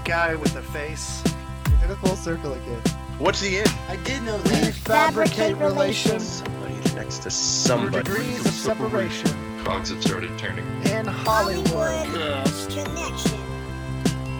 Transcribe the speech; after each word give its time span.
that 0.00 0.08
guy 0.08 0.34
with 0.34 0.52
the 0.54 0.62
face. 0.62 1.22
We 1.66 1.80
did 1.80 1.90
a 1.90 1.96
full 1.96 2.16
circle 2.16 2.52
again. 2.52 2.80
What's 3.18 3.40
the 3.40 3.58
end? 3.58 3.72
I 3.88 3.96
did 3.96 4.22
know 4.22 4.36
We 4.44 4.70
fabricate 4.72 5.56
relations. 5.56 6.42
Somebody 6.42 6.74
next 6.94 7.18
to 7.18 7.24
For 7.24 7.30
somebody. 7.30 8.02
degrees 8.04 8.44
of 8.46 8.52
separation 8.52 9.30
Cogs 9.64 9.90
have 9.90 10.02
started 10.02 10.36
turning. 10.38 10.64
in 10.86 11.06
Hollywood. 11.06 11.66
Hollywood 12.06 12.70
Connection. 12.70 13.40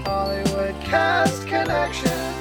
Hollywood 0.04 0.80
Cast 0.82 1.46
Connection. 1.46 2.34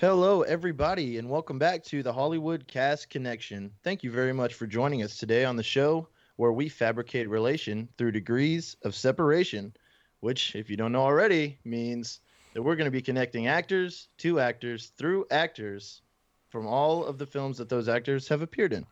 Hello, 0.00 0.42
everybody, 0.42 1.18
and 1.18 1.28
welcome 1.28 1.58
back 1.58 1.82
to 1.84 2.02
the 2.02 2.12
Hollywood 2.12 2.66
Cast 2.68 3.10
Connection. 3.10 3.72
Thank 3.82 4.02
you 4.04 4.10
very 4.12 4.32
much 4.32 4.54
for 4.54 4.66
joining 4.66 5.02
us 5.02 5.16
today 5.18 5.44
on 5.44 5.56
the 5.56 5.62
show 5.62 6.08
where 6.36 6.52
we 6.52 6.68
fabricate 6.68 7.28
relation 7.28 7.88
through 7.98 8.12
degrees 8.12 8.76
of 8.84 8.94
separation, 8.94 9.72
which, 10.20 10.54
if 10.54 10.68
you 10.70 10.76
don't 10.76 10.92
know 10.92 11.02
already, 11.02 11.58
means 11.64 12.20
that 12.54 12.62
we're 12.62 12.76
going 12.76 12.86
to 12.86 12.90
be 12.90 13.02
connecting 13.02 13.46
actors 13.46 14.08
to 14.18 14.40
actors 14.40 14.92
through 14.96 15.26
actors 15.30 16.02
from 16.48 16.66
all 16.66 17.04
of 17.04 17.18
the 17.18 17.26
films 17.26 17.58
that 17.58 17.68
those 17.68 17.88
actors 17.88 18.28
have 18.28 18.42
appeared 18.42 18.72
in. 18.72 18.86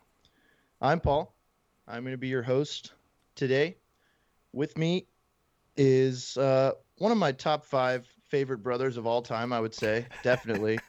I'm 0.79 0.99
Paul. 0.99 1.35
I'm 1.87 2.03
going 2.03 2.13
to 2.13 2.17
be 2.17 2.27
your 2.27 2.43
host 2.43 2.93
today. 3.35 3.77
With 4.53 4.77
me 4.77 5.07
is 5.75 6.37
uh, 6.37 6.73
one 6.97 7.11
of 7.11 7.17
my 7.17 7.31
top 7.31 7.65
five 7.65 8.07
favorite 8.29 8.59
brothers 8.59 8.97
of 8.97 9.07
all 9.07 9.21
time, 9.21 9.51
I 9.53 9.59
would 9.59 9.73
say, 9.73 10.05
definitely. 10.23 10.79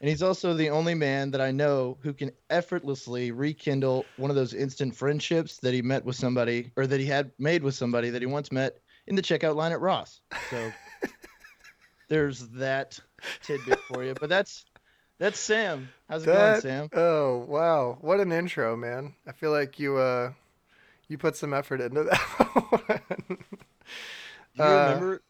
and 0.00 0.08
he's 0.08 0.22
also 0.22 0.54
the 0.54 0.70
only 0.70 0.94
man 0.94 1.30
that 1.30 1.40
I 1.40 1.50
know 1.50 1.98
who 2.02 2.12
can 2.12 2.30
effortlessly 2.50 3.30
rekindle 3.30 4.06
one 4.16 4.30
of 4.30 4.36
those 4.36 4.54
instant 4.54 4.94
friendships 4.94 5.58
that 5.58 5.74
he 5.74 5.82
met 5.82 6.04
with 6.04 6.16
somebody 6.16 6.70
or 6.76 6.86
that 6.86 7.00
he 7.00 7.06
had 7.06 7.32
made 7.38 7.62
with 7.62 7.74
somebody 7.74 8.10
that 8.10 8.22
he 8.22 8.26
once 8.26 8.52
met 8.52 8.78
in 9.06 9.16
the 9.16 9.22
checkout 9.22 9.56
line 9.56 9.72
at 9.72 9.80
Ross. 9.80 10.20
So 10.42 10.74
there's 12.08 12.48
that 12.50 12.98
tidbit 13.42 13.80
for 13.86 14.04
you. 14.04 14.14
But 14.14 14.28
that's 14.28 14.64
that's 15.18 15.38
Sam. 15.40 15.92
How's 16.08 16.24
it 16.24 16.30
going, 16.30 16.54
Sam? 16.54 16.90
Oh 16.94 17.38
wow, 17.48 17.98
what 18.00 18.20
an 18.20 18.32
intro, 18.32 18.76
man! 18.76 19.14
I 19.26 19.32
feel 19.32 19.50
like 19.50 19.78
you 19.78 19.96
uh, 19.96 20.32
you 21.08 21.18
put 21.18 21.36
some 21.36 21.52
effort 21.54 21.80
into 21.80 22.04
that. 22.04 22.18
one. 23.28 23.38
Do 24.56 24.62
you 24.62 24.64
uh, 24.64 24.74
remember 24.74 25.22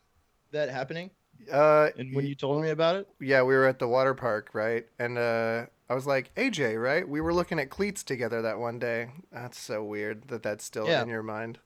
that 0.52 0.68
happening? 0.70 1.10
uh, 1.50 1.90
And 1.96 2.14
when 2.14 2.26
you 2.26 2.34
told 2.34 2.62
me 2.62 2.70
about 2.70 2.96
it? 2.96 3.08
yeah, 3.20 3.42
we 3.42 3.54
were 3.54 3.66
at 3.66 3.78
the 3.78 3.88
water 3.88 4.14
park, 4.14 4.50
right? 4.54 4.86
And 4.98 5.18
uh, 5.18 5.66
I 5.92 5.94
was 5.94 6.06
like, 6.06 6.34
AJ, 6.36 6.82
right? 6.82 7.06
We 7.06 7.20
were 7.20 7.34
looking 7.34 7.58
at 7.58 7.68
cleats 7.68 8.02
together 8.02 8.40
that 8.40 8.58
one 8.58 8.78
day. 8.78 9.10
That's 9.30 9.58
so 9.58 9.84
weird 9.84 10.26
that 10.28 10.42
that's 10.42 10.64
still 10.64 10.88
Yeah. 10.88 11.02
in 11.02 11.08
your 11.08 11.22
mind. 11.22 11.58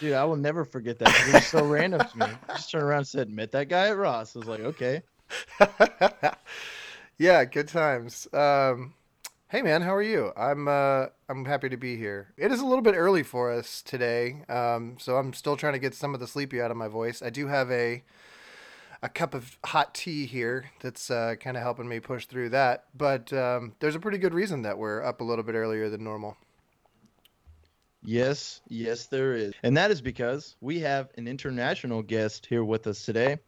Dude, 0.00 0.14
I 0.14 0.24
will 0.24 0.36
never 0.36 0.64
forget 0.64 0.98
that. 1.00 1.14
It 1.28 1.34
was 1.34 1.46
so 1.46 1.66
random 1.66 2.00
to 2.00 2.18
me. 2.18 2.24
I 2.48 2.54
just 2.54 2.70
turned 2.70 2.82
around 2.84 2.98
and 3.00 3.06
said, 3.08 3.28
met 3.28 3.52
that 3.52 3.68
guy 3.68 3.88
at 3.88 3.96
Ross. 3.98 4.34
I 4.34 4.38
was 4.38 4.48
like, 4.48 4.60
okay. 4.60 5.02
yeah, 7.18 7.44
good 7.44 7.68
times. 7.68 8.26
Um, 8.32 8.94
hey 9.48 9.60
man, 9.60 9.82
how 9.82 9.94
are 9.94 10.02
you? 10.02 10.32
I'm 10.36 10.66
uh, 10.66 11.06
I'm 11.28 11.44
happy 11.44 11.68
to 11.68 11.76
be 11.76 11.96
here. 11.96 12.32
It 12.38 12.52
is 12.52 12.60
a 12.60 12.66
little 12.66 12.82
bit 12.82 12.94
early 12.94 13.22
for 13.22 13.52
us 13.52 13.82
today, 13.82 14.44
um, 14.48 14.96
so 14.98 15.16
I'm 15.16 15.32
still 15.34 15.56
trying 15.56 15.74
to 15.74 15.78
get 15.78 15.94
some 15.94 16.14
of 16.14 16.20
the 16.20 16.26
sleepy 16.26 16.60
out 16.62 16.70
of 16.70 16.76
my 16.78 16.88
voice. 16.88 17.20
I 17.22 17.30
do 17.30 17.48
have 17.48 17.70
a 17.70 18.02
a 19.04 19.08
cup 19.10 19.34
of 19.34 19.58
hot 19.62 19.94
tea 19.94 20.24
here 20.24 20.64
that's 20.80 21.10
uh, 21.10 21.34
kind 21.38 21.58
of 21.58 21.62
helping 21.62 21.86
me 21.86 22.00
push 22.00 22.24
through 22.24 22.48
that. 22.48 22.86
But 22.96 23.30
um, 23.34 23.74
there's 23.78 23.94
a 23.94 24.00
pretty 24.00 24.16
good 24.16 24.32
reason 24.32 24.62
that 24.62 24.78
we're 24.78 25.02
up 25.02 25.20
a 25.20 25.24
little 25.24 25.44
bit 25.44 25.54
earlier 25.54 25.90
than 25.90 26.02
normal. 26.02 26.38
Yes, 28.02 28.62
yes, 28.66 29.06
there 29.06 29.34
is. 29.34 29.52
And 29.62 29.76
that 29.76 29.90
is 29.90 30.00
because 30.00 30.56
we 30.62 30.80
have 30.80 31.10
an 31.18 31.28
international 31.28 32.02
guest 32.02 32.46
here 32.46 32.64
with 32.64 32.86
us 32.86 33.04
today 33.04 33.38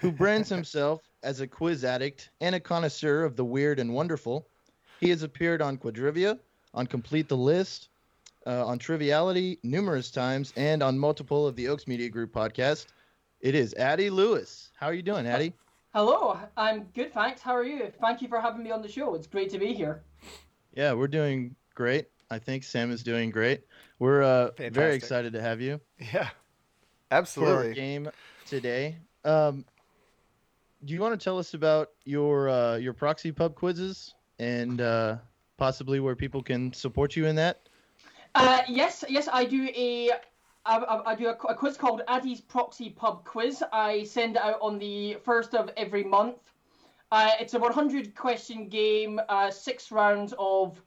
who 0.00 0.12
brands 0.12 0.48
himself 0.50 1.00
as 1.22 1.40
a 1.40 1.46
quiz 1.46 1.82
addict 1.82 2.28
and 2.42 2.54
a 2.54 2.60
connoisseur 2.60 3.24
of 3.24 3.36
the 3.36 3.44
weird 3.44 3.78
and 3.78 3.94
wonderful. 3.94 4.46
He 5.00 5.08
has 5.08 5.22
appeared 5.22 5.62
on 5.62 5.78
Quadrivia, 5.78 6.38
on 6.74 6.86
Complete 6.86 7.28
the 7.28 7.38
List, 7.38 7.88
uh, 8.46 8.66
on 8.66 8.78
Triviality 8.78 9.58
numerous 9.62 10.10
times, 10.10 10.52
and 10.56 10.82
on 10.82 10.98
multiple 10.98 11.46
of 11.46 11.56
the 11.56 11.68
Oaks 11.68 11.86
Media 11.86 12.10
Group 12.10 12.34
podcast. 12.34 12.86
It 13.40 13.54
is 13.54 13.72
Addie 13.74 14.10
Lewis. 14.10 14.70
How 14.76 14.88
are 14.88 14.92
you 14.92 15.00
doing, 15.00 15.26
Addie? 15.26 15.54
Hello, 15.94 16.38
I'm 16.58 16.84
good, 16.94 17.14
thanks. 17.14 17.40
How 17.40 17.56
are 17.56 17.64
you? 17.64 17.90
Thank 17.98 18.20
you 18.20 18.28
for 18.28 18.38
having 18.38 18.62
me 18.62 18.70
on 18.70 18.82
the 18.82 18.88
show. 18.88 19.14
It's 19.14 19.26
great 19.26 19.50
to 19.50 19.58
be 19.58 19.72
here. 19.72 20.02
Yeah, 20.74 20.92
we're 20.92 21.08
doing 21.08 21.56
great. 21.74 22.08
I 22.30 22.38
think 22.38 22.64
Sam 22.64 22.90
is 22.90 23.02
doing 23.02 23.30
great. 23.30 23.62
We're 23.98 24.22
uh, 24.22 24.50
very 24.58 24.94
excited 24.94 25.32
to 25.32 25.40
have 25.40 25.60
you. 25.60 25.80
Yeah, 25.98 26.28
for 26.28 27.14
our 27.14 27.18
absolutely. 27.18 27.74
game 27.74 28.10
today. 28.46 28.98
Um, 29.24 29.64
do 30.84 30.92
you 30.92 31.00
want 31.00 31.18
to 31.18 31.24
tell 31.24 31.38
us 31.38 31.54
about 31.54 31.92
your 32.04 32.50
uh, 32.50 32.76
your 32.76 32.92
proxy 32.92 33.32
pub 33.32 33.54
quizzes 33.54 34.14
and 34.38 34.82
uh, 34.82 35.16
possibly 35.56 35.98
where 35.98 36.14
people 36.14 36.42
can 36.42 36.74
support 36.74 37.16
you 37.16 37.24
in 37.24 37.36
that? 37.36 37.60
Uh, 38.34 38.60
yes, 38.68 39.02
yes, 39.08 39.28
I 39.32 39.44
do 39.44 39.68
a 39.74 40.10
I, 40.66 41.02
I, 41.06 41.14
do 41.14 41.28
a, 41.28 41.32
a 41.32 41.54
quiz 41.54 41.76
called 41.76 42.02
Addie's 42.06 42.40
Proxy 42.40 42.90
Pub 42.90 43.24
Quiz. 43.24 43.62
I 43.72 44.04
send 44.04 44.36
it 44.36 44.42
out 44.42 44.58
on 44.60 44.78
the 44.78 45.14
first 45.24 45.54
of 45.54 45.70
every 45.76 46.04
month. 46.04 46.36
Uh, 47.10 47.30
it's 47.40 47.54
a 47.54 47.58
100 47.58 48.14
question 48.14 48.68
game, 48.68 49.20
uh, 49.28 49.50
six 49.50 49.90
rounds 49.90 50.32
of 50.38 50.80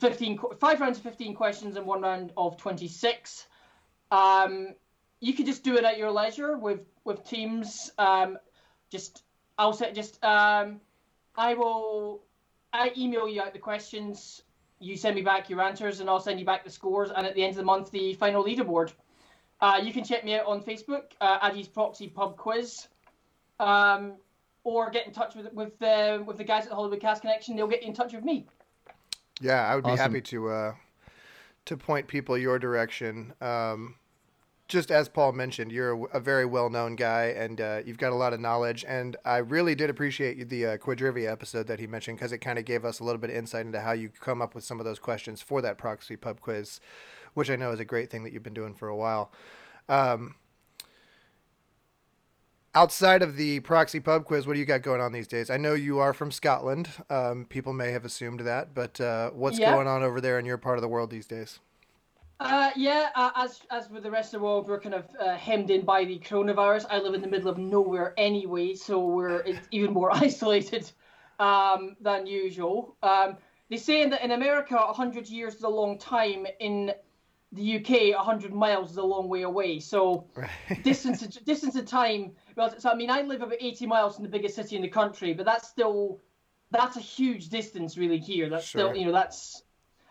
15, 0.00 0.38
five 0.58 0.80
rounds 0.80 0.98
of 0.98 1.04
15 1.04 1.34
questions 1.34 1.76
and 1.76 1.86
one 1.86 2.00
round 2.00 2.32
of 2.36 2.56
26. 2.56 3.46
Um, 4.10 4.74
you 5.20 5.34
can 5.34 5.46
just 5.46 5.62
do 5.62 5.76
it 5.76 5.84
at 5.84 5.98
your 5.98 6.10
leisure 6.10 6.56
with 6.56 6.80
with 7.04 7.24
teams. 7.24 7.90
Um, 7.98 8.38
just 8.90 9.22
I'll 9.58 9.72
say 9.72 9.92
just 9.92 10.22
um, 10.24 10.80
I 11.36 11.54
will 11.54 12.22
I 12.72 12.92
email 12.96 13.28
you 13.28 13.42
out 13.42 13.52
the 13.52 13.58
questions. 13.58 14.42
You 14.84 14.96
send 14.96 15.16
me 15.16 15.22
back 15.22 15.48
your 15.48 15.62
answers, 15.62 16.00
and 16.00 16.10
I'll 16.10 16.20
send 16.20 16.38
you 16.38 16.46
back 16.46 16.62
the 16.62 16.70
scores. 16.70 17.10
And 17.10 17.26
at 17.26 17.34
the 17.34 17.42
end 17.42 17.50
of 17.50 17.56
the 17.56 17.64
month, 17.64 17.90
the 17.90 18.14
final 18.14 18.44
leaderboard. 18.44 18.92
Uh, 19.60 19.80
you 19.82 19.92
can 19.92 20.04
check 20.04 20.24
me 20.24 20.34
out 20.34 20.46
on 20.46 20.62
Facebook, 20.62 21.12
uh, 21.20 21.38
Addie's 21.40 21.68
Proxy 21.68 22.08
Pub 22.08 22.36
Quiz, 22.36 22.88
um, 23.60 24.14
or 24.62 24.90
get 24.90 25.06
in 25.06 25.12
touch 25.12 25.34
with 25.34 25.52
with 25.54 25.80
uh, 25.80 26.22
with 26.26 26.36
the 26.36 26.44
guys 26.44 26.64
at 26.64 26.68
the 26.68 26.74
Hollywood 26.74 27.00
Cast 27.00 27.22
Connection. 27.22 27.56
They'll 27.56 27.66
get 27.66 27.82
you 27.82 27.88
in 27.88 27.94
touch 27.94 28.12
with 28.12 28.24
me. 28.24 28.46
Yeah, 29.40 29.66
I 29.66 29.74
would 29.74 29.84
be 29.84 29.90
happy 29.90 30.20
to 30.20 30.48
uh, 30.48 30.74
to 31.64 31.76
point 31.76 32.06
people 32.06 32.36
your 32.36 32.58
direction. 32.58 33.32
Um, 33.40 33.94
just 34.66 34.90
as 34.90 35.08
Paul 35.08 35.32
mentioned, 35.32 35.72
you're 35.72 35.92
a, 35.92 36.18
a 36.18 36.20
very 36.20 36.46
well 36.46 36.70
known 36.70 36.96
guy, 36.96 37.26
and 37.26 37.60
uh, 37.60 37.80
you've 37.84 37.98
got 37.98 38.12
a 38.12 38.16
lot 38.16 38.32
of 38.32 38.40
knowledge. 38.40 38.84
And 38.88 39.16
I 39.24 39.38
really 39.38 39.74
did 39.74 39.90
appreciate 39.90 40.48
the 40.48 40.66
uh, 40.66 40.76
Quadrivia 40.78 41.30
episode 41.30 41.66
that 41.66 41.80
he 41.80 41.86
mentioned 41.86 42.18
because 42.18 42.32
it 42.32 42.38
kind 42.38 42.58
of 42.58 42.64
gave 42.64 42.84
us 42.84 43.00
a 43.00 43.04
little 43.04 43.20
bit 43.20 43.30
of 43.30 43.36
insight 43.36 43.66
into 43.66 43.80
how 43.80 43.92
you 43.92 44.08
come 44.08 44.40
up 44.40 44.54
with 44.54 44.64
some 44.64 44.80
of 44.80 44.84
those 44.86 44.98
questions 44.98 45.42
for 45.42 45.60
that 45.62 45.76
proxy 45.76 46.16
pub 46.16 46.40
quiz, 46.40 46.80
which 47.34 47.50
I 47.50 47.56
know 47.56 47.72
is 47.72 47.80
a 47.80 47.84
great 47.84 48.10
thing 48.10 48.24
that 48.24 48.32
you've 48.32 48.42
been 48.42 48.54
doing 48.54 48.74
for 48.74 48.88
a 48.88 48.96
while. 48.96 49.30
Um, 49.88 50.36
outside 52.74 53.22
of 53.22 53.36
the 53.36 53.60
proxy 53.60 54.00
pub 54.00 54.24
quiz, 54.24 54.46
what 54.46 54.54
do 54.54 54.60
you 54.60 54.64
got 54.66 54.82
going 54.82 55.00
on 55.00 55.12
these 55.12 55.28
days? 55.28 55.50
I 55.50 55.58
know 55.58 55.74
you 55.74 55.98
are 55.98 56.12
from 56.14 56.30
Scotland. 56.32 56.88
Um, 57.10 57.44
people 57.48 57.72
may 57.72 57.92
have 57.92 58.04
assumed 58.04 58.40
that, 58.40 58.74
but 58.74 59.00
uh, 59.00 59.30
what's 59.30 59.58
Yeah. 59.58 59.72
going 59.74 59.86
on 59.86 60.02
over 60.02 60.20
there 60.20 60.38
in 60.38 60.46
your 60.46 60.56
part 60.58 60.78
of 60.78 60.82
the 60.82 60.88
world 60.88 61.10
these 61.10 61.26
days? 61.26 61.60
Uh, 62.40 62.70
yeah, 62.76 63.10
uh, 63.14 63.30
as 63.36 63.60
as 63.70 63.88
with 63.90 64.02
the 64.02 64.10
rest 64.10 64.34
of 64.34 64.40
the 64.40 64.44
world, 64.44 64.68
we're 64.68 64.80
kind 64.80 64.94
of 64.94 65.06
uh, 65.20 65.36
hemmed 65.36 65.70
in 65.70 65.84
by 65.84 66.04
the 66.04 66.18
coronavirus. 66.18 66.86
I 66.90 66.98
live 66.98 67.14
in 67.14 67.20
the 67.20 67.28
middle 67.28 67.48
of 67.48 67.58
nowhere 67.58 68.12
anyway, 68.16 68.74
so 68.74 69.06
we're 69.06 69.44
even 69.70 69.92
more 69.92 70.10
isolated 70.14 70.90
um, 71.38 71.96
than 72.00 72.26
usual. 72.26 72.96
Um, 73.02 73.36
they 73.70 73.76
say 73.76 74.08
that 74.08 74.22
in 74.22 74.32
America, 74.32 74.74
100 74.74 75.28
years 75.28 75.54
is 75.54 75.62
a 75.62 75.68
long 75.68 75.98
time. 75.98 76.46
In 76.58 76.92
the 77.52 77.76
UK, 77.76 78.16
100 78.16 78.52
miles 78.52 78.90
is 78.90 78.96
a 78.96 79.02
long 79.02 79.28
way 79.28 79.42
away. 79.42 79.78
So 79.78 80.26
distance 80.82 81.20
distance 81.20 81.76
and 81.76 81.86
time. 81.86 82.32
Well, 82.56 82.74
so 82.78 82.90
I 82.90 82.96
mean, 82.96 83.10
I 83.10 83.22
live 83.22 83.42
about 83.42 83.58
80 83.60 83.86
miles 83.86 84.16
from 84.16 84.24
the 84.24 84.30
biggest 84.30 84.56
city 84.56 84.74
in 84.74 84.82
the 84.82 84.88
country, 84.88 85.34
but 85.34 85.46
that's 85.46 85.68
still 85.68 86.20
that's 86.72 86.96
a 86.96 87.00
huge 87.00 87.48
distance 87.48 87.96
really 87.96 88.18
here. 88.18 88.48
That's 88.48 88.66
Sure. 88.66 88.88
still 88.88 88.96
you 88.96 89.06
know 89.06 89.12
that's 89.12 89.62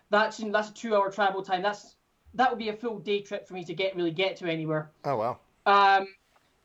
that's 0.09 0.37
that's 0.37 0.69
a 0.69 0.73
two 0.73 0.95
hour 0.95 1.11
travel 1.11 1.43
time. 1.43 1.61
That's 1.61 1.97
that 2.35 2.49
would 2.49 2.59
be 2.59 2.69
a 2.69 2.73
full 2.73 2.99
day 2.99 3.21
trip 3.21 3.47
for 3.47 3.53
me 3.53 3.63
to 3.65 3.73
get 3.73 3.95
really 3.95 4.11
get 4.11 4.35
to 4.37 4.47
anywhere. 4.51 4.91
Oh 5.05 5.17
wow. 5.17 5.39
Um, 5.65 6.07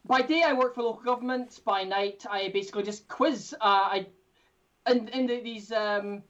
by 0.06 0.22
day, 0.22 0.42
I 0.42 0.52
work 0.54 0.74
for 0.74 0.82
local 0.82 1.02
government. 1.02 1.60
By 1.64 1.84
night, 1.84 2.24
I 2.30 2.48
basically 2.48 2.82
just 2.82 3.08
quiz. 3.08 3.54
Uh, 3.60 3.64
I 3.64 4.06
in 4.90 5.08
in 5.08 5.26
the, 5.26 5.40
these 5.40 5.70
um, 5.72 6.22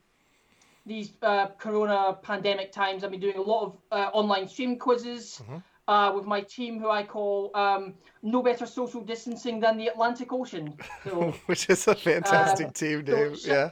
these 0.85 1.11
uh, 1.21 1.47
Corona 1.57 2.17
pandemic 2.21 2.71
times, 2.71 3.03
I've 3.03 3.11
been 3.11 3.19
doing 3.19 3.37
a 3.37 3.41
lot 3.41 3.63
of 3.65 3.77
uh, 3.91 4.09
online 4.13 4.47
stream 4.47 4.77
quizzes 4.77 5.41
Mhm. 5.49 5.63
uh, 5.87 6.11
with 6.15 6.25
my 6.25 6.41
team, 6.41 6.79
who 6.79 6.89
I 6.89 7.03
call 7.03 7.51
um, 7.55 7.93
"No 8.21 8.41
Better 8.43 8.65
Social 8.65 9.01
Distancing 9.01 9.59
Than 9.59 9.77
the 9.77 9.87
Atlantic 9.87 10.33
Ocean." 10.33 10.73
So 11.05 11.31
Which 11.45 11.69
is 11.69 11.87
a 11.87 11.95
fantastic 11.95 12.67
Um, 12.67 12.73
team 12.73 13.05
so 13.05 13.35
sh- 13.35 13.45
yeah. 13.47 13.69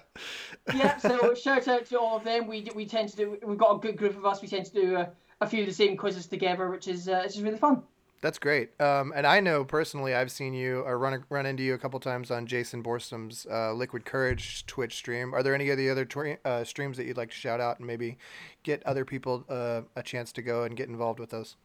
yeah, 0.74 0.98
so 0.98 1.34
shout 1.44 1.68
out 1.68 1.86
to 1.88 2.00
all 2.00 2.18
of 2.18 2.24
them. 2.24 2.48
We 2.48 2.68
we 2.76 2.86
tend 2.86 3.10
to 3.10 3.16
do. 3.18 3.38
We've 3.46 3.58
got 3.58 3.76
a 3.76 3.80
good 3.80 3.98
group 3.98 4.16
of 4.16 4.26
us. 4.26 4.42
We 4.42 4.48
tend 4.48 4.66
to 4.68 4.74
do 4.74 4.96
a, 4.96 5.10
a 5.42 5.48
few 5.48 5.62
of 5.62 5.68
the 5.68 5.74
same 5.74 5.98
quizzes 5.98 6.28
together, 6.28 6.70
which 6.70 6.88
is 6.88 7.08
uh, 7.08 7.24
is 7.26 7.42
really 7.42 7.58
fun. 7.58 7.84
That's 8.20 8.40
great. 8.40 8.70
Um, 8.82 9.14
and 9.16 9.28
I 9.28 9.40
know 9.40 9.64
personally, 9.64 10.16
I've 10.16 10.32
seen 10.32 10.54
you 10.54 10.80
or 10.82 10.98
run 10.98 11.24
run 11.30 11.46
into 11.46 11.62
you 11.62 11.76
a 11.76 11.78
couple 11.78 12.00
times 12.00 12.32
on 12.32 12.48
Jason 12.48 12.82
Borstom's 12.82 13.46
uh, 13.50 13.74
Liquid 13.74 14.06
Courage 14.06 14.66
Twitch 14.66 14.96
stream. 14.96 15.36
Are 15.36 15.44
there 15.44 15.54
any 15.54 15.70
of 15.70 15.78
the 15.78 15.90
other 15.90 16.06
tw- 16.06 16.40
uh, 16.44 16.64
streams 16.64 16.98
that 16.98 17.06
you'd 17.06 17.18
like 17.18 17.30
to 17.30 17.36
shout 17.36 17.62
out 17.62 17.78
and 17.78 17.86
maybe 17.86 18.18
get 18.64 18.84
other 18.86 19.06
people 19.06 19.46
uh, 19.50 19.82
a 19.96 20.02
chance 20.02 20.32
to 20.34 20.42
go 20.42 20.64
and 20.64 20.76
get 20.76 20.90
involved 20.90 21.20
with 21.20 21.30
those? 21.30 21.58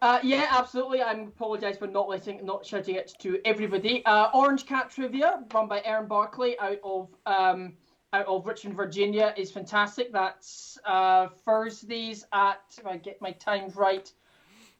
Uh, 0.00 0.20
yeah, 0.22 0.46
absolutely. 0.50 1.02
I 1.02 1.12
apologise 1.12 1.76
for 1.76 1.88
not 1.88 2.08
letting, 2.08 2.44
not 2.44 2.64
shouting 2.64 2.94
it 2.94 3.14
to 3.18 3.40
everybody. 3.44 4.04
Uh, 4.04 4.30
Orange 4.32 4.64
Cat 4.64 4.90
Trivia, 4.90 5.42
run 5.52 5.66
by 5.66 5.82
Aaron 5.84 6.06
Barkley 6.06 6.58
out 6.60 6.78
of 6.84 7.08
um, 7.26 7.74
out 8.12 8.26
of 8.26 8.46
Richmond, 8.46 8.76
Virginia, 8.76 9.34
is 9.36 9.50
fantastic. 9.50 10.12
That's 10.12 10.78
uh, 10.84 11.28
Thursdays 11.44 12.24
at 12.32 12.60
if 12.78 12.86
I 12.86 12.96
get 12.96 13.20
my 13.20 13.32
times 13.32 13.76
right, 13.76 14.10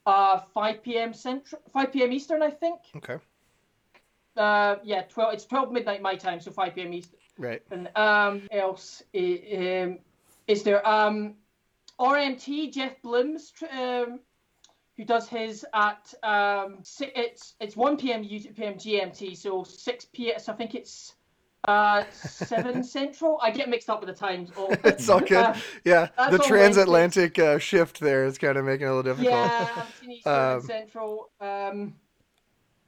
uh, 0.06 0.38
5 0.38 0.82
p.m. 0.82 1.12
Central, 1.12 1.60
5 1.72 1.92
p.m. 1.92 2.12
Eastern, 2.12 2.42
I 2.42 2.50
think. 2.50 2.80
Okay. 2.96 3.18
Uh, 4.36 4.76
yeah, 4.82 5.02
12. 5.02 5.34
It's 5.34 5.44
12 5.44 5.72
midnight 5.72 6.00
my 6.00 6.14
time, 6.14 6.40
so 6.40 6.50
5 6.50 6.74
p.m. 6.74 6.92
Eastern. 6.92 7.18
Right. 7.38 7.62
And 7.70 7.88
um, 7.96 8.42
else 8.50 9.02
um, 9.14 9.98
is 10.46 10.62
there? 10.62 10.86
Um, 10.88 11.34
RMT 12.00 12.72
Jeff 12.72 13.00
Blims, 13.02 13.52
um, 13.72 14.20
who 14.96 15.04
does 15.04 15.28
his 15.28 15.66
at 15.74 16.14
um, 16.22 16.78
it's 17.00 17.54
it's 17.60 17.76
1 17.76 17.96
p.m. 17.96 18.22
P.m. 18.24 18.74
GMT, 18.74 19.36
so 19.36 19.64
6 19.64 20.04
p.m. 20.12 20.38
So 20.38 20.52
I 20.52 20.56
think 20.56 20.74
it's 20.74 21.14
uh 21.64 22.04
7 22.12 22.82
Central. 22.84 23.38
I 23.42 23.50
get 23.50 23.68
mixed 23.68 23.90
up 23.90 24.00
with 24.00 24.08
the 24.08 24.14
times. 24.14 24.50
all- 24.56 24.72
It's 24.84 25.08
all 25.08 25.20
good. 25.32 25.32
Uh, 25.32 25.54
Yeah, 25.84 26.08
the 26.30 26.38
transatlantic 26.38 27.38
uh, 27.38 27.58
shift 27.58 28.00
there 28.00 28.24
is 28.24 28.38
kind 28.38 28.56
of 28.56 28.64
making 28.64 28.86
it 28.86 28.90
a 28.90 28.94
little 28.94 29.14
difficult. 29.14 29.32
yeah, 29.34 29.68
I'm 29.76 29.86
seeing 30.00 30.20
Um, 30.26 30.60
Central. 30.62 31.30
Um, 31.40 31.94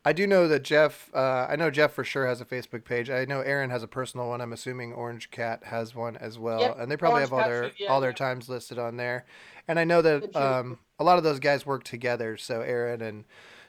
I 0.03 0.15
do 0.15 0.27
know 0.27 0.49
that 0.49 0.63
Jeff. 0.63 1.11
Uh, 1.15 1.47
I 1.51 1.57
know 1.57 1.71
Jeff 1.71 1.93
for 1.93 2.05
sure 2.05 2.27
has 2.27 2.41
a 2.41 2.47
Facebook 2.47 2.85
page. 2.85 3.11
I 3.11 3.27
know 3.27 3.41
Aaron 3.43 3.69
has 3.69 3.83
a 3.83 3.87
personal 3.89 4.29
one. 4.31 4.41
I'm 4.41 4.55
assuming 4.55 4.95
Orange 4.95 5.31
Cat 5.31 5.65
has 5.65 5.95
one 5.95 6.17
as 6.17 6.39
well, 6.39 6.61
Yep, 6.61 6.77
and 6.79 6.91
they 6.91 6.97
probably 6.97 7.17
Orange 7.21 7.29
have 7.31 7.33
all 7.35 7.41
Cat 7.41 7.49
their 7.51 7.61
Trivia, 7.69 7.89
all 7.91 8.01
their 8.01 8.11
yeah. 8.11 8.17
times 8.17 8.49
listed 8.49 8.79
on 8.79 8.97
there. 8.97 9.27
And 9.69 9.79
I 9.79 9.85
know 9.85 10.01
that 10.01 10.35
um, 10.35 10.79
a 10.99 11.05
lot 11.05 11.19
of 11.19 11.25
those 11.25 11.39
guys 11.39 11.67
work 11.67 11.85
together. 11.85 12.39
So 12.39 12.63
Aaron 12.63 13.03
and 13.03 13.25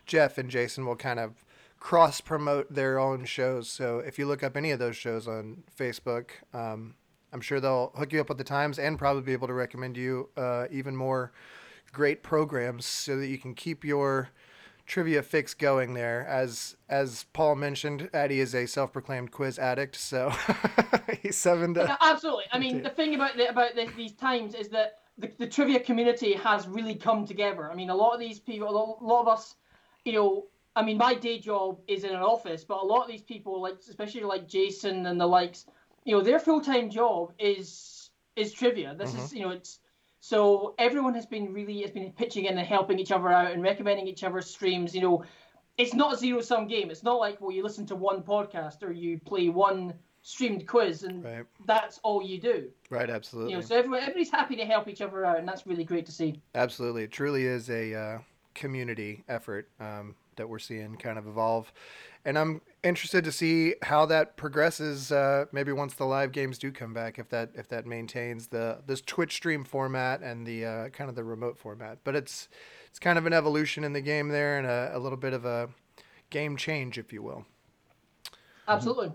Jeff 0.06 0.38
and 0.38 0.50
Jason 0.50 0.86
will 0.86 0.95
kind 0.95 1.19
of 1.19 1.44
cross 1.81 2.21
promote 2.21 2.73
their 2.73 2.99
own 2.99 3.25
shows. 3.25 3.67
So 3.67 3.99
if 3.99 4.17
you 4.17 4.27
look 4.27 4.43
up 4.43 4.55
any 4.55 4.71
of 4.71 4.79
those 4.79 4.95
shows 4.95 5.27
on 5.27 5.63
Facebook, 5.77 6.29
um, 6.53 6.93
I'm 7.33 7.41
sure 7.41 7.59
they'll 7.59 7.91
hook 7.95 8.13
you 8.13 8.21
up 8.21 8.29
with 8.29 8.37
the 8.37 8.43
times 8.43 8.77
and 8.77 8.97
probably 8.97 9.23
be 9.23 9.33
able 9.33 9.47
to 9.47 9.53
recommend 9.53 9.97
you 9.97 10.29
uh, 10.37 10.67
even 10.71 10.95
more 10.95 11.33
great 11.91 12.21
programs 12.23 12.85
so 12.85 13.17
that 13.17 13.27
you 13.27 13.39
can 13.39 13.55
keep 13.55 13.83
your 13.83 14.29
trivia 14.85 15.23
fix 15.23 15.55
going 15.55 15.95
there. 15.95 16.25
As 16.27 16.77
as 16.87 17.25
Paul 17.33 17.55
mentioned, 17.55 18.09
Addie 18.13 18.41
is 18.41 18.53
a 18.53 18.67
self-proclaimed 18.67 19.31
quiz 19.31 19.57
addict, 19.57 19.95
so 19.95 20.31
he's 21.23 21.35
seven 21.35 21.73
to. 21.73 21.81
Yeah, 21.81 21.97
absolutely. 21.99 22.45
I 22.51 22.59
mean, 22.59 22.83
the 22.83 22.89
thing 22.89 23.15
about 23.15 23.35
the, 23.37 23.49
about 23.49 23.75
the, 23.75 23.89
these 23.97 24.13
times 24.13 24.53
is 24.53 24.69
that 24.69 24.99
the, 25.17 25.31
the 25.39 25.47
trivia 25.47 25.79
community 25.79 26.33
has 26.33 26.67
really 26.67 26.95
come 26.95 27.25
together. 27.25 27.71
I 27.71 27.75
mean, 27.75 27.89
a 27.89 27.95
lot 27.95 28.13
of 28.13 28.19
these 28.19 28.39
people, 28.39 28.69
a 28.69 29.03
lot 29.03 29.21
of 29.21 29.27
us, 29.27 29.55
you 30.05 30.13
know, 30.13 30.45
I 30.75 30.83
mean, 30.83 30.97
my 30.97 31.13
day 31.13 31.39
job 31.39 31.79
is 31.88 32.03
in 32.03 32.12
an 32.12 32.21
office, 32.21 32.63
but 32.63 32.81
a 32.81 32.85
lot 32.85 33.01
of 33.03 33.09
these 33.09 33.21
people, 33.21 33.62
like 33.62 33.75
especially 33.88 34.21
like 34.23 34.47
Jason 34.47 35.06
and 35.06 35.19
the 35.19 35.27
likes, 35.27 35.65
you 36.06 36.15
know, 36.15 36.23
their 36.23 36.39
full 36.39 36.62
time 36.62 36.89
job 36.89 37.33
is 37.39 38.09
is 38.35 38.53
trivia. 38.53 38.95
This 38.97 39.13
is 39.13 39.33
you 39.33 39.41
know, 39.41 39.50
it's 39.51 39.79
so 40.21 40.75
everyone 40.77 41.13
has 41.15 41.25
been 41.25 41.53
really 41.53 41.81
has 41.81 41.91
been 41.91 42.12
pitching 42.13 42.45
in 42.45 42.57
and 42.57 42.68
helping 42.68 43.00
each 43.00 43.12
other 43.12 43.29
out 43.29 43.51
and 43.51 43.62
recommending 43.62 44.07
each 44.07 44.23
other's 44.23 44.50
streams. 44.50 44.95
You 44.95 45.01
know, 45.01 45.23
it's 45.77 45.94
not 45.94 46.13
a 46.13 46.18
zero 46.18 46.41
sum 46.41 46.68
game. 46.68 46.89
It's 46.89 47.03
not 47.03 47.19
like 47.19 47.41
well, 47.41 47.51
you 47.51 47.63
listen 47.63 47.85
to 47.88 47.95
one 47.95 48.24
podcast 48.24 48.81
or 48.81 48.91
you 48.94 49.19
play 49.19 49.50
one 49.50 49.94
streamed 50.21 50.67
quiz 50.67 51.03
and 51.03 51.24
Right, 51.24 51.45
that's 51.65 52.00
all 52.03 52.21
you 52.21 52.39
do. 52.39 52.69
right, 52.89 53.09
absolutely, 53.09 53.51
You 53.53 53.57
know, 53.57 53.62
so 53.65 53.75
everyone, 53.75 54.01
everybody's 54.01 54.29
happy 54.29 54.56
to 54.56 54.65
help 54.65 54.88
each 54.88 55.01
other 55.01 55.25
out, 55.25 55.39
and 55.39 55.47
that's 55.47 55.65
really 55.65 55.83
great 55.83 56.06
to 56.06 56.12
see. 56.12 56.39
absolutely. 56.53 57.03
It 57.03 57.12
truly 57.12 57.45
is 57.45 57.69
a 57.69 57.94
uh, 57.94 58.19
community 58.53 59.24
effort 59.27 59.67
um, 59.79 60.15
that 60.35 60.49
we're 60.49 60.59
seeing 60.59 60.95
kind 60.95 61.17
of 61.17 61.27
evolve, 61.27 61.71
and 62.25 62.37
I'm 62.37 62.61
interested 62.83 63.23
to 63.23 63.31
see 63.31 63.75
how 63.81 64.05
that 64.07 64.37
progresses. 64.37 65.11
Uh, 65.11 65.45
maybe 65.51 65.71
once 65.71 65.93
the 65.93 66.05
live 66.05 66.31
games 66.31 66.57
do 66.57 66.71
come 66.71 66.93
back, 66.93 67.19
if 67.19 67.29
that 67.29 67.51
if 67.55 67.67
that 67.69 67.85
maintains 67.85 68.47
the 68.47 68.79
this 68.85 69.01
Twitch 69.01 69.33
stream 69.33 69.63
format 69.63 70.21
and 70.21 70.45
the 70.45 70.65
uh, 70.65 70.89
kind 70.89 71.09
of 71.09 71.15
the 71.15 71.23
remote 71.23 71.57
format. 71.57 71.99
But 72.03 72.15
it's 72.15 72.49
it's 72.89 72.99
kind 72.99 73.17
of 73.17 73.25
an 73.25 73.33
evolution 73.33 73.83
in 73.83 73.93
the 73.93 74.01
game 74.01 74.29
there, 74.29 74.57
and 74.57 74.67
a, 74.67 74.91
a 74.93 74.99
little 74.99 75.17
bit 75.17 75.33
of 75.33 75.45
a 75.45 75.69
game 76.29 76.57
change, 76.57 76.97
if 76.97 77.13
you 77.13 77.21
will. 77.21 77.45
Absolutely. 78.67 79.11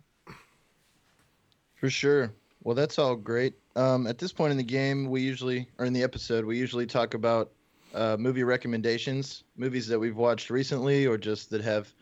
For 1.76 1.90
sure. 1.90 2.32
Well, 2.62 2.74
that's 2.74 2.98
all 2.98 3.14
great. 3.14 3.54
Um, 3.76 4.06
at 4.06 4.18
this 4.18 4.32
point 4.32 4.50
in 4.50 4.56
the 4.56 4.64
game, 4.64 5.08
we 5.08 5.20
usually, 5.20 5.68
or 5.78 5.86
in 5.86 5.92
the 5.92 6.02
episode, 6.02 6.44
we 6.44 6.58
usually 6.58 6.86
talk 6.86 7.14
about 7.14 7.52
uh, 7.96 8.16
movie 8.18 8.44
recommendations, 8.44 9.44
movies 9.56 9.86
that 9.88 9.98
we've 9.98 10.16
watched 10.16 10.50
recently 10.50 11.06
or 11.06 11.16
just 11.18 11.50
that 11.50 11.62
have 11.62 11.92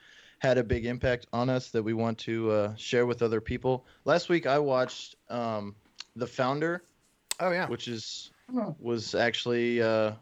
had 0.41 0.58
a 0.58 0.64
big 0.64 0.85
impact 0.85 1.26
on 1.32 1.49
us 1.49 1.70
that 1.70 1.82
we 1.82 1.94
want 1.94 2.19
to 2.19 2.50
uh, 2.50 2.75
share 2.76 3.06
with 3.06 3.23
other 3.23 3.41
people. 3.41 3.87
Last 4.05 4.29
week, 4.29 4.46
I 4.46 4.58
watched 4.58 5.17
um, 5.31 5.75
The 6.17 6.26
Founder, 6.26 6.82
Oh 7.41 7.50
yeah, 7.50 7.67
which 7.69 7.88
is 7.88 8.31
Hmm. 8.50 8.73
was 8.79 9.14
actually 9.14 9.81
uh, 9.81 10.12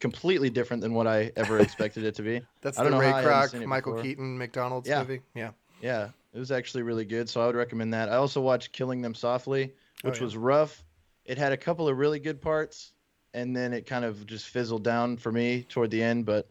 completely 0.00 0.50
different 0.50 0.82
than 0.82 0.92
what 0.92 1.06
I 1.06 1.32
ever 1.36 1.58
expected 1.66 2.04
it 2.04 2.14
to 2.16 2.22
be. 2.22 2.42
that's 2.60 2.78
I 2.78 2.84
the 2.84 2.90
Ray 2.98 3.10
Kroc, 3.10 3.66
Michael 3.66 3.92
before. 3.92 4.02
Keaton, 4.02 4.36
McDonald's 4.36 4.86
Yeah. 4.88 4.98
movie. 4.98 5.22
Yeah. 5.34 5.52
Yeah, 5.80 6.10
it 6.34 6.38
was 6.38 6.52
actually 6.52 6.82
really 6.82 7.06
good. 7.06 7.26
So 7.30 7.40
I 7.40 7.46
would 7.46 7.56
recommend 7.56 7.94
that. 7.94 8.10
I 8.10 8.16
also 8.16 8.42
watched 8.42 8.72
Killing 8.72 9.00
Them 9.00 9.14
Softly, 9.14 9.72
Oh, 10.04 10.08
which 10.08 10.18
yeah. 10.18 10.24
was 10.24 10.36
rough. 10.36 10.84
It 11.24 11.38
had 11.38 11.52
a 11.52 11.56
couple 11.56 11.88
of 11.88 11.96
really 11.96 12.18
good 12.18 12.42
parts, 12.42 12.92
and 13.34 13.54
then 13.56 13.72
it 13.72 13.86
kind 13.86 14.04
of 14.04 14.26
just 14.26 14.48
fizzled 14.48 14.84
down 14.84 15.16
for 15.16 15.30
me 15.32 15.62
toward 15.64 15.90
the 15.90 16.02
end. 16.02 16.26
But 16.26 16.48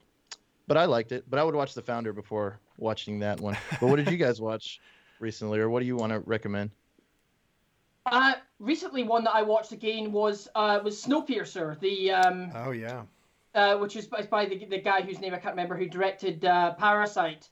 but 0.67 0.77
I 0.77 0.85
liked 0.85 1.11
it. 1.11 1.23
But 1.29 1.39
I 1.39 1.43
would 1.43 1.55
watch 1.55 1.73
The 1.73 1.81
Founder 1.81 2.13
before 2.13 2.59
watching 2.77 3.19
that 3.19 3.39
one. 3.41 3.57
But 3.79 3.87
what 3.87 3.97
did 3.97 4.09
you 4.09 4.17
guys 4.17 4.39
watch 4.49 4.79
recently, 5.19 5.59
or 5.59 5.69
what 5.69 5.79
do 5.81 5.85
you 5.85 5.95
want 5.95 6.11
to 6.13 6.19
recommend? 6.19 6.71
Uh, 8.05 8.33
recently, 8.59 9.03
one 9.03 9.23
that 9.25 9.35
I 9.35 9.41
watched 9.43 9.71
again 9.71 10.11
was 10.11 10.47
uh, 10.55 10.79
was 10.83 11.03
Snowpiercer, 11.03 11.79
the 11.79 12.11
um, 12.11 12.51
Oh 12.55 12.71
yeah. 12.71 13.03
uh, 13.53 13.77
which 13.77 13.95
is 13.95 14.07
by, 14.07 14.23
by 14.23 14.45
the, 14.45 14.65
the 14.65 14.79
guy 14.79 15.01
whose 15.01 15.19
name 15.19 15.33
I 15.33 15.37
can't 15.37 15.53
remember 15.53 15.75
who 15.75 15.87
directed 15.87 16.43
uh, 16.45 16.73
Parasite, 16.73 17.49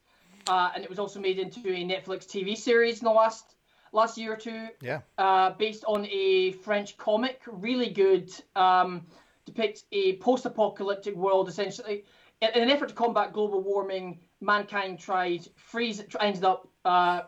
uh, 0.48 0.72
and 0.74 0.84
it 0.84 0.90
was 0.90 1.00
also 1.00 1.20
made 1.20 1.38
into 1.38 1.60
a 1.60 1.84
Netflix 1.84 2.26
TV 2.26 2.58
series 2.58 3.00
in 3.00 3.06
the 3.06 3.12
last 3.12 3.56
last 3.92 4.18
year 4.18 4.34
or 4.34 4.38
two. 4.38 4.68
Yeah. 4.82 5.02
Uh, 5.18 5.52
based 5.52 5.84
on 5.86 6.06
a 6.08 6.52
French 6.54 6.98
comic, 6.98 7.42
really 7.48 7.90
good. 7.90 8.32
Um, 8.56 9.06
depicts 9.46 9.86
a 9.94 10.18
post-apocalyptic 10.18 11.16
world 11.16 11.48
essentially. 11.48 12.04
In, 12.42 12.50
in 12.56 12.64
an 12.64 12.70
effort 12.70 12.90
to 12.90 12.96
combat 12.96 13.34
global 13.34 13.62
warming, 13.62 14.20
mankind 14.42 15.00
tried 15.00 15.48
freeze 15.56 16.04
ended 16.20 16.44
up 16.44 16.68
uh, 16.84 17.22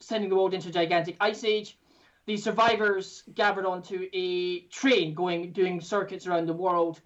sending 0.00 0.28
the 0.28 0.36
world 0.36 0.54
into 0.54 0.68
a 0.68 0.72
gigantic 0.72 1.16
ice 1.20 1.42
age. 1.44 1.78
The 2.26 2.36
survivors 2.36 3.24
gathered 3.34 3.66
onto 3.66 4.08
a 4.12 4.60
train 4.68 5.14
going 5.14 5.52
doing 5.52 5.80
circuits 5.80 6.26
around 6.26 6.46
the 6.46 6.54
world 6.54 7.00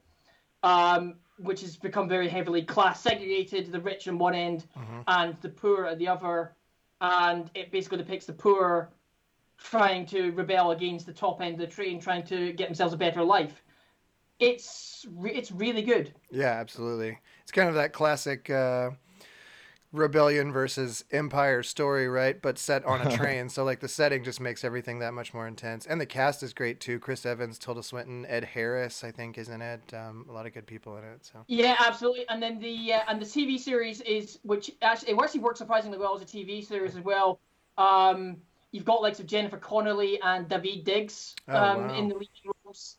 um, 0.63 1.15
which 1.39 1.61
has 1.61 1.77
become 1.77 2.09
very 2.09 2.29
heavily 2.29 2.63
class 2.63 3.01
segregated, 3.01 3.71
the 3.71 3.81
rich 3.81 4.09
on 4.09 4.19
one 4.19 4.35
end 4.35 4.67
Mhm. 4.77 5.05
and 5.07 5.37
the 5.41 5.49
poor 5.49 5.87
at 5.87 5.99
the 5.99 6.09
other. 6.09 6.57
And 7.01 7.51
it 7.55 7.71
basically 7.71 7.99
depicts 7.99 8.27
the 8.27 8.33
poor 8.33 8.91
trying 9.59 10.07
to 10.07 10.31
rebel 10.33 10.71
against 10.71 11.07
the 11.07 11.13
top 11.13 11.41
end 11.41 11.55
of 11.55 11.61
the 11.61 11.67
train, 11.67 12.01
trying 12.01 12.25
to 12.25 12.53
get 12.53 12.69
themselves 12.69 12.95
a 12.95 12.97
better 12.97 13.23
life. 13.23 13.63
It's 14.39 15.05
re- 15.11 15.33
it's 15.33 15.51
really 15.51 15.83
good. 15.83 16.15
Yeah, 16.31 16.53
absolutely. 16.53 17.19
It's 17.43 17.53
kind 17.53 17.69
of 17.69 17.75
that 17.75 17.93
classic 17.93 18.51
uh, 18.51 18.91
rebellion 19.93 20.53
versus 20.53 21.05
empire 21.11 21.63
story, 21.63 22.09
right? 22.09 22.41
But 22.41 22.59
set 22.59 22.85
on 22.85 23.07
a 23.07 23.17
train. 23.17 23.49
so 23.49 23.65
like 23.65 23.81
the 23.81 23.89
setting 23.89 24.23
just 24.25 24.41
makes 24.41 24.65
everything 24.65 24.99
that 24.99 25.13
much 25.15 25.33
more 25.33 25.47
intense. 25.47 25.87
And 25.87 26.01
the 26.01 26.07
cast 26.07 26.43
is 26.43 26.53
great 26.53 26.81
too. 26.81 26.99
Chris 26.99 27.25
Evans, 27.25 27.59
Tilda 27.59 27.83
Swinton, 27.83 28.27
Ed 28.27 28.45
Harris, 28.45 29.03
I 29.03 29.11
think, 29.11 29.39
is 29.39 29.49
in 29.49 29.63
it. 29.63 29.95
Um, 29.95 30.27
a 30.29 30.33
lot 30.33 30.47
of 30.47 30.53
good 30.53 30.67
people 30.67 30.97
in 30.97 31.05
it. 31.05 31.25
So 31.25 31.45
Yeah, 31.49 31.77
absolutely. 31.81 32.29
And 32.29 32.43
then 32.43 32.59
the 32.59 32.93
uh, 32.95 33.01
and 33.09 33.21
the 33.21 33.27
TV 33.27 33.59
series 33.59 34.01
is 34.03 34.39
which 34.43 34.71
actually 34.83 35.13
it 35.13 35.19
actually 35.23 35.41
works 35.41 35.59
surprisingly 35.59 35.99
well 35.99 36.15
as 36.15 36.23
a 36.23 36.27
TV 36.27 36.65
series 36.67 36.97
as 36.97 37.03
well. 37.03 37.41
Um, 37.79 38.37
you've 38.73 38.85
got 38.85 39.01
likes 39.01 39.21
of 39.21 39.27
Jennifer 39.27 39.57
Connelly 39.57 40.21
and 40.23 40.49
Daveed 40.49 40.85
Diggs 40.85 41.35
Oh, 41.49 41.57
um, 41.57 41.89
wow. 41.89 41.95
in 41.99 42.09
the 42.09 42.15
leading 42.15 42.53
roles, 42.65 42.99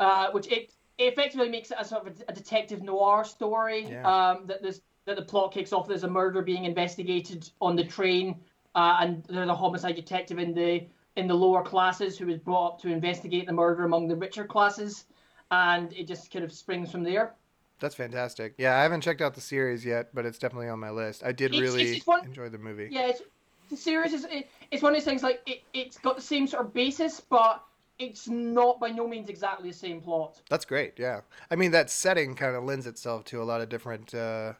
uh, 0.00 0.30
which 0.32 0.48
it, 0.48 0.72
it 0.98 1.12
effectively 1.12 1.48
makes 1.48 1.70
it 1.70 1.76
a 1.78 1.84
sort 1.84 2.06
of 2.06 2.20
a, 2.20 2.32
a 2.32 2.34
detective 2.34 2.82
noir 2.82 3.22
story. 3.24 3.86
Yeah. 3.88 4.02
Um, 4.30 4.46
that 4.46 4.62
there's 4.62 4.80
that 5.06 5.16
the 5.16 5.22
plot 5.22 5.52
kicks 5.54 5.72
off. 5.72 5.88
There's 5.88 6.04
a 6.04 6.10
murder 6.10 6.42
being 6.42 6.64
investigated 6.64 7.48
on 7.60 7.74
the 7.76 7.84
train, 7.84 8.36
uh, 8.74 8.98
and 9.00 9.24
there's 9.24 9.48
a 9.48 9.54
homicide 9.54 9.96
detective 9.96 10.38
in 10.38 10.52
the 10.52 10.84
in 11.16 11.26
the 11.26 11.34
lower 11.34 11.62
classes 11.62 12.18
who 12.18 12.28
is 12.28 12.38
brought 12.38 12.74
up 12.74 12.80
to 12.82 12.88
investigate 12.88 13.46
the 13.46 13.52
murder 13.52 13.84
among 13.84 14.06
the 14.06 14.14
richer 14.16 14.44
classes, 14.44 15.06
and 15.50 15.90
it 15.94 16.06
just 16.06 16.30
kind 16.30 16.44
of 16.44 16.52
springs 16.52 16.90
from 16.92 17.02
there. 17.02 17.32
That's 17.80 17.94
fantastic. 17.94 18.54
Yeah, 18.58 18.76
I 18.76 18.82
haven't 18.82 19.00
checked 19.00 19.22
out 19.22 19.34
the 19.34 19.40
series 19.40 19.82
yet, 19.84 20.08
but 20.12 20.26
it's 20.26 20.38
definitely 20.38 20.68
on 20.68 20.78
my 20.78 20.90
list. 20.90 21.22
I 21.24 21.32
did 21.32 21.54
It's- 21.54 21.60
really 21.62 21.82
it's- 21.82 21.96
it's 21.98 22.06
one- 22.06 22.24
enjoy 22.26 22.50
the 22.50 22.58
movie. 22.58 22.88
Yeah, 22.90 23.06
it's, 23.08 23.22
the 23.70 23.76
series 23.78 24.12
is 24.12 24.24
it, 24.26 24.48
it's 24.70 24.82
one 24.82 24.92
of 24.92 24.96
those 24.98 25.04
things 25.06 25.22
like 25.22 25.40
it, 25.46 25.62
it's 25.72 25.96
got 25.98 26.16
the 26.16 26.22
same 26.22 26.46
sort 26.46 26.66
of 26.66 26.74
basis, 26.74 27.20
but 27.20 27.62
it's 27.98 28.28
not 28.28 28.78
by 28.78 28.90
no 28.90 29.06
means 29.08 29.30
exactly 29.30 29.70
the 29.70 29.76
same 29.76 30.02
plot. 30.02 30.42
That's 30.50 30.66
great. 30.66 30.98
Yeah, 30.98 31.22
I 31.50 31.56
mean 31.56 31.70
that 31.70 31.88
setting 31.88 32.34
kind 32.34 32.56
of 32.56 32.64
lends 32.64 32.86
itself 32.86 33.24
to 33.26 33.40
a 33.42 33.44
lot 33.44 33.62
of 33.62 33.70
different 33.70 34.14
uh, 34.14 34.52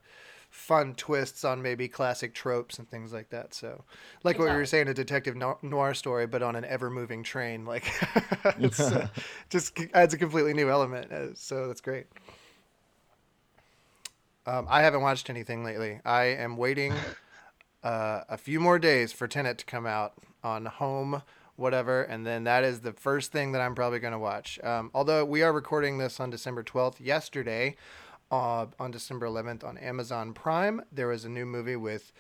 fun 0.56 0.94
twists 0.94 1.44
on 1.44 1.60
maybe 1.60 1.86
classic 1.86 2.32
tropes 2.32 2.78
and 2.78 2.88
things 2.88 3.12
like 3.12 3.28
that. 3.28 3.52
So, 3.52 3.84
like 4.24 4.38
what 4.38 4.50
you 4.50 4.56
were 4.56 4.64
saying, 4.64 4.88
a 4.88 4.94
detective 4.94 5.36
noir 5.36 5.92
story, 5.92 6.26
but 6.26 6.42
on 6.42 6.56
an 6.56 6.64
ever-moving 6.64 7.22
train, 7.22 7.66
like 7.66 7.92
it's 8.58 8.80
uh, 8.80 9.06
just 9.50 9.78
adds 9.92 10.14
a 10.14 10.18
completely 10.18 10.54
new 10.54 10.70
element. 10.70 11.12
Uh, 11.12 11.34
so 11.34 11.68
that's 11.68 11.82
great. 11.82 12.06
Um, 14.46 14.66
I 14.70 14.80
haven't 14.80 15.02
watched 15.02 15.28
anything 15.28 15.62
lately. 15.62 16.00
I 16.04 16.24
am 16.24 16.56
waiting 16.56 16.94
uh, 17.84 18.22
a 18.28 18.38
few 18.38 18.58
more 18.58 18.78
days 18.78 19.12
for 19.12 19.28
Tenet 19.28 19.58
to 19.58 19.66
come 19.66 19.86
out 19.86 20.14
on 20.42 20.64
home, 20.64 21.22
whatever, 21.56 22.02
and 22.02 22.26
then 22.26 22.44
that 22.44 22.64
is 22.64 22.80
the 22.80 22.92
first 22.92 23.30
thing 23.30 23.52
that 23.52 23.60
I'm 23.60 23.74
probably 23.74 23.98
going 23.98 24.14
to 24.14 24.18
watch. 24.18 24.58
Um, 24.64 24.90
although 24.94 25.24
we 25.24 25.42
are 25.42 25.52
recording 25.52 25.98
this 25.98 26.18
on 26.18 26.30
December 26.30 26.64
12th, 26.64 26.98
yesterday, 26.98 27.76
uh, 28.30 28.66
on 28.78 28.90
December 28.90 29.26
11th 29.26 29.64
on 29.64 29.78
Amazon 29.78 30.32
Prime, 30.32 30.82
there 30.92 31.08
was 31.08 31.24
a 31.24 31.28
new 31.28 31.46
movie 31.46 31.76
with 31.76 32.12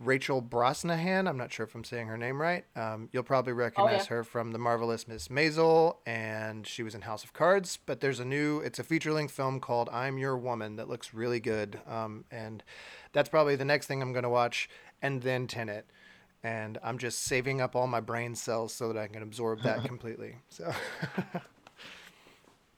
Rachel 0.00 0.42
Brosnahan. 0.42 1.28
I'm 1.28 1.36
not 1.36 1.52
sure 1.52 1.64
if 1.64 1.74
I'm 1.74 1.84
saying 1.84 2.08
her 2.08 2.16
name 2.16 2.40
right. 2.40 2.64
Um, 2.74 3.08
you'll 3.12 3.22
probably 3.22 3.52
recognize 3.52 4.06
her 4.06 4.24
from 4.24 4.50
The 4.50 4.58
Marvelous 4.58 5.06
Miss 5.06 5.28
Maisel, 5.28 5.98
and 6.04 6.66
she 6.66 6.82
was 6.82 6.94
in 6.94 7.02
House 7.02 7.22
of 7.22 7.32
Cards. 7.32 7.78
But 7.86 8.00
there's 8.00 8.20
a 8.20 8.24
new, 8.24 8.58
it's 8.60 8.78
a 8.78 8.84
feature 8.84 9.12
length 9.12 9.32
film 9.32 9.60
called 9.60 9.88
I'm 9.92 10.18
Your 10.18 10.36
Woman 10.36 10.76
that 10.76 10.88
looks 10.88 11.14
really 11.14 11.40
good. 11.40 11.80
Um, 11.86 12.24
and 12.30 12.62
that's 13.12 13.28
probably 13.28 13.56
the 13.56 13.64
next 13.64 13.86
thing 13.86 14.02
I'm 14.02 14.12
going 14.12 14.24
to 14.24 14.28
watch, 14.28 14.68
and 15.00 15.22
then 15.22 15.46
Tenet. 15.46 15.86
And 16.42 16.76
I'm 16.82 16.98
just 16.98 17.22
saving 17.22 17.60
up 17.60 17.74
all 17.74 17.86
my 17.86 18.00
brain 18.00 18.34
cells 18.34 18.74
so 18.74 18.92
that 18.92 18.98
I 18.98 19.06
can 19.06 19.22
absorb 19.22 19.62
that 19.62 19.84
completely. 19.86 20.36
So, 20.48 20.72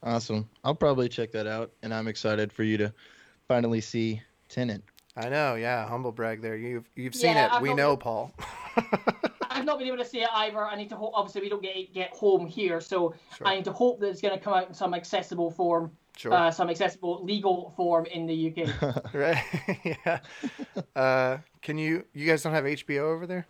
Awesome. 0.03 0.49
I'll 0.65 0.75
probably 0.75 1.09
check 1.09 1.33
that 1.33 1.47
out, 1.47 1.73
and 1.83 1.93
I'm 1.93 2.07
excited 2.09 2.53
for 2.53 2.63
you 2.63 2.77
to 2.79 2.93
finally 3.49 3.81
see 3.81 4.21
Tenet. 4.49 4.83
I 5.17 5.29
know, 5.31 5.55
yeah, 5.55 5.89
humble 5.89 6.13
brag 6.13 6.43
there. 6.43 6.57
You've 6.57 6.89
you've 6.95 7.15
seen 7.15 7.35
Yeah, 7.35 7.47
it. 7.47 7.53
I've 7.55 7.63
we 7.63 7.71
not- 7.71 7.77
know, 7.77 7.97
Paul. 7.97 8.33
I've 9.51 9.65
not 9.65 9.79
been 9.79 9.89
able 9.89 9.97
to 9.99 10.05
see 10.05 10.21
it 10.21 10.29
either. 10.35 10.59
I 10.67 10.77
need 10.77 10.91
to 10.91 10.97
hope. 10.97 11.13
Obviously, 11.15 11.41
we 11.41 11.49
don't 11.49 11.63
get 11.63 11.93
get 11.95 12.11
home 12.11 12.47
here, 12.47 12.81
so 12.81 13.15
Sure. 13.37 13.47
I 13.47 13.57
need 13.57 13.65
to 13.65 13.73
hope 13.73 14.01
that 14.01 14.09
it's 14.09 14.21
going 14.21 14.39
to 14.39 14.43
come 14.45 14.53
out 14.53 14.69
in 14.69 14.75
some 14.75 14.93
accessible 14.93 15.51
form, 15.51 15.91
Sure. 16.17 16.33
uh, 16.35 16.51
some 16.51 16.69
accessible 16.69 17.25
legal 17.25 17.73
form 17.75 18.05
in 18.07 18.27
the 18.27 18.53
UK. 18.55 19.05
right? 19.15 19.43
yeah. 20.05 20.19
Uh, 20.95 21.39
can 21.63 21.79
you? 21.79 22.05
You 22.13 22.27
guys 22.27 22.43
don't 22.43 22.53
have 22.53 22.65
HBO 22.65 23.15
over 23.15 23.27
there? 23.27 23.47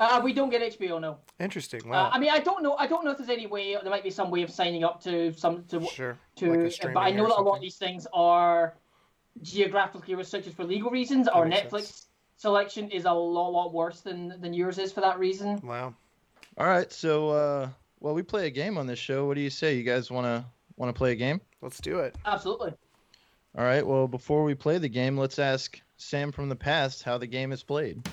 Uh, 0.00 0.20
we 0.24 0.32
don't 0.32 0.48
get 0.48 0.78
HBO 0.78 1.00
no. 1.00 1.18
Interesting. 1.38 1.82
Uh, 1.92 2.10
I 2.10 2.18
mean, 2.18 2.30
I 2.30 2.38
don't 2.38 2.62
know. 2.62 2.74
I 2.76 2.86
don't 2.86 3.04
know 3.04 3.10
if 3.10 3.18
there's 3.18 3.28
any 3.28 3.46
way. 3.46 3.74
There 3.74 3.90
might 3.90 4.02
be 4.02 4.10
some 4.10 4.30
way 4.30 4.42
of 4.42 4.50
signing 4.50 4.82
up 4.82 5.02
to 5.04 5.32
some 5.34 5.64
to 5.64 5.84
sure. 5.86 6.18
to. 6.36 6.54
like 6.54 6.94
but 6.94 7.00
I 7.00 7.10
know 7.10 7.28
that 7.28 7.38
a 7.38 7.42
lot 7.42 7.56
of 7.56 7.60
these 7.60 7.76
things 7.76 8.06
are 8.12 8.74
geographically 9.42 10.14
restricted 10.14 10.54
for 10.54 10.64
legal 10.64 10.90
reasons. 10.90 11.28
Our 11.28 11.44
Netflix 11.46 11.82
sense. 11.82 12.06
selection 12.36 12.90
is 12.90 13.04
a 13.04 13.12
lot 13.12 13.50
lot 13.50 13.74
worse 13.74 14.00
than 14.00 14.40
than 14.40 14.54
yours 14.54 14.78
is 14.78 14.90
for 14.90 15.02
that 15.02 15.18
reason. 15.18 15.60
Wow. 15.62 15.94
All 16.56 16.66
right, 16.66 16.90
so 16.92 17.30
uh, 17.30 17.68
well, 18.00 18.14
we 18.14 18.22
play 18.22 18.46
a 18.46 18.50
game 18.50 18.78
on 18.78 18.86
this 18.86 18.98
show. 18.98 19.26
What 19.26 19.34
do 19.34 19.40
you 19.40 19.50
say? 19.50 19.76
You 19.76 19.82
guys 19.82 20.10
want 20.10 20.24
to 20.24 20.44
want 20.76 20.94
to 20.94 20.98
play 20.98 21.12
a 21.12 21.16
game? 21.16 21.42
Let's 21.60 21.78
do 21.78 21.98
it. 21.98 22.16
Absolutely. 22.24 22.72
All 23.56 23.64
right. 23.64 23.86
Well, 23.86 24.08
before 24.08 24.44
we 24.44 24.54
play 24.54 24.78
the 24.78 24.88
game, 24.88 25.18
let's 25.18 25.38
ask 25.38 25.78
Sam 25.98 26.32
from 26.32 26.48
the 26.48 26.56
past 26.56 27.02
how 27.02 27.18
the 27.18 27.26
game 27.26 27.52
is 27.52 27.62
played. 27.62 28.08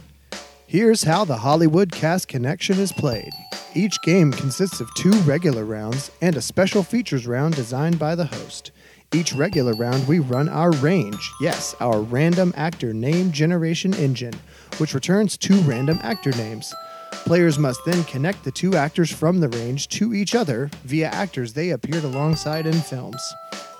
Here's 0.69 1.03
how 1.03 1.23
the 1.23 1.37
Hollywood 1.37 1.93
Cast 1.93 2.27
Connection 2.27 2.77
is 2.77 2.91
played. 2.91 3.31
Each 3.73 4.01
game 4.01 4.33
consists 4.33 4.81
of 4.81 4.93
two 4.95 5.13
regular 5.21 5.63
rounds 5.63 6.11
and 6.21 6.35
a 6.35 6.41
special 6.41 6.83
features 6.83 7.25
round 7.25 7.55
designed 7.55 7.97
by 7.97 8.15
the 8.15 8.25
host. 8.25 8.71
Each 9.13 9.31
regular 9.31 9.71
round, 9.75 10.05
we 10.09 10.19
run 10.19 10.49
our 10.49 10.73
range, 10.73 11.31
yes, 11.39 11.73
our 11.79 12.01
random 12.01 12.51
actor 12.57 12.93
name 12.93 13.31
generation 13.31 13.93
engine, 13.93 14.33
which 14.77 14.93
returns 14.93 15.37
two 15.37 15.57
random 15.61 15.99
actor 16.01 16.31
names. 16.31 16.73
Players 17.13 17.57
must 17.57 17.79
then 17.85 18.03
connect 18.03 18.43
the 18.43 18.51
two 18.51 18.75
actors 18.75 19.09
from 19.09 19.39
the 19.39 19.47
range 19.47 19.87
to 19.87 20.13
each 20.13 20.35
other 20.35 20.69
via 20.83 21.07
actors 21.07 21.53
they 21.53 21.69
appeared 21.69 22.03
alongside 22.03 22.65
in 22.65 22.73
films. 22.73 23.21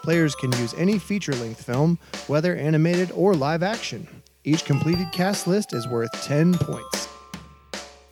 Players 0.04 0.36
can 0.36 0.54
use 0.54 0.74
any 0.76 1.00
feature 1.00 1.34
length 1.34 1.66
film, 1.66 2.00
whether 2.28 2.56
animated 2.56 3.12
or 3.12 3.34
live 3.34 3.62
action. 3.62 4.08
Each 4.48 4.64
completed 4.64 5.12
cast 5.12 5.46
list 5.46 5.74
is 5.74 5.90
worth 5.90 6.10
10 6.24 6.54
points. 6.54 7.10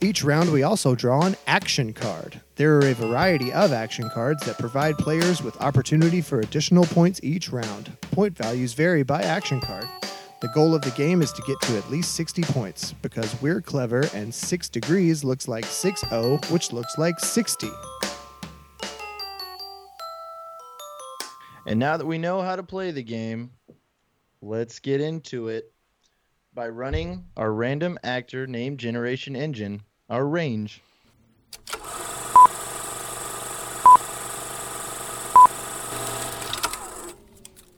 Each 0.01 0.21
round, 0.21 0.51
we 0.51 0.63
also 0.63 0.93
draw 0.93 1.25
an 1.25 1.37
action 1.47 1.93
card. 1.93 2.41
There 2.57 2.75
are 2.75 2.87
a 2.87 2.93
variety 2.93 3.53
of 3.53 3.71
action 3.71 4.09
cards 4.09 4.45
that 4.45 4.59
provide 4.59 4.97
players 4.97 5.41
with 5.41 5.55
opportunity 5.61 6.19
for 6.19 6.41
additional 6.41 6.83
points 6.83 7.21
each 7.23 7.53
round. 7.53 7.89
Point 8.11 8.35
values 8.35 8.73
vary 8.73 9.01
by 9.01 9.21
action 9.21 9.61
card. 9.61 9.85
The 10.41 10.49
goal 10.49 10.75
of 10.75 10.81
the 10.81 10.91
game 10.91 11.21
is 11.21 11.31
to 11.31 11.41
get 11.43 11.61
to 11.61 11.77
at 11.77 11.89
least 11.89 12.15
60 12.15 12.41
points 12.43 12.91
because 13.01 13.41
we're 13.41 13.61
clever 13.61 14.05
and 14.13 14.35
6 14.35 14.67
degrees 14.67 15.23
looks 15.23 15.47
like 15.47 15.63
6 15.63 16.01
0, 16.09 16.39
which 16.49 16.73
looks 16.73 16.97
like 16.97 17.17
60. 17.17 17.69
And 21.65 21.79
now 21.79 21.95
that 21.95 22.05
we 22.05 22.17
know 22.17 22.41
how 22.41 22.57
to 22.57 22.63
play 22.63 22.91
the 22.91 23.03
game, 23.03 23.51
let's 24.41 24.79
get 24.79 24.99
into 24.99 25.47
it 25.47 25.71
by 26.55 26.69
running 26.69 27.25
our 27.35 27.51
random 27.51 27.99
actor 28.01 28.47
name 28.47 28.77
generation 28.77 29.35
engine, 29.35 29.81
our 30.09 30.25
range. 30.25 30.81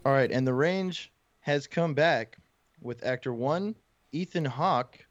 All 0.05 0.13
right, 0.13 0.31
and 0.31 0.47
the 0.47 0.53
range 0.53 1.11
has 1.39 1.65
come 1.65 1.95
back 1.95 2.37
with 2.79 3.03
actor 3.03 3.33
1, 3.33 3.75
Ethan 4.11 4.45
Hawke, 4.45 5.05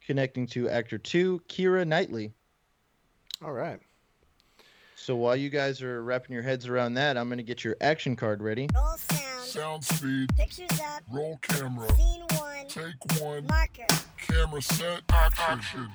connecting 0.00 0.46
to 0.48 0.68
actor 0.68 0.98
2, 0.98 1.40
Keira 1.48 1.86
Knightley. 1.86 2.32
All 3.42 3.52
right. 3.52 3.80
So 5.00 5.16
while 5.16 5.36
you 5.36 5.48
guys 5.48 5.80
are 5.80 6.02
wrapping 6.02 6.34
your 6.34 6.42
heads 6.42 6.66
around 6.68 6.94
that, 6.94 7.16
I'm 7.16 7.28
going 7.28 7.38
to 7.38 7.44
get 7.44 7.64
your 7.64 7.76
action 7.80 8.16
card 8.16 8.42
ready. 8.42 8.68
Roll 8.74 8.96
sound. 8.96 9.44
Sound 9.44 9.84
speed, 9.84 10.36
Pictures 10.36 10.68
up. 10.80 11.02
roll 11.10 11.38
camera, 11.40 11.88
Scene 11.96 12.22
one. 12.36 12.66
take 12.68 13.22
one, 13.22 13.46
Marker. 13.46 13.86
camera 14.18 14.60
set, 14.60 15.00
action. 15.08 15.88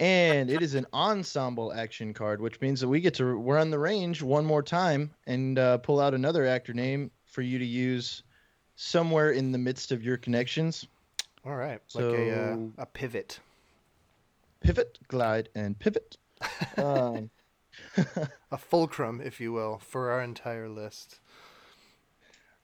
And 0.00 0.50
it 0.50 0.60
is 0.62 0.74
an 0.74 0.86
ensemble 0.92 1.72
action 1.72 2.12
card, 2.12 2.40
which 2.42 2.60
means 2.60 2.80
that 2.80 2.88
we 2.88 3.00
get 3.00 3.14
to 3.14 3.38
we're 3.38 3.58
on 3.58 3.70
the 3.70 3.78
range 3.78 4.22
one 4.22 4.44
more 4.44 4.62
time 4.62 5.10
and 5.26 5.58
uh, 5.58 5.78
pull 5.78 6.00
out 6.00 6.12
another 6.12 6.44
actor 6.46 6.74
name 6.74 7.10
for 7.24 7.40
you 7.42 7.58
to 7.58 7.64
use 7.64 8.22
somewhere 8.76 9.30
in 9.30 9.52
the 9.52 9.58
midst 9.58 9.90
of 9.90 10.02
your 10.04 10.16
connections. 10.18 10.86
All 11.46 11.56
right. 11.56 11.80
like 11.94 12.04
a 12.04 12.30
uh, 12.32 12.54
So- 12.56 12.72
a 12.78 12.86
pivot. 12.86 13.40
Pivot, 14.60 14.98
glide, 15.08 15.48
and 15.54 15.78
pivot. 15.78 16.18
Um, 16.76 17.30
A 18.50 18.58
fulcrum, 18.58 19.20
if 19.20 19.40
you 19.40 19.52
will, 19.52 19.78
for 19.78 20.10
our 20.10 20.22
entire 20.22 20.68
list. 20.68 21.20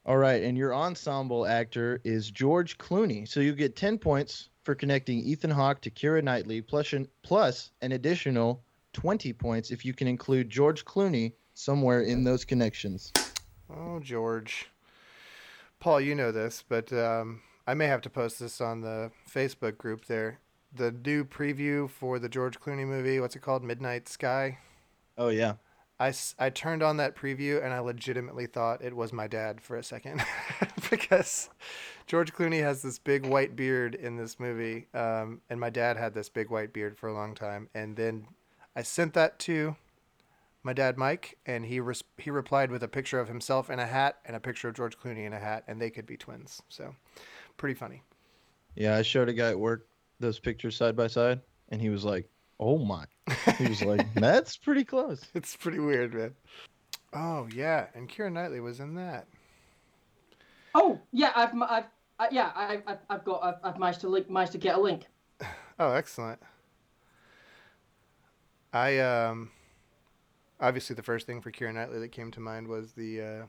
all 0.07 0.17
right, 0.17 0.43
and 0.43 0.57
your 0.57 0.75
ensemble 0.75 1.47
actor 1.47 2.01
is 2.05 2.31
George 2.31 2.79
Clooney. 2.79 3.27
So 3.27 3.41
you 3.41 3.55
get 3.55 3.77
10 3.77 3.99
points 3.99 4.49
for 4.63 4.75
connecting 4.75 5.19
Ethan 5.19 5.51
Hawke 5.51 5.81
to 5.83 5.91
Keira 5.91 6.23
Knightley, 6.23 6.61
plus 6.63 6.93
an, 6.93 7.09
plus 7.23 7.71
an 7.83 7.93
additional 7.93 8.63
20 8.95 9.33
points 9.33 9.71
if 9.71 9.85
you 9.85 9.93
can 9.93 10.09
include 10.09 10.49
George 10.49 10.85
Clooney 10.85 11.33
somewhere 11.55 12.03
in 12.03 12.25
those 12.25 12.45
connections. 12.45 13.13
Oh, 13.71 14.01
George. 14.01 14.69
Paul, 15.81 16.01
you 16.01 16.15
know 16.15 16.33
this, 16.33 16.65
but 16.67 16.93
um, 16.93 17.43
I 17.67 17.75
may 17.75 17.87
have 17.87 18.01
to 18.03 18.11
post 18.11 18.41
this 18.41 18.61
on 18.61 18.81
the 18.81 19.11
Facebook 19.31 19.77
group 19.77 20.07
there. 20.07 20.39
The 20.75 20.93
new 20.93 21.25
preview 21.25 21.89
for 21.89 22.19
the 22.19 22.29
George 22.29 22.59
Clooney 22.59 22.87
movie, 22.87 23.21
what's 23.21 23.37
it 23.37 23.43
called? 23.43 23.63
Midnight 23.63 24.09
Sky. 24.09 24.59
Oh, 25.17 25.29
yeah. 25.29 25.55
I, 25.99 26.13
I 26.39 26.51
turned 26.51 26.83
on 26.83 26.97
that 26.97 27.15
preview 27.15 27.65
and 27.65 27.73
I 27.73 27.79
legitimately 27.79 28.47
thought 28.47 28.83
it 28.83 28.97
was 28.97 29.13
my 29.13 29.29
dad 29.29 29.61
for 29.61 29.77
a 29.77 29.83
second 29.83 30.25
because 30.91 31.51
George 32.07 32.33
Clooney 32.33 32.61
has 32.61 32.83
this 32.83 32.99
big 32.99 33.25
white 33.25 33.55
beard 33.55 33.95
in 33.95 34.17
this 34.17 34.41
movie, 34.41 34.89
um, 34.93 35.41
and 35.49 35.61
my 35.61 35.71
dad 35.71 35.97
had 35.97 36.13
this 36.13 36.29
big 36.29 36.51
white 36.51 36.73
beard 36.73 36.99
for 36.99 37.09
a 37.09 37.15
long 37.15 37.35
time. 37.35 37.69
And 37.75 37.97
then 37.97 38.27
I 38.75 38.83
sent 38.83 39.15
that 39.15 39.39
to 39.41 39.77
my 40.65 40.73
dad 40.73 40.99
Mike, 40.99 41.39
and 41.47 41.65
he 41.65 41.79
res- 41.79 42.03
he 42.19 42.31
replied 42.31 42.71
with 42.71 42.83
a 42.83 42.89
picture 42.89 43.21
of 43.21 43.29
himself 43.29 43.71
in 43.71 43.79
a 43.79 43.87
hat 43.87 44.19
and 44.25 44.35
a 44.35 44.41
picture 44.41 44.69
of 44.69 44.75
George 44.75 44.99
Clooney 44.99 45.27
in 45.27 45.33
a 45.33 45.39
hat, 45.39 45.63
and 45.69 45.81
they 45.81 45.91
could 45.91 46.07
be 46.07 46.17
twins. 46.17 46.63
So 46.69 46.95
pretty 47.57 47.75
funny. 47.75 48.03
Yeah, 48.75 48.97
I 48.97 49.03
showed 49.03 49.29
a 49.29 49.33
guy 49.33 49.51
at 49.51 49.59
work 49.59 49.87
those 50.21 50.41
pictures 50.41 50.75
side 50.75 50.97
by 50.97 51.07
side, 51.07 51.41
and 51.69 51.81
he 51.81 51.91
was 51.91 52.05
like, 52.05 52.29
"Oh 52.61 52.79
my!" 52.79 53.05
He 53.59 53.69
was 53.69 53.83
like, 53.83 54.13
"That's 54.15 54.57
pretty 54.57 54.85
close." 54.85 55.25
It's 55.35 55.57
pretty 55.57 55.79
weird, 55.79 56.15
man. 56.15 56.35
Oh 57.13 57.49
yeah, 57.55 57.87
and 57.95 58.09
Kira 58.09 58.33
Knightley 58.33 58.61
was 58.61 58.81
in 58.81 58.95
that. 58.95 59.27
Oh 60.75 61.01
yeah, 61.13 61.33
I've 61.35 61.55
I've 61.63 61.85
uh, 62.19 62.27
yeah 62.31 62.51
I, 62.55 62.83
I've 62.87 62.99
I've 63.09 63.25
got 63.25 63.45
I've, 63.45 63.55
I've 63.63 63.79
managed 63.79 64.01
to 64.01 64.09
link 64.09 64.29
managed 64.29 64.53
to 64.53 64.59
get 64.59 64.77
a 64.77 64.81
link. 64.81 65.07
Oh, 65.77 65.91
excellent. 65.91 66.39
I 68.73 69.01
um 69.01 69.51
obviously 70.61 70.95
the 70.95 71.03
first 71.03 71.27
thing 71.27 71.41
for 71.41 71.51
Keira 71.51 71.75
Knightley 71.75 71.99
that 71.99 72.13
came 72.13 72.31
to 72.31 72.39
mind 72.39 72.69
was 72.69 72.93
the 72.93 73.21
uh 73.21 73.47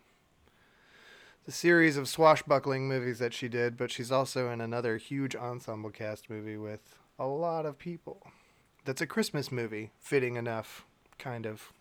the 1.46 1.52
series 1.52 1.98
of 1.98 2.08
swashbuckling 2.08 2.88
movies 2.88 3.20
that 3.20 3.32
she 3.32 3.48
did, 3.48 3.78
but 3.78 3.92
she's 3.92 4.12
also 4.12 4.50
in 4.50 4.60
another 4.60 4.98
huge 4.98 5.36
ensemble 5.36 5.92
cast 5.92 6.32
movie 6.32 6.58
with 6.58 6.96
a 7.20 7.28
lot 7.28 7.68
of 7.68 7.78
people. 7.78 8.26
That's 8.86 9.02
a 9.02 9.08
Christmas 9.08 9.52
movie, 9.52 9.92
fitting 10.00 10.36
enough, 10.36 10.86
kind 11.18 11.46
of. 11.46 11.72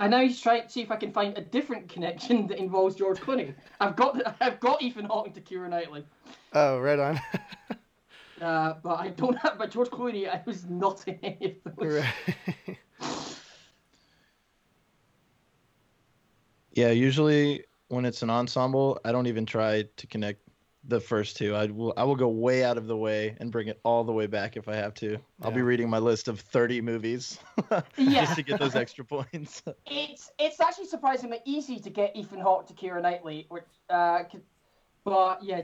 I 0.00 0.06
now 0.06 0.20
he's 0.20 0.40
trying 0.40 0.62
to 0.62 0.68
see 0.70 0.80
if 0.80 0.92
I 0.92 0.96
can 0.96 1.10
find 1.10 1.36
a 1.36 1.40
different 1.40 1.88
connection 1.88 2.46
that 2.46 2.58
involves 2.58 2.94
George 2.94 3.18
Clooney. 3.18 3.52
I've 3.80 3.96
got 3.96 4.36
I've 4.40 4.60
got 4.60 4.80
Ethan 4.80 5.06
Hawke 5.06 5.34
to 5.34 5.40
Keira 5.40 5.68
Knightley, 5.68 6.04
Oh, 6.52 6.78
right 6.78 6.98
on. 7.00 7.20
uh, 8.40 8.74
but 8.82 8.94
I 9.00 9.08
don't 9.08 9.36
have. 9.38 9.58
But 9.58 9.72
George 9.72 9.90
Clooney, 9.90 10.28
I 10.28 10.40
was 10.46 10.64
not 10.66 11.06
in 11.08 11.18
any 11.22 11.58
of 11.66 11.76
those. 11.76 11.94
right. 12.00 12.78
Yeah, 16.72 16.90
usually 16.90 17.64
when 17.88 18.04
it's 18.04 18.22
an 18.22 18.30
ensemble, 18.30 19.00
I 19.04 19.10
don't 19.10 19.26
even 19.26 19.44
try 19.46 19.82
to 19.96 20.06
connect 20.06 20.42
the 20.88 20.98
first 21.00 21.36
two. 21.36 21.54
I 21.54 21.66
will 21.66 21.92
I 21.96 22.04
will 22.04 22.16
go 22.16 22.28
way 22.28 22.64
out 22.64 22.78
of 22.78 22.86
the 22.86 22.96
way 22.96 23.36
and 23.38 23.52
bring 23.52 23.68
it 23.68 23.78
all 23.84 24.04
the 24.04 24.12
way 24.12 24.26
back 24.26 24.56
if 24.56 24.68
I 24.68 24.74
have 24.76 24.94
to. 24.94 25.18
I'll 25.42 25.52
be 25.52 25.62
reading 25.62 25.88
my 25.88 25.98
list 25.98 26.28
of 26.28 26.40
30 26.40 26.80
movies 26.80 27.38
Yeah. 27.96 28.24
just 28.24 28.36
to 28.36 28.42
get 28.42 28.58
those 28.58 28.74
extra 28.74 29.04
points. 29.04 29.62
It's 29.86 30.30
it's 30.38 30.60
actually 30.60 30.86
surprisingly 30.86 31.40
easy 31.44 31.78
to 31.78 31.90
get 31.90 32.16
Ethan 32.16 32.40
Hawke 32.40 32.66
to 32.68 32.74
Keira 32.74 33.02
Knightley, 33.02 33.46
which 33.48 33.64
uh, 33.90 34.24
but 35.04 35.42
yeah, 35.42 35.62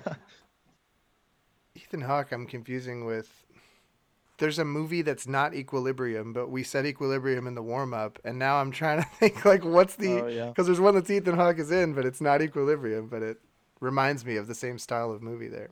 Ethan 1.75 2.01
Hawke, 2.01 2.31
I'm 2.31 2.45
confusing 2.47 3.05
with. 3.05 3.29
There's 4.41 4.57
a 4.57 4.65
movie 4.65 5.03
that's 5.03 5.27
not 5.27 5.53
Equilibrium, 5.53 6.33
but 6.33 6.49
we 6.49 6.63
said 6.63 6.83
Equilibrium 6.87 7.45
in 7.45 7.53
the 7.53 7.61
warm 7.61 7.93
up, 7.93 8.17
and 8.25 8.39
now 8.39 8.59
I'm 8.59 8.71
trying 8.71 8.99
to 9.03 9.07
think 9.19 9.45
like 9.45 9.63
what's 9.63 9.95
the 9.97 10.21
Oh, 10.23 10.27
yeah. 10.27 10.47
because 10.47 10.65
there's 10.65 10.79
one 10.79 10.95
that's 10.95 11.11
Ethan 11.11 11.35
Hawke 11.35 11.59
is 11.59 11.69
in, 11.71 11.93
but 11.93 12.05
it's 12.07 12.19
not 12.21 12.41
Equilibrium, 12.41 13.07
but 13.07 13.21
it 13.21 13.37
reminds 13.79 14.25
me 14.25 14.37
of 14.37 14.47
the 14.47 14.55
same 14.55 14.79
style 14.79 15.11
of 15.11 15.21
movie 15.21 15.47
there. 15.47 15.69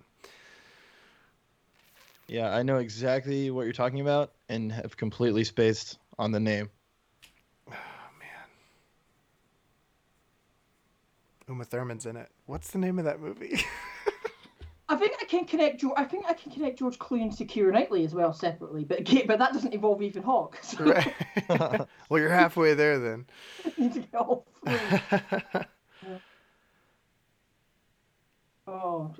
yeah, 2.27 2.53
I 2.55 2.61
know 2.61 2.77
exactly 2.77 3.49
what 3.49 3.63
you're 3.63 3.73
talking 3.73 4.01
about 4.01 4.33
and 4.49 4.71
have 4.71 4.95
completely 4.95 5.43
spaced 5.43 5.97
on 6.19 6.31
the 6.31 6.39
name. 6.39 6.69
Oh 7.71 7.75
man, 8.19 8.47
Uma 11.47 11.65
Thurman's 11.65 12.05
in 12.05 12.15
it. 12.17 12.29
What's 12.45 12.69
the 12.69 12.77
name 12.77 12.99
of 12.99 13.05
that 13.05 13.19
movie? 13.19 13.61
I 14.89 14.95
think 14.95 15.13
I 15.21 15.25
can 15.25 15.45
connect. 15.45 15.81
George, 15.81 15.93
I 15.97 16.03
think 16.03 16.25
I 16.27 16.33
can 16.33 16.51
connect 16.51 16.79
George 16.79 16.97
Clooney 16.97 17.35
to 17.37 17.45
Keira 17.45 17.71
Knightley 17.71 18.03
as 18.05 18.15
well 18.15 18.33
separately, 18.33 18.83
but 18.83 19.05
but 19.27 19.37
that 19.37 19.53
doesn't 19.53 19.73
involve 19.73 20.01
Ethan 20.01 20.23
Hawke. 20.23 20.57
So 20.63 20.83
right. 20.83 21.13
well, 22.09 22.19
you're 22.19 22.29
halfway 22.29 22.73
there 22.73 22.97
then. 22.97 23.27
I 23.65 23.71
need 23.77 23.93
to 23.93 23.99
get 23.99 24.15
all 24.15 24.45
three. 24.65 24.75
Oh. 28.71 29.15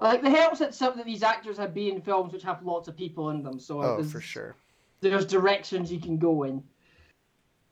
Like 0.00 0.22
the 0.22 0.30
helps 0.30 0.60
that 0.60 0.76
some 0.76 0.96
that 0.96 1.04
these 1.04 1.24
actors 1.24 1.58
have 1.58 1.74
been 1.74 1.96
in 1.96 2.00
films 2.02 2.32
which 2.32 2.44
have 2.44 2.62
lots 2.62 2.86
of 2.86 2.96
people 2.96 3.30
in 3.30 3.42
them. 3.42 3.58
So 3.58 3.82
oh, 3.82 4.04
for 4.04 4.20
sure. 4.20 4.54
There's 5.00 5.26
directions 5.26 5.90
you 5.90 5.98
can 5.98 6.18
go 6.18 6.44
in. 6.44 6.62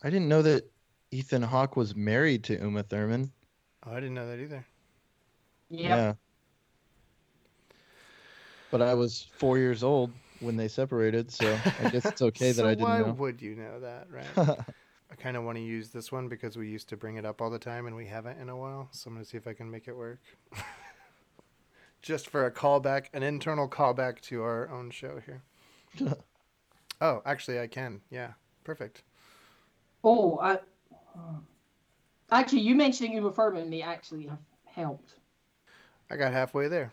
I 0.02 0.10
didn't 0.10 0.28
know 0.28 0.42
that 0.42 0.68
Ethan 1.12 1.42
Hawke 1.42 1.76
was 1.76 1.94
married 1.94 2.42
to 2.44 2.60
Uma 2.60 2.82
Thurman. 2.82 3.30
Oh, 3.86 3.92
I 3.92 4.00
didn't 4.00 4.14
know 4.14 4.26
that 4.26 4.40
either. 4.40 4.66
Yeah. 5.70 6.12
Oh, 6.12 6.16
But 8.70 8.82
I 8.82 8.94
was 8.94 9.26
four 9.36 9.58
years 9.58 9.82
old 9.82 10.12
when 10.40 10.56
they 10.56 10.68
separated, 10.68 11.30
so 11.30 11.62
I 11.82 11.88
guess 11.90 12.04
it's 12.04 12.22
okay 12.22 12.52
that 12.52 12.66
I 12.66 12.74
didn't 12.74 12.82
why 12.82 13.00
know. 13.00 13.12
would 13.12 13.40
you 13.40 13.54
know 13.54 13.80
that, 13.80 14.08
right? 14.10 14.26
I 15.10 15.14
kind 15.14 15.36
of 15.36 15.44
want 15.44 15.56
to 15.56 15.62
use 15.62 15.90
this 15.90 16.10
one 16.10 16.28
because 16.28 16.56
we 16.56 16.68
used 16.68 16.88
to 16.88 16.96
bring 16.96 17.16
it 17.16 17.24
up 17.24 17.40
all 17.40 17.48
the 17.50 17.58
time 17.58 17.86
and 17.86 17.94
we 17.94 18.06
haven't 18.06 18.40
in 18.40 18.48
a 18.48 18.56
while. 18.56 18.88
So 18.90 19.08
I'm 19.08 19.14
going 19.14 19.24
to 19.24 19.30
see 19.30 19.36
if 19.36 19.46
I 19.46 19.52
can 19.52 19.70
make 19.70 19.88
it 19.88 19.96
work. 19.96 20.20
Just 22.02 22.28
for 22.28 22.44
a 22.46 22.50
callback, 22.50 23.06
an 23.14 23.22
internal 23.22 23.68
callback 23.68 24.20
to 24.22 24.42
our 24.42 24.68
own 24.70 24.90
show 24.90 25.20
here. 25.24 25.42
oh, 27.00 27.22
actually, 27.24 27.58
I 27.60 27.66
can. 27.66 28.00
Yeah, 28.10 28.32
perfect. 28.64 29.02
Oh, 30.04 30.38
I, 30.40 30.58
hmm. 31.16 31.38
actually, 32.30 32.62
you 32.62 32.74
mentioning 32.74 33.14
Uma 33.14 33.32
Thurman 33.32 33.68
me 33.68 33.82
actually 33.82 34.26
have 34.26 34.38
helped. 34.66 35.15
I 36.10 36.16
got 36.16 36.32
halfway 36.32 36.68
there. 36.68 36.92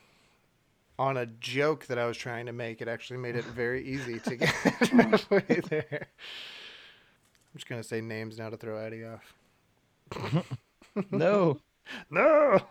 On 1.00 1.18
a 1.18 1.26
joke 1.26 1.88
that 1.88 1.98
I 1.98 2.06
was 2.06 2.18
trying 2.18 2.46
to 2.46 2.54
make, 2.54 2.82
it 2.82 2.88
actually 2.88 3.18
made 3.18 3.36
it 3.36 3.46
very 3.46 3.86
easy 3.86 4.20
to 4.20 4.36
get 4.36 4.50
halfway 4.50 5.62
there. 5.70 6.08
I'm 6.08 7.58
just 7.58 7.68
going 7.68 7.82
to 7.82 7.88
say 7.88 8.02
names 8.02 8.38
now 8.38 8.50
to 8.50 8.58
throw 8.58 8.78
Eddie 8.78 9.06
off. 9.06 10.46
no. 11.12 11.60
No. 12.10 12.62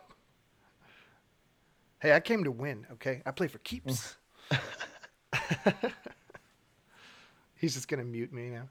Hey, 2.00 2.14
I 2.14 2.20
came 2.20 2.44
to 2.44 2.50
win, 2.50 2.86
okay? 2.92 3.20
I 3.26 3.30
play 3.30 3.46
for 3.46 3.58
keeps. 3.58 4.16
Mm. 4.50 5.92
He's 7.56 7.74
just 7.74 7.88
gonna 7.88 8.04
mute 8.04 8.32
me 8.32 8.48
now. 8.48 8.68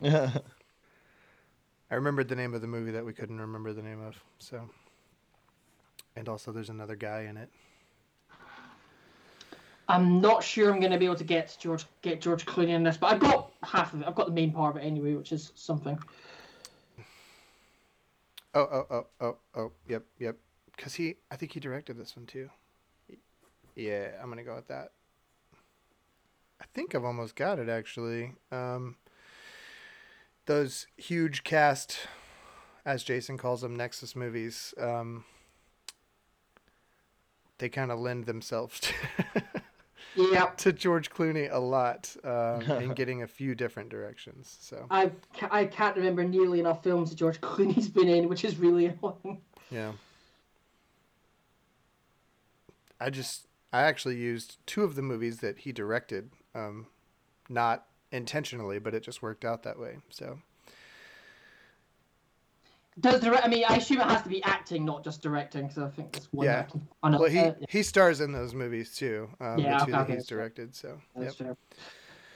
Yeah. 0.00 0.38
I 1.90 1.94
remembered 1.94 2.28
the 2.28 2.34
name 2.34 2.54
of 2.54 2.60
the 2.60 2.66
movie 2.66 2.90
that 2.90 3.04
we 3.04 3.12
couldn't 3.12 3.40
remember 3.40 3.72
the 3.72 3.82
name 3.82 4.00
of, 4.02 4.16
so. 4.38 4.68
And 6.18 6.28
also, 6.28 6.50
there's 6.50 6.68
another 6.68 6.96
guy 6.96 7.26
in 7.30 7.36
it. 7.36 7.48
I'm 9.88 10.20
not 10.20 10.42
sure 10.42 10.72
I'm 10.72 10.80
going 10.80 10.90
to 10.90 10.98
be 10.98 11.04
able 11.04 11.14
to 11.14 11.22
get 11.22 11.56
George 11.60 11.86
get 12.02 12.20
George 12.20 12.44
Clooney 12.44 12.70
in 12.70 12.82
this, 12.82 12.96
but 12.96 13.12
I've 13.12 13.20
got 13.20 13.52
half 13.62 13.94
of 13.94 14.00
it. 14.00 14.08
I've 14.08 14.16
got 14.16 14.26
the 14.26 14.32
main 14.32 14.50
part 14.50 14.74
of 14.74 14.82
it 14.82 14.84
anyway, 14.84 15.14
which 15.14 15.30
is 15.30 15.52
something. 15.54 15.96
Oh, 18.52 18.60
oh, 18.60 18.86
oh, 18.90 19.06
oh, 19.20 19.36
oh, 19.54 19.72
yep, 19.86 20.02
yep. 20.18 20.36
Because 20.74 20.94
he, 20.94 21.14
I 21.30 21.36
think 21.36 21.52
he 21.52 21.60
directed 21.60 21.96
this 21.96 22.16
one 22.16 22.26
too. 22.26 22.50
Yeah, 23.76 24.08
I'm 24.20 24.28
gonna 24.28 24.42
go 24.42 24.56
with 24.56 24.66
that. 24.66 24.90
I 26.60 26.64
think 26.74 26.96
I've 26.96 27.04
almost 27.04 27.36
got 27.36 27.60
it 27.60 27.68
actually. 27.68 28.32
Um, 28.50 28.96
those 30.46 30.88
huge 30.96 31.44
cast, 31.44 32.08
as 32.84 33.04
Jason 33.04 33.38
calls 33.38 33.60
them, 33.60 33.76
Nexus 33.76 34.16
movies. 34.16 34.74
Um, 34.80 35.24
they 37.58 37.68
kind 37.68 37.90
of 37.90 37.98
lend 37.98 38.26
themselves 38.26 38.80
to, 38.80 38.92
Yeah, 40.16 40.46
to 40.58 40.72
George 40.72 41.10
Clooney 41.10 41.52
a 41.52 41.58
lot 41.58 42.14
um, 42.24 42.62
in 42.82 42.94
getting 42.94 43.22
a 43.22 43.26
few 43.26 43.54
different 43.54 43.88
directions. 43.88 44.56
So 44.60 44.86
I 44.90 45.10
ca- 45.38 45.48
I 45.50 45.66
can't 45.66 45.96
remember 45.96 46.24
nearly 46.24 46.60
enough 46.60 46.82
films 46.82 47.10
that 47.10 47.16
George 47.16 47.40
Clooney's 47.42 47.88
been 47.88 48.08
in, 48.08 48.28
which 48.28 48.44
is 48.44 48.56
really 48.56 48.86
annoying. 48.86 49.40
Yeah. 49.70 49.92
I 53.00 53.10
just 53.10 53.46
I 53.72 53.82
actually 53.82 54.16
used 54.16 54.56
two 54.66 54.82
of 54.82 54.94
the 54.94 55.02
movies 55.02 55.38
that 55.38 55.58
he 55.58 55.72
directed, 55.72 56.30
um, 56.54 56.86
not 57.48 57.86
intentionally, 58.10 58.78
but 58.78 58.94
it 58.94 59.02
just 59.02 59.22
worked 59.22 59.44
out 59.44 59.62
that 59.64 59.78
way. 59.78 59.98
So 60.10 60.38
Does 63.00 63.20
direct? 63.20 63.44
I 63.44 63.48
mean, 63.48 63.64
I 63.68 63.76
assume 63.76 64.00
it 64.00 64.06
has 64.06 64.22
to 64.22 64.28
be 64.28 64.42
acting, 64.42 64.84
not 64.84 65.04
just 65.04 65.22
directing, 65.22 65.68
because 65.68 65.82
I 65.82 65.88
think 65.90 66.12
that's 66.12 66.26
one. 66.32 66.46
Yeah. 66.46 66.56
acting. 66.60 66.86
Oh, 67.02 67.08
no, 67.08 67.18
well, 67.20 67.30
he 67.30 67.38
uh, 67.38 67.52
he 67.68 67.82
stars 67.82 68.20
in 68.20 68.32
those 68.32 68.54
movies 68.54 68.94
too. 68.96 69.28
Um, 69.40 69.58
Yeah, 69.58 69.78
the 69.80 69.86
two 69.86 69.92
okay, 69.92 69.92
that 69.92 70.06
he's 70.08 70.16
that's 70.16 70.28
fair. 70.28 70.38
directed. 70.38 70.74
So 70.74 71.00
that's 71.14 71.40
yep. 71.40 71.56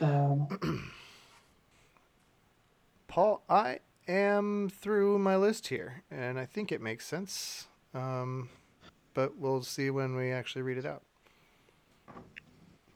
fair. 0.01 0.09
Um, 0.09 0.91
Paul, 3.09 3.43
I 3.49 3.81
am 4.07 4.69
through 4.69 5.19
my 5.19 5.37
list 5.37 5.69
here, 5.69 6.03
and 6.11 6.39
I 6.39 6.45
think 6.47 6.71
it 6.71 6.81
makes 6.81 7.07
sense. 7.07 7.67
Um, 7.95 8.49
but 9.15 9.37
we'll 9.37 9.63
see 9.63 9.91
when 9.91 10.15
we 10.17 10.31
actually 10.31 10.63
read 10.63 10.79
it 10.79 10.87
out. 10.87 11.03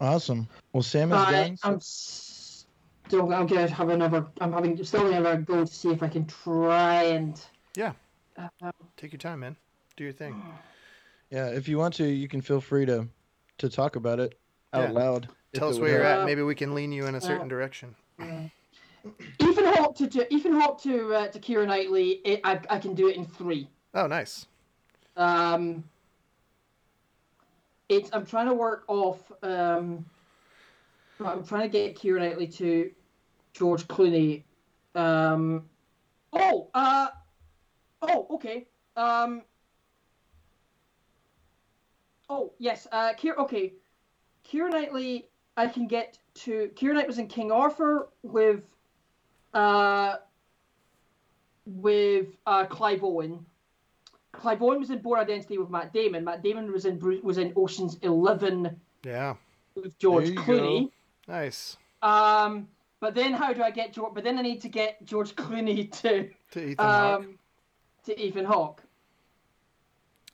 Awesome. 0.00 0.48
Well, 0.72 0.82
Sam 0.82 1.12
is 1.12 1.18
I, 1.18 1.32
done. 1.32 1.56
so- 1.56 1.68
I'm 1.68 1.80
still. 1.80 3.32
I'm 3.32 3.46
gonna 3.46 3.68
have 3.68 3.88
another. 3.88 4.26
I'm 4.40 4.52
having 4.52 4.82
still 4.84 5.10
gonna 5.10 5.38
go 5.38 5.64
to 5.64 5.66
see 5.72 5.90
if 5.90 6.02
I 6.02 6.08
can 6.08 6.26
try 6.26 7.02
and. 7.04 7.40
Yeah. 7.76 7.92
Uh, 8.36 8.70
Take 8.96 9.12
your 9.12 9.18
time, 9.18 9.40
man. 9.40 9.56
Do 9.96 10.04
your 10.04 10.12
thing. 10.12 10.42
Yeah, 11.28 11.48
if 11.48 11.66
you 11.66 11.76
want 11.76 11.92
to, 11.94 12.06
you 12.06 12.28
can 12.28 12.40
feel 12.40 12.60
free 12.60 12.86
to 12.86 13.08
to 13.58 13.68
talk 13.68 13.96
about 13.96 14.20
it 14.20 14.38
out 14.72 14.90
Yeah. 14.90 14.92
loud. 14.92 15.28
Tell 15.54 15.68
us 15.68 15.80
where 15.80 15.90
you're 15.90 16.04
help. 16.04 16.18
at. 16.18 16.22
Uh, 16.22 16.24
Maybe 16.24 16.42
we 16.42 16.54
can 16.54 16.72
lean 16.72 16.92
you 16.92 17.06
in 17.06 17.16
a 17.16 17.20
certain 17.20 17.46
uh, 17.46 17.48
direction. 17.48 17.96
Ethan 18.20 19.64
Hawke 19.74 19.96
to, 19.96 20.06
to 20.06 20.32
Ethan 20.32 20.52
Hawke 20.52 20.80
to 20.82 21.14
uh, 21.14 21.26
to 21.26 21.40
Keira 21.40 21.66
Knightley. 21.66 22.20
It, 22.24 22.42
I 22.44 22.60
I 22.70 22.78
can 22.78 22.94
do 22.94 23.08
it 23.08 23.16
in 23.16 23.24
three. 23.26 23.68
Oh, 23.92 24.06
nice. 24.06 24.46
Um, 25.16 25.82
it's 27.88 28.08
I'm 28.12 28.24
trying 28.24 28.46
to 28.46 28.54
work 28.54 28.84
off. 28.86 29.32
Um, 29.42 30.04
I'm 31.18 31.44
trying 31.44 31.62
to 31.62 31.68
get 31.68 31.96
Keira 31.98 32.20
Knightley 32.20 32.46
to 32.46 32.88
George 33.52 33.82
Clooney. 33.88 34.44
Um, 34.94 35.64
oh, 36.32 36.68
uh, 36.72 37.08
Oh, 38.02 38.26
okay. 38.30 38.66
Um. 38.96 39.42
Oh 42.28 42.52
yes. 42.58 42.86
Uh. 42.92 43.12
Kier. 43.14 43.36
Okay. 43.38 43.72
Keira 44.48 44.70
Knightley. 44.70 45.28
I 45.56 45.66
can 45.66 45.86
get 45.86 46.18
to. 46.34 46.70
Keira 46.74 46.94
Knight 46.94 47.06
was 47.06 47.18
in 47.18 47.26
King 47.28 47.50
Arthur 47.52 48.08
with. 48.22 48.62
Uh. 49.54 50.16
With 51.64 52.28
uh, 52.46 52.64
Clive 52.66 53.02
Owen. 53.02 53.44
Clive 54.30 54.62
Owen 54.62 54.78
was 54.78 54.90
in 54.90 54.98
Bourne 54.98 55.18
Identity 55.20 55.58
with 55.58 55.68
Matt 55.70 55.92
Damon. 55.92 56.22
Matt 56.22 56.42
Damon 56.42 56.70
was 56.70 56.84
in 56.84 57.00
was 57.24 57.38
in 57.38 57.52
Ocean's 57.56 57.96
Eleven 58.02 58.78
Yeah. 59.02 59.34
with 59.74 59.98
George 59.98 60.28
Clooney. 60.30 60.90
Nice. 61.26 61.76
Um. 62.02 62.68
But 63.00 63.14
then 63.14 63.32
how 63.34 63.52
do 63.52 63.62
I 63.62 63.70
get 63.70 63.92
George? 63.92 64.14
But 64.14 64.24
then 64.24 64.38
I 64.38 64.42
need 64.42 64.60
to 64.62 64.68
get 64.68 65.04
George 65.04 65.34
Clooney 65.34 65.90
to 66.02 66.28
To 66.52 66.60
Ethan 66.60 66.76
Hawke. 66.86 67.24
To 68.06 68.20
Ethan 68.20 68.44
Hawke. 68.44 68.82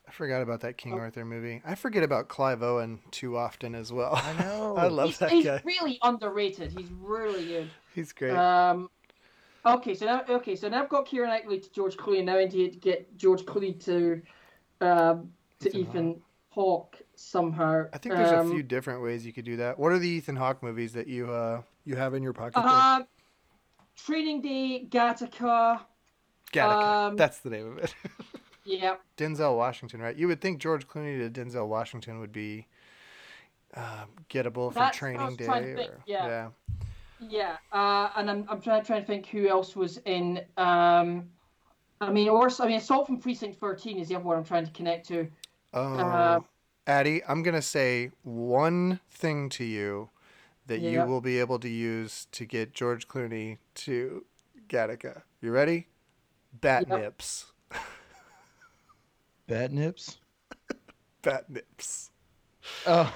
I 0.07 0.11
forgot 0.11 0.41
about 0.41 0.61
that 0.61 0.77
King 0.77 0.93
oh. 0.93 0.99
Arthur 0.99 1.25
movie. 1.25 1.61
I 1.65 1.75
forget 1.75 2.03
about 2.03 2.27
Clive 2.27 2.61
Owen 2.61 2.99
too 3.11 3.37
often 3.37 3.73
as 3.73 3.91
well. 3.91 4.15
I 4.15 4.33
know. 4.33 4.75
I 4.77 4.87
love 4.87 5.07
he's, 5.07 5.17
that 5.19 5.31
he's 5.31 5.45
guy. 5.45 5.61
really 5.63 5.97
underrated. 6.03 6.71
He's 6.71 6.91
really 7.01 7.45
good. 7.45 7.69
He's 7.95 8.11
great. 8.11 8.35
Um, 8.35 8.89
okay, 9.65 9.95
so 9.95 10.05
now 10.05 10.23
okay, 10.29 10.55
so 10.55 10.69
now 10.69 10.83
I've 10.83 10.89
got 10.89 11.07
Keira 11.07 11.27
Knightley 11.27 11.59
to 11.59 11.71
George 11.71 11.97
Clooney. 11.97 12.23
Now 12.23 12.37
I 12.37 12.45
need 12.45 12.73
to 12.73 12.79
get 12.79 13.17
George 13.17 13.41
Clooney 13.43 13.83
to 13.85 14.21
um, 14.81 15.31
to 15.61 15.69
Ethan 15.69 15.79
Ethan, 15.79 16.21
Hawke 16.49 17.01
somehow. 17.15 17.85
I 17.93 17.97
think 17.97 18.15
there's 18.15 18.31
um, 18.31 18.51
a 18.51 18.53
few 18.53 18.61
different 18.61 19.01
ways 19.01 19.25
you 19.25 19.33
could 19.33 19.45
do 19.45 19.57
that. 19.57 19.79
What 19.79 19.91
are 19.93 19.99
the 19.99 20.09
Ethan 20.09 20.35
Hawke 20.35 20.61
movies 20.61 20.93
that 20.93 21.07
you 21.07 21.31
uh 21.31 21.61
you 21.85 21.95
have 21.95 22.13
in 22.13 22.21
your 22.21 22.33
pocket? 22.33 22.61
there? 22.61 22.67
Um, 22.67 23.07
Training 23.95 24.41
Day, 24.41 24.85
Gattaca. 24.89 25.81
Gattaca. 26.53 27.07
um, 27.09 27.15
That's 27.17 27.39
the 27.39 27.49
name 27.49 27.71
of 27.71 27.77
it. 27.79 27.93
Yeah, 28.65 28.95
Denzel 29.17 29.57
Washington, 29.57 30.01
right? 30.01 30.15
You 30.15 30.29
would 30.29 30.39
think 30.39 30.59
George 30.61 30.87
Clooney 30.87 31.19
to 31.19 31.29
Denzel 31.29 31.67
Washington 31.67 32.19
would 32.21 32.31
be 32.31 32.65
um, 33.75 34.07
gettable 34.29 34.69
for 34.69 34.75
That's- 34.75 34.95
Training 34.95 35.35
Day. 35.35 35.45
think, 35.45 35.89
or, 35.91 35.99
yeah. 36.05 36.47
yeah. 37.19 37.57
Uh, 37.73 38.09
and 38.15 38.31
I'm 38.31 38.45
I'm 38.47 38.61
trying 38.61 38.81
trying 38.85 39.01
to 39.01 39.05
think 39.05 39.25
who 39.27 39.49
else 39.49 39.75
was 39.75 39.97
in. 40.05 40.37
Um, 40.55 41.29
I 41.99 42.09
mean, 42.09 42.29
or 42.29 42.49
I 42.59 42.67
mean, 42.67 42.77
Assault 42.77 43.07
from 43.07 43.19
Precinct 43.19 43.59
13 43.59 43.97
is 43.99 44.07
the 44.07 44.15
other 44.15 44.23
one 44.23 44.37
I'm 44.37 44.45
trying 44.45 44.65
to 44.65 44.71
connect 44.71 45.09
to. 45.09 45.27
Oh, 45.73 45.95
Uh, 45.97 46.39
Addie, 46.87 47.21
I'm 47.27 47.43
gonna 47.43 47.61
say 47.61 48.11
one 48.23 49.01
thing 49.09 49.49
to 49.49 49.65
you 49.65 50.09
that 50.67 50.79
you 50.79 51.03
will 51.03 51.19
be 51.21 51.37
able 51.41 51.59
to 51.59 51.69
use 51.69 52.27
to 52.31 52.45
get 52.45 52.73
George 52.73 53.09
Clooney 53.09 53.57
to 53.75 54.23
Gattaca. 54.69 55.23
You 55.41 55.51
ready? 55.51 55.87
Bat 56.53 56.87
Yep. 56.89 56.99
nips. 56.99 57.45
Bat 59.47 59.71
nips. 59.71 60.17
Bat 61.21 61.49
nips. 61.49 62.11
Oh. 62.87 63.13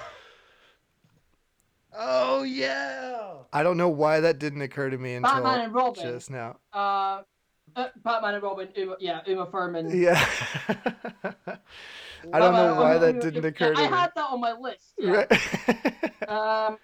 Oh 1.96 2.42
yeah. 2.42 3.32
I 3.52 3.62
don't 3.62 3.76
know 3.76 3.88
why 3.88 4.20
that 4.20 4.38
didn't 4.38 4.62
occur 4.62 4.90
to 4.90 4.98
me 4.98 5.14
until 5.14 5.32
Batman 5.34 5.60
and 5.60 5.74
Robin. 5.74 6.02
just 6.02 6.30
now. 6.30 6.58
Uh, 6.72 7.22
uh, 7.74 7.88
Batman 8.04 8.34
and 8.34 8.42
Robin. 8.42 8.68
Uma, 8.76 8.96
yeah, 9.00 9.20
Uma 9.26 9.46
Thurman. 9.46 9.90
Yeah. 9.90 10.22
I 12.32 12.38
don't 12.40 12.54
know 12.54 12.74
why 12.74 12.98
that 12.98 13.20
didn't 13.20 13.44
occur 13.44 13.74
to 13.74 13.80
me. 13.80 13.86
I 13.86 13.88
had 13.88 14.10
that 14.16 14.26
on 14.30 14.40
my 14.40 14.52
list. 14.52 14.94
Yeah. 14.98 15.10
Right. 15.30 16.28
Um. 16.28 16.78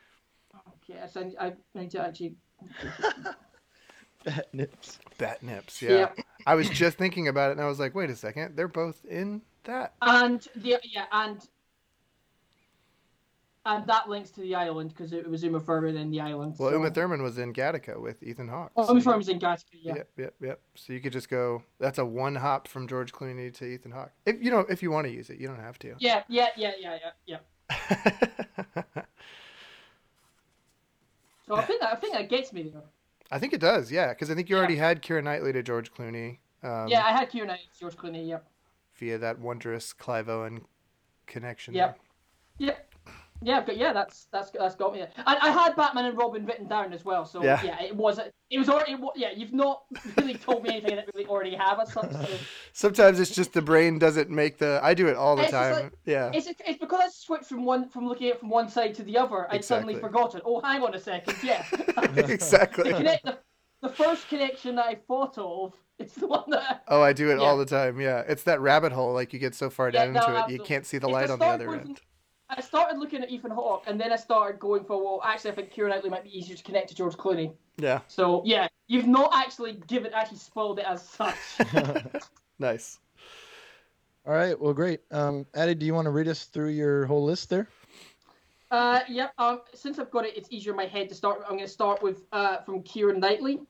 Okay, 0.91 1.01
so 1.13 1.31
I, 1.41 1.47
I 1.47 1.53
need 1.75 1.91
to 1.93 2.01
actually. 2.01 2.35
Bat 4.25 4.49
nips. 4.53 4.99
Bat 5.19 5.43
nips. 5.43 5.83
Yeah. 5.83 5.91
Yeah. 5.91 6.09
I 6.47 6.55
was 6.55 6.69
just 6.69 6.99
thinking 6.99 7.29
about 7.29 7.51
it 7.51 7.53
and 7.53 7.61
I 7.61 7.67
was 7.69 7.79
like, 7.79 7.95
wait 7.95 8.11
a 8.11 8.17
second, 8.17 8.57
they're 8.57 8.69
both 8.69 9.05
in 9.05 9.43
that. 9.65 9.95
And 10.03 10.47
the 10.57 10.79
yeah 10.85 11.07
and. 11.13 11.47
And 13.67 13.87
that 13.87 14.11
links 14.11 14.31
to 14.33 14.43
the 14.43 14.55
island 14.55 14.91
because 14.91 15.15
it 15.15 15.27
was 15.27 15.43
Uma 15.43 15.59
Thurman 15.59 15.97
in 15.97 16.11
the 16.11 16.21
island. 16.21 16.57
Well, 16.59 16.69
so. 16.69 16.77
Uma 16.77 16.91
Thurman 16.91 17.23
was 17.23 17.39
in 17.39 17.55
Gattaca 17.55 17.99
with 17.99 18.23
Ethan 18.23 18.47
Hawke. 18.47 18.71
Oh, 18.77 18.83
so 18.83 18.91
Uma 18.91 18.99
you- 18.99 19.05
Thurman 19.05 19.19
was 19.19 19.29
in 19.31 19.39
Gattaca. 19.39 19.65
Yeah. 19.73 19.95
Yep, 19.95 20.09
yep, 20.19 20.35
yep. 20.43 20.61
So 20.75 20.93
you 20.93 21.01
could 21.01 21.15
just 21.15 21.31
go. 21.31 21.63
That's 21.79 21.97
a 21.97 22.05
one 22.05 22.35
hop 22.35 22.69
from 22.69 22.87
George 22.87 23.13
Clooney 23.13 23.55
to 23.55 23.65
Ethan 23.65 23.93
Hawke. 23.93 24.13
If 24.27 24.43
you 24.43 24.51
know, 24.51 24.67
if 24.69 24.83
you 24.83 24.91
want 24.91 25.07
to 25.07 25.13
use 25.15 25.31
it, 25.31 25.41
you 25.41 25.47
don't 25.47 25.61
have 25.61 25.79
to. 25.79 25.95
Yeah, 25.99 26.25
yeah, 26.29 26.49
yeah, 26.57 26.73
yeah, 26.79 26.99
yeah, 27.27 27.39
yeah. 28.71 29.03
So 31.47 31.55
I 31.57 31.63
think 31.63 31.81
that, 31.83 31.93
I 31.93 31.97
think 31.97 32.15
that 32.15 32.29
gets 32.31 32.53
me 32.53 32.63
there. 32.65 32.83
I 33.35 33.39
think 33.41 33.53
it 33.53 33.61
does, 33.61 33.91
yeah, 33.91 34.11
because 34.11 34.31
I 34.31 34.35
think 34.37 34.49
you 34.49 34.55
Yeah. 34.55 34.61
already 34.61 34.77
had 34.77 35.03
Keira 35.03 35.23
Knightley 35.23 35.53
to 35.53 35.61
George 35.61 35.93
Clooney. 35.93 36.39
Um, 36.63 36.87
yeah, 36.87 37.05
I 37.05 37.11
had 37.11 37.29
Keira 37.33 37.49
Knightley, 37.49 37.69
George 37.79 37.97
Clooney. 37.97 38.29
Yep. 38.29 38.47
Via 38.95 39.19
that 39.19 39.41
wondrous 39.41 39.93
Clive 39.93 40.29
Owen 40.29 40.65
connection. 41.27 41.75
Yep. 41.75 41.99
Yep. 42.59 42.94
Yeah, 43.45 43.61
but 43.61 43.77
yeah, 43.77 43.93
that's 43.93 44.27
that's 44.33 44.51
that's 44.51 44.75
got 44.75 44.93
me. 44.95 45.01
There. 45.01 45.11
And 45.19 45.39
I 45.41 45.51
had 45.51 45.77
Batman 45.77 46.07
and 46.07 46.17
Robin 46.17 46.47
written 46.47 46.67
down 46.67 46.93
as 46.93 47.05
well. 47.05 47.27
So 47.27 47.43
Yeah. 47.45 47.63
yeah, 47.63 47.83
it 47.83 47.95
was 47.95 48.19
it 48.51 48.59
was 48.59 48.69
already 48.69 48.93
it 48.93 49.01
yeah. 49.17 49.31
You've 49.37 49.53
not 49.53 49.83
really 50.17 50.35
told 50.35 50.63
me 50.63 50.71
anything 50.71 50.97
that 50.97 51.09
really 51.15 51.27
already 51.27 51.55
have 51.55 51.79
as 51.79 51.93
such. 51.93 52.11
So. 52.11 52.27
Sometimes 52.73 53.21
it's 53.21 53.35
just 53.35 53.53
the 53.53 53.63
brain 53.63 53.99
doesn't 53.99 54.31
make 54.31 54.59
the. 54.59 54.81
I 54.83 54.95
do 54.95 55.07
it 55.09 55.17
all 55.17 55.37
the 55.37 55.43
It's 55.43 55.51
time. 55.53 55.73
like- 55.75 55.93
yeah. 56.07 56.31
It's, 56.33 56.47
it's 56.47 56.79
because 56.79 57.01
I 57.03 57.09
switched 57.11 57.47
from 57.47 57.65
one 57.65 57.89
from 57.91 58.09
looking 58.09 58.29
at 58.29 58.35
it 58.35 58.41
from 58.41 58.49
one 58.49 58.69
side 58.69 58.95
to 58.95 59.03
the 59.03 59.19
other. 59.19 59.47
I'd 59.53 59.65
suddenly 59.65 59.97
forgotten. 59.97 60.41
Oh, 60.45 60.61
hang 60.63 60.83
on 60.83 60.95
a 60.95 61.01
second. 61.01 61.37
Yeah. 61.43 61.65
exactly. 62.17 62.93
the, 62.93 62.97
connect, 62.97 63.25
the, 63.25 63.39
the 63.83 63.89
first 63.91 64.29
connection 64.29 64.77
that 64.77 64.87
I 64.87 64.95
thought 64.95 65.37
of 65.37 65.75
is 65.99 66.15
the 66.15 66.27
one 66.27 66.45
that. 66.49 66.83
Oh, 66.89 67.03
I 67.03 67.13
do 67.13 67.31
it 67.31 67.39
all 67.39 67.59
the 67.59 67.67
time. 67.67 68.01
Yeah, 68.01 68.23
it's 68.27 68.45
that 68.45 68.61
rabbit 68.61 68.93
hole. 68.93 69.13
Like 69.13 69.33
you 69.33 69.39
get 69.39 69.55
so 69.55 69.69
far 69.71 69.91
Yeah, 69.91 70.07
down 70.07 70.15
no, 70.15 70.21
into 70.21 70.45
it, 70.45 70.51
you 70.51 70.65
can't 70.65 70.87
see 70.87 70.99
the 70.99 71.09
It's 71.09 71.13
light 71.13 71.31
on 71.31 71.39
the 71.39 71.45
other 71.45 71.75
end. 71.75 72.01
I 72.51 72.61
started 72.61 72.99
looking 72.99 73.23
at 73.23 73.31
Ethan 73.31 73.51
Hawke, 73.51 73.85
and 73.87 74.01
then 74.01 74.13
I 74.13 74.17
started 74.17 74.61
going 74.61 74.85
for 74.85 75.03
well, 75.03 75.21
actually, 75.25 75.53
I 75.53 75.55
think 75.55 75.73
Keira 75.73 75.89
Knightley 75.89 76.11
might 76.11 76.25
be 76.25 76.37
easier 76.37 76.57
to 76.57 76.63
connect 76.63 76.89
to 76.91 76.95
George 76.95 77.17
Clooney. 77.17 77.53
Yeah, 77.77 78.01
So 78.07 78.43
yeah, 78.45 78.69
you've 78.87 79.07
not 79.07 79.31
actually 79.35 79.75
given 79.89 80.13
actually 80.13 80.39
spoiled 80.39 80.79
it 80.79 80.85
as 80.87 81.09
such. 81.09 81.35
nice. 82.59 82.99
All 84.27 84.33
right. 84.33 84.59
Well, 84.59 84.73
great. 84.73 85.01
Um, 85.11 85.47
Addie, 85.55 85.75
do 85.75 85.85
you 85.85 85.95
want 85.95 86.07
to 86.07 86.11
read 86.11 86.29
us 86.29 86.45
through 86.45 86.71
your 86.71 87.05
whole 87.07 87.25
list 87.25 87.51
there? 87.51 87.69
Uh, 88.71 89.01
yep. 89.09 89.33
Um, 89.39 89.61
since 89.75 89.99
I've 89.99 90.11
got 90.11 90.25
it, 90.25 90.37
it's 90.37 90.49
easier 90.51 90.73
in 90.73 90.77
my 90.77 90.87
head 90.87 91.09
to 91.11 91.15
start. 91.15 91.43
I'm 91.45 91.57
going 91.57 91.67
to 91.67 91.69
start 91.69 92.03
with 92.03 92.25
uh, 92.33 92.59
from 92.59 92.83
Kieran 92.83 93.21
Knightley. 93.21 93.61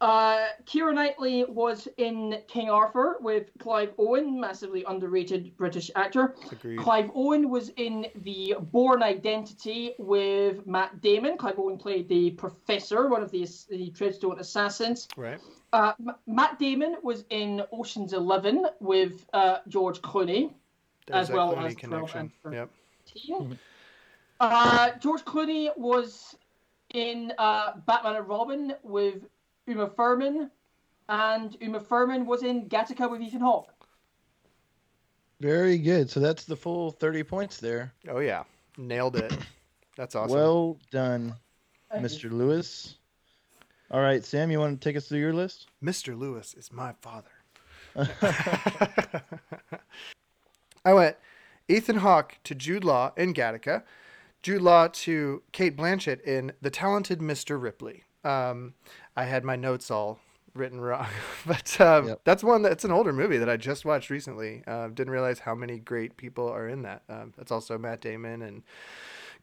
Uh, 0.00 0.48
Kieran 0.66 0.96
Knightley 0.96 1.44
was 1.44 1.88
in 1.96 2.38
King 2.46 2.68
Arthur 2.68 3.16
with 3.20 3.50
Clive 3.58 3.92
Owen, 3.96 4.38
massively 4.38 4.84
underrated 4.86 5.56
British 5.56 5.90
actor. 5.94 6.34
Agreed. 6.50 6.78
Clive 6.78 7.10
Owen 7.14 7.48
was 7.48 7.70
in 7.76 8.06
The 8.16 8.56
Bourne 8.72 9.02
Identity 9.02 9.94
with 9.98 10.66
Matt 10.66 11.00
Damon. 11.00 11.38
Clive 11.38 11.58
Owen 11.58 11.78
played 11.78 12.08
the 12.08 12.32
professor, 12.32 13.08
one 13.08 13.22
of 13.22 13.30
the, 13.30 13.48
the 13.70 13.90
Treadstone 13.92 14.40
assassins. 14.40 15.08
Right. 15.16 15.40
Uh, 15.72 15.92
M- 16.00 16.16
Matt 16.26 16.58
Damon 16.58 16.96
was 17.02 17.24
in 17.30 17.62
Ocean's 17.72 18.12
Eleven 18.12 18.66
with 18.80 19.24
uh, 19.32 19.58
George 19.68 20.02
Clooney. 20.02 20.52
There's 21.06 21.30
As 21.30 21.34
well 21.34 21.54
Clooney 21.54 21.66
as 21.66 21.74
connection. 21.76 22.32
Yep. 22.50 22.70
Uh, 24.40 24.90
George 25.00 25.24
Clooney 25.24 25.70
was 25.78 26.36
in 26.92 27.32
uh, 27.38 27.72
Batman 27.86 28.16
and 28.16 28.28
Robin 28.28 28.74
with 28.82 29.24
Uma 29.66 29.88
Thurman, 29.88 30.50
and 31.08 31.56
Uma 31.60 31.80
Thurman 31.80 32.26
was 32.26 32.42
in 32.42 32.68
Gattaca 32.68 33.10
with 33.10 33.20
Ethan 33.20 33.40
Hawke. 33.40 33.72
Very 35.40 35.78
good. 35.78 36.10
So 36.10 36.20
that's 36.20 36.44
the 36.44 36.56
full 36.56 36.90
30 36.90 37.22
points 37.24 37.58
there. 37.58 37.92
Oh 38.08 38.20
yeah, 38.20 38.44
nailed 38.78 39.16
it. 39.16 39.36
That's 39.96 40.16
awesome. 40.16 40.36
Well 40.36 40.78
done, 40.90 41.34
Thank 41.88 42.02
you. 42.02 42.08
Mr. 42.08 42.32
Lewis. 42.32 42.96
All 43.92 44.00
right, 44.00 44.24
Sam, 44.24 44.50
you 44.50 44.58
want 44.58 44.80
to 44.80 44.88
take 44.88 44.96
us 44.96 45.06
through 45.06 45.20
your 45.20 45.32
list? 45.32 45.68
Mr. 45.80 46.18
Lewis 46.18 46.52
is 46.54 46.72
my 46.72 46.94
father. 47.00 47.30
I 50.84 50.92
went 50.92 51.16
Ethan 51.68 51.98
Hawke 51.98 52.38
to 52.44 52.54
Jude 52.56 52.82
Law 52.82 53.12
in 53.16 53.34
Gattaca, 53.34 53.84
Jude 54.42 54.62
Law 54.62 54.88
to 54.88 55.42
Cate 55.52 55.76
Blanchett 55.76 56.20
in 56.22 56.52
The 56.60 56.70
Talented 56.70 57.20
Mr. 57.20 57.60
Ripley. 57.60 58.02
Um, 58.24 58.74
I 59.16 59.24
had 59.24 59.44
my 59.44 59.56
notes 59.56 59.90
all 59.90 60.18
written 60.54 60.80
wrong, 60.80 61.06
but 61.46 61.80
um, 61.80 62.08
Yep. 62.08 62.20
that's 62.24 62.44
one 62.44 62.62
that's 62.62 62.84
an 62.84 62.92
older 62.92 63.12
movie 63.12 63.38
that 63.38 63.48
I 63.50 63.56
just 63.56 63.84
watched 63.84 64.10
recently. 64.10 64.62
Uh, 64.66 64.88
didn't 64.88 65.12
realize 65.12 65.40
how 65.40 65.54
many 65.54 65.78
great 65.78 66.16
people 66.16 66.48
are 66.48 66.68
in 66.68 66.82
that. 66.82 67.02
Um, 67.08 67.32
that's 67.36 67.50
also 67.52 67.76
Matt 67.78 68.00
Damon 68.00 68.42
and 68.42 68.62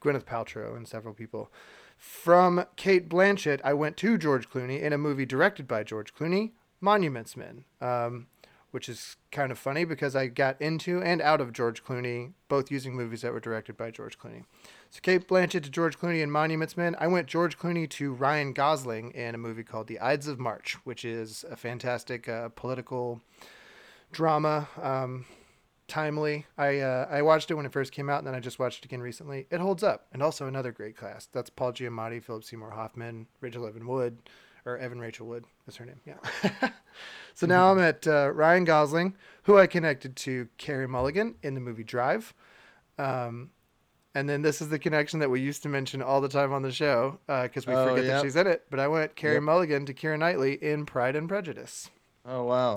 Gwyneth 0.02 0.24
Paltrow 0.24 0.76
and 0.76 0.86
several 0.88 1.14
people. 1.14 1.50
From 1.98 2.64
Cate 2.76 3.08
Blanchett, 3.08 3.60
I 3.62 3.74
went 3.74 3.96
to 3.98 4.18
George 4.18 4.50
Clooney 4.50 4.80
in 4.80 4.92
a 4.92 4.98
movie 4.98 5.24
directed 5.26 5.68
by 5.68 5.84
George 5.84 6.12
Clooney, 6.14 6.50
Monuments 6.80 7.36
Men, 7.36 7.64
um, 7.80 8.26
which 8.72 8.88
is 8.88 9.16
kind 9.30 9.52
of 9.52 9.58
funny 9.58 9.84
because 9.84 10.16
I 10.16 10.26
got 10.26 10.60
into 10.60 11.00
and 11.02 11.22
out 11.22 11.40
of 11.40 11.52
George 11.52 11.84
Clooney, 11.84 12.32
both 12.48 12.70
using 12.70 12.94
movies 12.94 13.22
that 13.22 13.32
were 13.32 13.40
directed 13.40 13.76
by 13.76 13.90
George 13.90 14.18
Clooney. 14.18 14.44
So 14.90 15.00
Cate 15.00 15.28
Blanchett 15.28 15.62
to 15.62 15.70
George 15.70 15.98
Clooney 15.98 16.22
in 16.22 16.30
Monuments 16.30 16.76
Men. 16.76 16.96
I 16.98 17.06
went 17.06 17.28
George 17.28 17.58
Clooney 17.58 17.88
to 17.90 18.12
Ryan 18.12 18.52
Gosling 18.52 19.12
in 19.12 19.34
a 19.34 19.38
movie 19.38 19.62
called 19.62 19.86
The 19.86 20.00
Ides 20.00 20.26
of 20.26 20.40
March, 20.40 20.76
which 20.84 21.04
is 21.04 21.44
a 21.50 21.56
fantastic 21.56 22.28
uh, 22.28 22.48
political 22.48 23.20
drama, 24.10 24.68
um, 24.80 25.26
timely. 25.86 26.46
I 26.56 26.78
uh, 26.78 27.06
I 27.10 27.22
watched 27.22 27.50
it 27.50 27.54
when 27.54 27.66
it 27.66 27.72
first 27.72 27.92
came 27.92 28.08
out, 28.08 28.18
and 28.18 28.26
then 28.26 28.34
I 28.34 28.40
just 28.40 28.58
watched 28.58 28.84
it 28.84 28.84
again 28.86 29.02
recently. 29.02 29.46
It 29.50 29.60
holds 29.60 29.82
up, 29.82 30.06
and 30.12 30.22
also 30.22 30.46
another 30.46 30.72
great 30.72 30.98
cast. 30.98 31.32
That's 31.32 31.50
Paul 31.50 31.72
Giamatti, 31.72 32.22
Philip 32.22 32.44
Seymour 32.44 32.70
Hoffman, 32.70 33.26
Rachel 33.40 33.66
Evan 33.66 33.86
Wood, 33.86 34.18
or 34.64 34.78
Evan 34.78 35.00
Rachel 35.00 35.26
Wood. 35.26 35.44
That's 35.66 35.76
her 35.76 35.84
name. 35.86 36.00
Yeah. 36.06 36.70
so 37.34 37.46
now 37.46 37.70
I'm 37.72 37.78
at 37.78 38.06
uh, 38.06 38.30
Ryan 38.32 38.64
Gosling, 38.64 39.14
who 39.44 39.58
I 39.58 39.66
connected 39.66 40.16
to 40.16 40.48
Carey 40.58 40.86
Mulligan 40.88 41.34
in 41.42 41.54
the 41.54 41.60
movie 41.60 41.84
Drive. 41.84 42.32
Um, 42.98 43.50
and 44.14 44.28
then 44.28 44.42
this 44.42 44.60
is 44.60 44.68
the 44.68 44.78
connection 44.78 45.20
that 45.20 45.30
we 45.30 45.40
used 45.40 45.62
to 45.62 45.68
mention 45.68 46.02
all 46.02 46.20
the 46.20 46.28
time 46.28 46.52
on 46.52 46.62
the 46.62 46.70
show 46.70 47.18
because 47.26 47.66
we 47.66 47.74
Oh, 47.74 47.88
forget 47.88 48.04
yep. 48.04 48.14
that 48.16 48.22
she's 48.22 48.36
in 48.36 48.46
it. 48.46 48.64
But 48.70 48.78
I 48.78 48.88
went 48.88 49.16
Carey 49.16 49.34
Yep. 49.34 49.42
Mulligan 49.44 49.86
to 49.86 49.94
Keira 49.94 50.18
Knightley 50.18 50.62
in 50.62 50.84
Pride 50.84 51.16
and 51.16 51.28
Prejudice. 51.28 51.90
Oh 52.26 52.44
wow. 52.44 52.76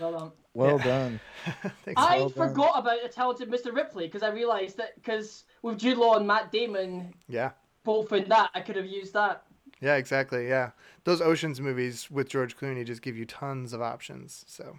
Well 0.00 0.12
done. 0.18 0.32
Well 0.54 0.78
Yeah. 0.78 0.84
done. 0.84 1.20
Thanks. 1.84 2.00
I 2.02 2.16
well 2.16 2.28
done. 2.30 2.48
forgot 2.48 2.78
about 2.78 3.02
the 3.02 3.08
talented 3.08 3.50
Mr. 3.50 3.74
Ripley 3.74 4.06
because 4.06 4.22
I 4.22 4.30
realised 4.30 4.78
that 4.78 4.94
because 4.96 5.44
with 5.60 5.78
Jude 5.78 5.98
Law 5.98 6.16
and 6.16 6.26
Matt 6.26 6.50
Damon 6.50 7.12
yeah. 7.28 7.50
both 7.84 8.10
in 8.12 8.28
that, 8.30 8.50
I 8.54 8.60
could 8.62 8.76
have 8.76 8.86
used 8.86 9.12
that. 9.12 9.44
Yeah, 9.82 9.96
exactly. 9.96 10.48
Yeah. 10.48 10.70
Those 11.02 11.20
Oceans 11.20 11.60
movies 11.60 12.08
with 12.08 12.28
George 12.28 12.56
Clooney 12.56 12.86
just 12.86 13.02
give 13.02 13.16
you 13.16 13.26
tons 13.26 13.72
of 13.72 13.82
options. 13.82 14.44
So, 14.46 14.78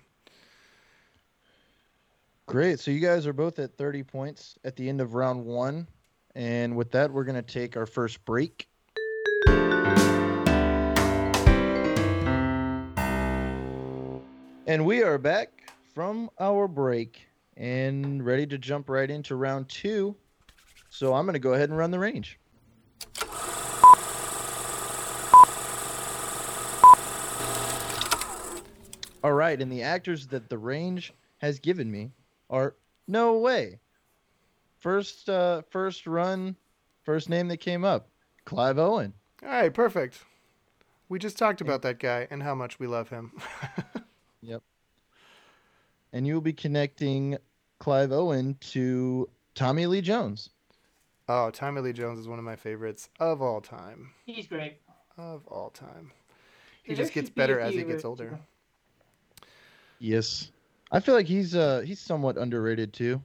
Great. 2.45 2.79
So 2.79 2.91
you 2.91 2.99
guys 2.99 3.27
are 3.27 3.33
both 3.33 3.59
at 3.59 3.75
30 3.77 4.03
points 4.03 4.57
at 4.63 4.75
the 4.75 4.87
end 4.87 5.01
of 5.01 5.13
round 5.13 5.45
one. 5.45 5.87
And 6.35 6.75
with 6.75 6.91
that, 6.91 7.11
we're 7.11 7.23
going 7.25 7.35
to 7.35 7.41
take 7.41 7.77
our 7.77 7.85
first 7.85 8.23
break. 8.25 8.67
And 14.65 14.85
we 14.85 15.03
are 15.03 15.17
back 15.17 15.73
from 15.93 16.29
our 16.39 16.67
break 16.67 17.27
and 17.57 18.25
ready 18.25 18.47
to 18.47 18.57
jump 18.57 18.89
right 18.89 19.09
into 19.09 19.35
round 19.35 19.67
two. 19.67 20.15
So 20.89 21.13
I'm 21.13 21.25
going 21.25 21.33
to 21.33 21.39
go 21.39 21.53
ahead 21.53 21.69
and 21.69 21.77
run 21.77 21.91
the 21.91 21.99
range. 21.99 22.39
All 29.23 29.33
right, 29.33 29.61
and 29.61 29.71
the 29.71 29.81
actors 29.83 30.27
that 30.27 30.49
the 30.49 30.57
range 30.57 31.13
has 31.37 31.59
given 31.59 31.89
me 31.89 32.11
are 32.49 32.75
no 33.07 33.37
way. 33.37 33.79
First, 34.79 35.29
uh, 35.29 35.61
first 35.69 36.05
run, 36.07 36.55
first 37.03 37.29
name 37.29 37.47
that 37.47 37.57
came 37.57 37.85
up, 37.85 38.09
Clive 38.45 38.77
Owen. 38.77 39.13
all 39.41 39.49
right, 39.49 39.73
perfect. 39.73 40.23
We 41.09 41.19
just 41.19 41.37
talked 41.37 41.61
about 41.61 41.83
that 41.83 41.99
guy 41.99 42.27
and 42.29 42.43
how 42.43 42.55
much 42.55 42.79
we 42.79 42.87
love 42.87 43.09
him. 43.09 43.31
Yep. 44.45 44.61
And 46.11 46.27
you 46.27 46.33
will 46.33 46.41
be 46.41 46.51
connecting 46.51 47.37
Clive 47.79 48.11
Owen 48.11 48.57
to 48.71 49.29
Tommy 49.55 49.85
Lee 49.85 50.01
Jones. 50.01 50.49
oh, 51.29 51.49
Tommy 51.49 51.79
Lee 51.79 51.93
Jones 51.93 52.19
is 52.19 52.27
one 52.27 52.39
of 52.39 52.43
my 52.45 52.57
favorites 52.57 53.07
of 53.21 53.41
all 53.41 53.61
time. 53.61 54.11
He's 54.25 54.45
great. 54.47 54.81
Of 55.17 55.47
all 55.47 55.69
time. 55.69 56.11
He 56.83 56.93
There 56.93 57.05
just 57.05 57.13
gets 57.13 57.27
should 57.27 57.35
be 57.35 57.39
better 57.39 57.57
as 57.57 57.73
he 57.73 57.83
gets 57.83 58.03
older. 58.03 58.37
Yes, 59.99 60.51
I 60.91 60.99
feel 60.99 61.15
like 61.15 61.27
he's 61.27 61.55
uh 61.55 61.81
he's 61.85 61.99
somewhat 61.99 62.37
underrated 62.37 62.93
too. 62.93 63.21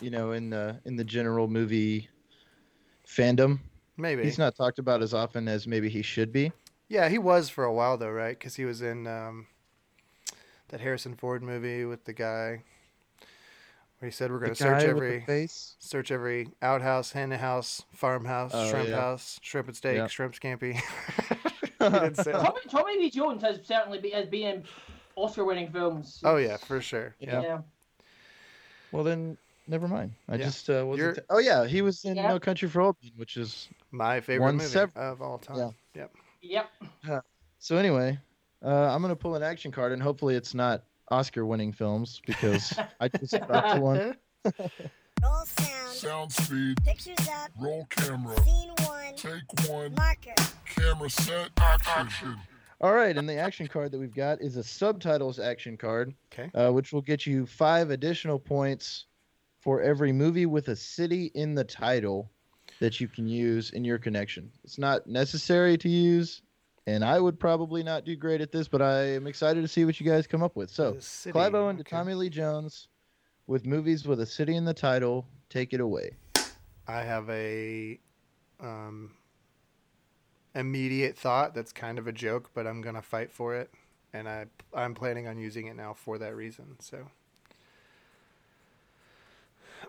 You 0.00 0.10
know, 0.10 0.32
in 0.32 0.50
the 0.50 0.80
in 0.84 0.96
the 0.96 1.04
general 1.04 1.48
movie 1.48 2.08
fandom, 3.06 3.58
Maybe. 3.96 4.22
he's 4.24 4.38
not 4.38 4.54
talked 4.56 4.78
about 4.78 5.02
as 5.02 5.14
often 5.14 5.48
as 5.48 5.66
maybe 5.66 5.88
he 5.88 6.02
should 6.02 6.32
be. 6.32 6.52
Yeah, 6.88 7.08
he 7.08 7.18
was 7.18 7.48
for 7.48 7.64
a 7.64 7.72
while 7.72 7.96
though, 7.96 8.10
right? 8.10 8.38
Because 8.38 8.56
he 8.56 8.64
was 8.64 8.82
in 8.82 9.06
um, 9.06 9.46
that 10.68 10.80
Harrison 10.80 11.14
Ford 11.14 11.42
movie 11.42 11.84
with 11.84 12.04
the 12.04 12.12
guy 12.12 12.62
where 13.98 14.10
he 14.10 14.10
said 14.10 14.30
we're 14.30 14.38
going 14.38 14.52
to 14.52 14.56
search 14.62 14.82
guy 14.84 14.92
with 14.92 14.96
the 14.98 15.04
every 15.14 15.24
face. 15.24 15.74
search 15.78 16.10
every 16.12 16.48
outhouse, 16.60 17.12
hen 17.12 17.30
house, 17.30 17.82
farmhouse, 17.92 18.52
Oh, 18.54 18.68
shrimp 18.70 18.90
yeah. 18.90 18.96
house, 18.96 19.38
shrimp 19.42 19.68
and 19.68 19.76
steak, 19.76 19.96
Yeah. 19.96 20.06
shrimp 20.08 20.34
scampi. 20.34 20.78
He 21.78 21.90
didn't 21.90 22.16
say 22.16 22.32
that. 22.32 22.40
Tommy, 22.42 22.60
Tommy 22.68 22.98
Lee 22.98 23.10
Jones 23.10 23.42
has 23.42 23.60
certainly 23.64 23.98
be, 24.00 24.10
has 24.10 24.26
been 24.26 24.56
in 24.56 24.64
Oscar-winning 25.16 25.70
films. 25.72 26.20
oh 26.24 26.36
yeah, 26.36 26.56
for 26.56 26.80
sure. 26.80 27.14
Yeah. 27.18 27.40
Yeah. 27.42 27.58
Well 28.92 29.02
then, 29.04 29.36
never 29.66 29.88
mind. 29.88 30.12
I 30.28 30.36
Yeah. 30.36 30.44
just 30.44 30.70
uh, 30.70 30.84
wasn't. 30.86 31.16
T- 31.16 31.22
oh 31.30 31.38
yeah, 31.38 31.66
he 31.66 31.82
was 31.82 32.04
in 32.04 32.14
Yeah. 32.16 32.28
No 32.28 32.38
Country 32.38 32.68
for 32.68 32.82
Old 32.82 32.96
Men, 33.02 33.12
which 33.16 33.36
is 33.36 33.68
My 33.90 34.20
favorite 34.20 34.44
Won 34.44 34.56
movie 34.56 34.68
several. 34.68 35.12
of 35.12 35.20
all 35.22 35.38
time. 35.38 35.56
Yeah. 35.94 36.06
Yep. 36.42 36.68
Yep. 37.04 37.24
so. 37.58 37.76
Anyway, 37.76 38.18
uh, 38.64 38.68
I'm 38.94 39.02
gonna 39.02 39.16
pull 39.16 39.34
an 39.34 39.42
action 39.42 39.72
card, 39.72 39.92
and 39.92 40.02
hopefully 40.02 40.34
it's 40.36 40.54
not 40.54 40.84
Oscar-winning 41.10 41.72
films 41.72 42.20
because 42.26 42.78
I 43.00 43.08
just 43.08 43.32
dropped 43.46 43.80
one. 43.80 44.16
Roll 45.22 45.44
sound. 45.46 45.92
Sound 45.92 46.32
speed. 46.32 46.76
Pictures 46.84 47.16
up. 47.28 47.50
Roll 47.58 47.86
camera. 47.90 48.36
Scene 48.44 48.70
one. 48.84 49.14
Take 49.16 49.68
one. 49.70 49.94
Marker. 49.94 50.34
Camera 50.66 51.08
set. 51.08 51.50
Action. 51.56 52.36
All 52.80 52.92
right, 52.94 53.16
and 53.16 53.28
the 53.28 53.36
action 53.36 53.66
card 53.66 53.90
that 53.92 53.98
we've 53.98 54.14
got 54.14 54.40
is 54.42 54.56
a 54.56 54.62
subtitles 54.62 55.38
action 55.38 55.76
card, 55.76 56.14
Okay. 56.32 56.50
uh, 56.54 56.70
which 56.72 56.92
will 56.92 57.00
get 57.00 57.26
you 57.26 57.46
five 57.46 57.90
additional 57.90 58.38
points 58.38 59.06
for 59.60 59.80
every 59.80 60.12
movie 60.12 60.46
with 60.46 60.68
a 60.68 60.76
city 60.76 61.30
in 61.34 61.54
the 61.54 61.64
title 61.64 62.30
that 62.80 63.00
you 63.00 63.08
can 63.08 63.26
use 63.26 63.70
in 63.70 63.82
your 63.84 63.98
connection. 63.98 64.52
It's 64.62 64.76
not 64.78 65.06
necessary 65.06 65.78
to 65.78 65.88
use, 65.88 66.42
and 66.86 67.02
I 67.02 67.18
would 67.18 67.40
probably 67.40 67.82
not 67.82 68.04
do 68.04 68.14
great 68.14 68.42
at 68.42 68.52
this, 68.52 68.68
but 68.68 68.82
I 68.82 69.04
am 69.14 69.26
excited 69.26 69.62
to 69.62 69.68
see 69.68 69.86
what 69.86 69.98
you 69.98 70.06
guys 70.06 70.26
come 70.26 70.42
up 70.42 70.54
with. 70.54 70.70
So, 70.70 70.98
Clive 71.32 71.54
Owen 71.54 71.78
to 71.78 71.84
Tommy 71.84 72.12
Lee 72.12 72.28
Jones 72.28 72.88
with 73.46 73.64
movies 73.64 74.06
with 74.06 74.20
a 74.20 74.26
city 74.26 74.54
in 74.54 74.66
the 74.66 74.74
title. 74.74 75.26
Take 75.48 75.72
it 75.72 75.80
away. 75.80 76.10
I 76.86 77.00
have 77.02 77.28
a 77.30 77.98
um, 78.60 79.12
immediate 80.56 81.16
thought 81.16 81.54
that's 81.54 81.72
kind 81.72 81.98
of 81.98 82.06
a 82.06 82.12
joke, 82.12 82.50
but 82.54 82.66
I'm 82.66 82.80
gonna 82.80 83.02
fight 83.02 83.30
for 83.30 83.54
it, 83.54 83.70
and 84.12 84.28
I 84.28 84.46
I'm 84.74 84.94
planning 84.94 85.28
on 85.28 85.38
using 85.38 85.66
it 85.66 85.76
now 85.76 85.94
for 85.94 86.18
that 86.18 86.34
reason. 86.34 86.76
So 86.80 87.06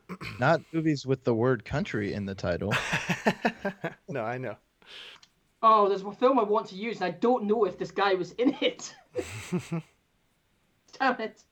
Not 0.40 0.62
movies 0.72 1.06
with 1.06 1.24
the 1.24 1.34
word 1.34 1.66
country 1.66 2.14
in 2.14 2.26
the 2.26 2.36
title. 2.36 2.74
no, 4.08 4.22
I 4.22 4.38
know. 4.38 4.56
Oh, 5.64 5.90
there's 5.90 6.04
a 6.04 6.12
film 6.12 6.40
I 6.40 6.44
want 6.44 6.68
to 6.68 6.76
use, 6.76 6.98
and 6.98 7.06
I 7.06 7.12
don't 7.12 7.46
know 7.46 7.66
if 7.66 7.78
this 7.78 7.92
guy 7.92 8.14
was 8.14 8.32
in 8.34 8.56
it. 8.62 8.96
Damn 11.00 11.20
it. 11.20 11.44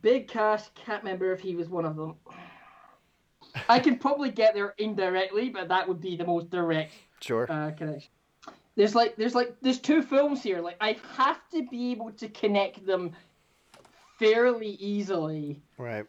Big 0.00 0.26
cast, 0.26 0.74
can't 0.74 1.02
remember 1.02 1.32
if 1.32 1.40
he 1.40 1.54
was 1.54 1.68
one 1.68 1.84
of 1.84 1.96
them. 1.96 2.16
I 3.68 3.78
could 3.78 4.00
probably 4.00 4.30
get 4.30 4.54
there 4.54 4.74
indirectly, 4.78 5.50
but 5.50 5.68
that 5.68 5.86
would 5.86 6.00
be 6.00 6.16
the 6.16 6.24
most 6.24 6.48
direct 6.50 6.92
Sure. 7.22 7.50
uh, 7.50 7.70
connection. 7.72 8.10
There's 8.74 8.94
like 8.94 9.16
there's 9.16 9.34
like 9.34 9.54
there's 9.60 9.78
two 9.78 10.02
films 10.02 10.42
here. 10.42 10.60
Like 10.60 10.76
I 10.80 10.96
have 11.16 11.38
to 11.50 11.66
be 11.70 11.90
able 11.92 12.10
to 12.12 12.28
connect 12.28 12.84
them 12.86 13.12
fairly 14.18 14.70
easily. 14.80 15.60
Right. 15.78 16.06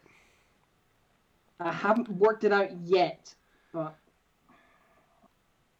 I 1.60 1.72
haven't 1.72 2.08
worked 2.08 2.44
it 2.44 2.52
out 2.52 2.70
yet, 2.84 3.34
but 3.72 3.94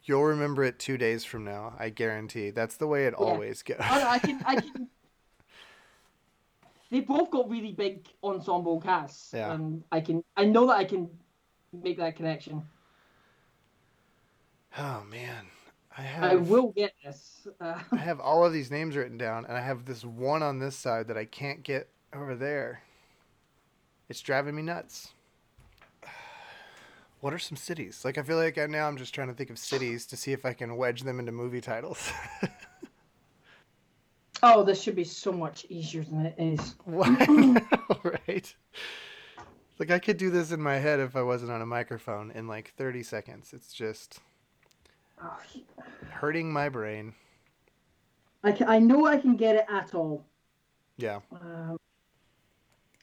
You'll 0.07 0.25
remember 0.25 0.63
it 0.65 0.79
two 0.79 0.99
days 0.99 1.25
from 1.25 1.45
now. 1.45 1.75
I 1.79 1.89
guarantee. 1.89 2.51
That's 2.51 2.77
the 2.77 2.87
way 2.87 3.07
it 3.07 3.15
always 3.15 3.63
goes. 3.63 3.79
I, 3.81 4.11
I 4.13 4.19
can 4.19 4.43
I 4.45 4.55
can. 4.61 4.89
They 6.91 7.01
both 7.01 7.31
got 7.31 7.49
really 7.49 7.73
big 7.73 8.07
ensemble 8.23 8.81
casts, 8.83 9.33
Yeah. 9.35 9.55
and 9.55 9.83
I 9.91 10.01
can 10.03 10.23
I 10.37 10.45
know 10.45 10.67
that 10.67 10.75
I 10.77 10.85
can 10.85 11.09
make 11.73 11.97
that 11.97 12.17
connection. 12.17 12.63
Oh 14.77 15.05
man, 15.09 15.47
I 15.97 16.03
have. 16.03 16.33
I 16.33 16.35
will 16.35 16.73
get 16.73 16.95
this. 17.05 17.47
Uh, 17.61 17.79
I 17.93 17.97
have 17.97 18.19
all 18.19 18.45
of 18.45 18.53
these 18.53 18.73
names 18.73 18.97
written 18.97 19.17
down, 19.17 19.45
and 19.45 19.57
I 19.57 19.61
have 19.61 19.85
this 19.85 20.05
one 20.05 20.43
on 20.43 20.59
this 20.59 20.75
side 20.75 21.07
that 21.09 21.17
I 21.17 21.25
can't 21.25 21.63
get 21.63 21.89
over 22.13 22.35
there. 22.35 22.83
It's 24.09 24.21
driving 24.21 24.57
me 24.57 24.63
nuts. 24.63 25.13
What 27.21 27.33
are 27.33 27.39
some 27.39 27.57
cities? 27.57 28.05
Like 28.05 28.19
I 28.19 28.23
feel 28.23 28.37
like 28.37 28.59
I, 28.59 28.67
now 28.67 28.87
I'm 28.87 28.99
just 28.99 29.15
trying 29.15 29.29
to 29.29 29.35
think 29.35 29.49
of 29.49 29.59
cities 29.59 30.05
to 30.09 30.17
see 30.17 30.33
if 30.33 30.45
I 30.45 30.53
can 30.53 30.77
wedge 30.77 31.05
them 31.05 31.19
into 31.19 31.33
movie 31.33 31.63
titles. 31.63 32.13
oh, 34.43 34.63
this 34.63 34.83
should 34.83 34.95
be 34.95 35.05
so 35.05 35.33
much 35.33 35.65
easier 35.71 36.05
than 36.05 36.27
it 36.27 36.35
is. 36.37 36.75
What? 36.85 37.09
right? 38.29 38.55
Like 39.79 39.91
I 39.91 40.01
could 40.01 40.19
do 40.19 40.29
this 40.29 40.53
in 40.53 40.61
my 40.61 40.77
head 40.77 41.01
if 41.01 41.17
I 41.17 41.23
wasn't 41.23 41.51
on 41.51 41.63
a 41.63 41.67
microphone 41.67 42.31
in 42.31 42.47
like 42.47 42.75
30 42.77 43.03
seconds. 43.03 43.55
It's 43.55 43.73
just 43.73 44.21
Oh, 45.25 45.39
hurting 46.11 46.53
my 46.53 46.69
brain. 46.69 47.15
I, 48.43 48.53
can, 48.53 48.69
I 48.69 48.79
know 48.79 49.07
I 49.07 49.17
can 49.17 49.37
get 49.37 49.57
it 49.57 49.65
at 49.71 49.95
all. 49.95 50.25
Yeah. 50.99 51.21
Um, 51.33 51.79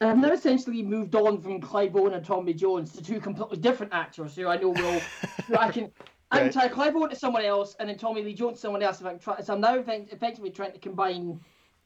I've 0.00 0.18
now 0.18 0.32
essentially 0.32 0.82
moved 0.82 1.14
on 1.14 1.40
from 1.40 1.60
Clive 1.60 1.96
Owen 1.96 2.14
and 2.14 2.24
Tommy 2.24 2.54
Jones 2.54 2.92
to 2.92 3.02
two 3.02 3.20
completely 3.20 3.58
different 3.58 3.92
actors 3.92 4.36
who 4.36 4.46
I 4.48 4.56
know 4.56 4.70
will. 4.70 5.00
who 5.46 5.56
I 5.56 5.70
can. 5.70 5.90
I 6.30 6.48
can 6.48 6.58
Right. 6.58 6.72
Clive 6.72 6.96
Owen 6.96 7.10
to 7.10 7.16
someone 7.16 7.44
else 7.44 7.76
and 7.78 7.86
then 7.90 7.98
Tommy 7.98 8.22
Lee 8.22 8.32
Jones 8.32 8.54
to 8.56 8.60
someone 8.62 8.82
else. 8.82 9.00
If 9.02 9.06
I 9.06 9.10
can 9.10 9.18
try, 9.18 9.40
so 9.42 9.52
I'm 9.52 9.60
now 9.60 9.74
effectively 9.74 10.50
trying 10.50 10.72
to 10.72 10.78
combine. 10.78 11.38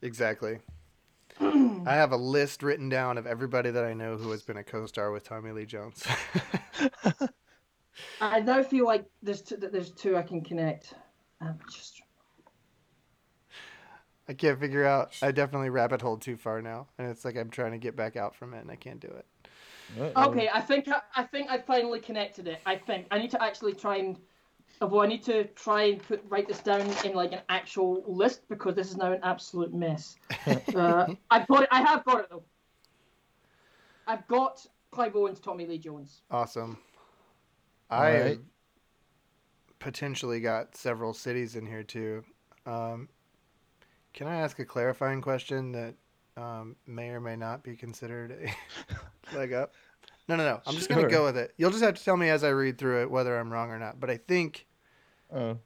Exactly. 0.03 0.61
I 1.41 1.83
have 1.87 2.13
a 2.13 2.17
list 2.17 2.63
written 2.63 2.89
down 2.89 3.19
of 3.19 3.27
everybody 3.27 3.73
that 3.73 3.85
I 3.85 3.93
know 3.93 4.17
who 4.17 4.31
has 4.31 4.43
been 4.45 4.57
a 4.57 4.63
co-star 4.63 5.11
with 5.11 5.25
Tommy 5.25 5.51
Lee 5.51 5.67
Jones. 5.67 6.07
I 8.21 8.41
now 8.41 8.63
feel 8.63 8.85
like 8.85 9.05
there's 9.23 9.43
two, 9.43 9.57
that 9.57 9.73
there's 9.73 9.91
two 9.91 10.17
I 10.17 10.23
can 10.23 10.43
connect. 10.43 10.95
Um, 11.41 11.59
just 11.71 12.03
I 14.29 14.35
can't 14.35 14.59
figure 14.59 14.85
out. 14.85 15.17
I 15.23 15.31
definitely 15.31 15.71
rabbit 15.71 16.03
hole 16.03 16.17
too 16.17 16.37
far 16.37 16.61
now, 16.61 16.89
and 16.99 17.09
it's 17.09 17.25
like 17.25 17.37
I'm 17.37 17.51
trying 17.51 17.73
to 17.73 17.79
get 17.79 17.95
back 17.95 18.17
out 18.17 18.35
from 18.35 18.55
it, 18.55 18.61
and 18.61 18.71
I 18.71 18.77
can't 18.77 19.01
do 19.01 19.09
it. 19.09 19.27
Uh-oh. 20.01 20.31
okay. 20.31 20.49
I 20.53 20.61
think 20.61 20.89
I, 20.89 21.01
I 21.15 21.23
think 21.23 21.49
I 21.49 21.59
finally 21.59 22.01
connected 22.01 22.49
it. 22.49 22.61
I 22.67 22.77
think 22.77 23.07
I 23.11 23.19
need 23.19 23.31
to 23.31 23.43
actually 23.43 23.75
try 23.75 23.97
and. 23.97 24.19
Well, 24.81 25.01
I 25.01 25.07
need 25.07 25.23
to 25.25 25.45
try 25.55 25.85
and 25.85 26.03
put 26.03 26.23
write 26.29 26.49
this 26.49 26.59
down 26.59 26.83
in 27.05 27.15
like 27.15 27.33
an 27.33 27.41
actual 27.49 28.03
list 28.07 28.49
because 28.49 28.75
this 28.75 28.91
is 28.91 28.97
now 28.97 29.13
an 29.13 29.21
absolute 29.23 29.73
mess. 29.73 30.17
uh, 30.75 31.07
I've 31.31 31.47
got 31.47 31.63
it. 31.63 31.69
I 31.71 31.81
have 31.83 32.05
got 32.05 32.21
it 32.21 32.27
though. 32.29 32.43
I've 34.09 34.27
got 34.27 34.67
Clive 34.91 35.17
Owen's 35.17 35.41
Tommy 35.41 35.67
Lee 35.67 35.79
Jones. 35.79 36.23
Awesome. 36.31 36.79
All 37.91 38.01
I 38.03 38.21
right. 38.21 38.41
potentially 39.79 40.41
got 40.41 40.77
several 40.77 41.13
cities 41.15 41.57
in 41.57 41.67
here 41.67 41.83
too. 41.83 42.25
Um, 42.65 43.09
can 44.13 44.27
I 44.27 44.37
ask 44.37 44.59
a 44.59 44.65
clarifying 44.65 45.21
question 45.21 45.73
that 45.73 45.95
um, 46.37 46.77
may 46.87 47.11
or 47.11 47.21
may 47.21 47.37
not 47.37 47.63
be 47.63 47.77
considered 47.77 48.33
a 49.33 49.37
leg 49.37 49.53
up? 49.53 49.75
No, 50.29 50.35
no, 50.37 50.45
no. 50.45 50.61
I'm 50.67 50.75
just 50.75 50.89
gonna 50.89 51.09
go 51.09 51.25
with 51.25 51.37
it. 51.37 51.55
You'll 51.57 51.71
just 51.71 51.85
have 51.85 51.95
to 51.95 52.03
tell 52.05 52.17
me 52.17 52.31
as 52.31 52.43
I 52.43 52.49
read 52.49 52.79
through 52.79 53.03
it 53.03 53.11
whether 53.11 53.39
I'm 53.39 53.53
wrong 53.53 53.71
or 53.71 53.79
not. 53.79 54.01
But 54.01 54.11
I 54.11 54.17
think 54.17 54.67
Oh. 55.33 55.59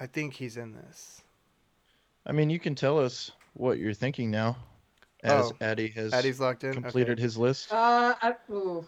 I 0.00 0.06
think 0.06 0.34
he's 0.34 0.56
in 0.56 0.72
this. 0.72 1.22
I 2.26 2.32
mean, 2.32 2.50
you 2.50 2.58
can 2.58 2.74
tell 2.74 2.98
us 2.98 3.30
what 3.54 3.78
you're 3.78 3.94
thinking 3.94 4.30
now, 4.30 4.56
as 5.22 5.46
Oh. 5.52 5.56
Addie 5.60 5.88
has 5.88 6.12
Addie's 6.12 6.40
locked 6.40 6.64
in. 6.64 6.72
completed 6.72 7.18
his 7.18 7.36
list. 7.38 7.72
Uh, 7.72 8.14
I, 8.20 8.34
oh, 8.50 8.84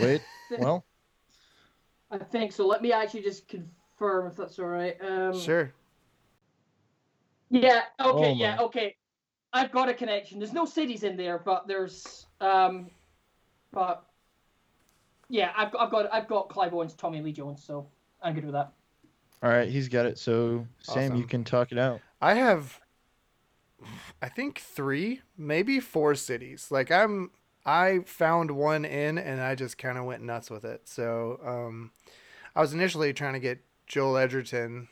Wait, 0.00 0.22
well, 0.58 0.84
I 2.12 2.18
think 2.18 2.52
so. 2.52 2.66
Let 2.66 2.82
me 2.82 2.92
actually 2.92 3.22
just 3.22 3.48
confirm 3.48 4.26
if 4.26 4.36
that's 4.36 4.58
all 4.58 4.66
right. 4.66 4.96
Um, 5.02 5.38
Sure. 5.38 5.72
Yeah. 7.50 7.82
Okay. 7.98 8.30
Oh, 8.30 8.34
yeah. 8.34 8.58
Okay. 8.60 8.94
I've 9.52 9.72
got 9.72 9.88
a 9.88 9.94
connection. 9.94 10.38
There's 10.38 10.52
no 10.52 10.64
cities 10.64 11.02
in 11.02 11.16
there, 11.16 11.38
but 11.38 11.66
there's 11.66 12.26
um, 12.40 12.90
but 13.72 14.04
yeah, 15.28 15.52
I've 15.56 15.70
got 15.72 15.80
I've 15.82 15.90
got 15.90 16.14
I've 16.14 16.28
got 16.28 16.48
Clive 16.48 16.72
Owens, 16.72 16.94
Tommy 16.94 17.20
Lee 17.20 17.32
Jones, 17.32 17.62
so 17.64 17.88
I'm 18.22 18.34
good 18.34 18.44
with 18.44 18.54
that. 18.54 18.72
all 19.42 19.50
right, 19.50 19.68
he's 19.68 19.88
got 19.88 20.06
it. 20.06 20.18
So, 20.18 20.66
Sam, 20.80 21.16
you 21.16 21.24
can 21.24 21.44
talk 21.44 21.72
it 21.72 21.78
out. 21.78 22.00
I 22.20 22.34
have, 22.34 22.80
I 24.22 24.28
think 24.28 24.60
three, 24.60 25.20
maybe 25.36 25.80
four 25.80 26.14
cities. 26.14 26.68
Like 26.70 26.90
I'm, 26.90 27.30
I 27.64 28.00
found 28.06 28.50
one 28.50 28.84
in, 28.84 29.18
and 29.18 29.40
I 29.40 29.54
just 29.54 29.78
kind 29.78 29.98
of 29.98 30.04
went 30.04 30.22
nuts 30.22 30.50
with 30.50 30.64
it. 30.64 30.88
So, 30.88 31.40
um, 31.44 31.92
I 32.54 32.60
was 32.60 32.74
initially 32.74 33.12
trying 33.12 33.34
to 33.34 33.40
get 33.40 33.64
Joel 33.86 34.16
Edgerton 34.16 34.88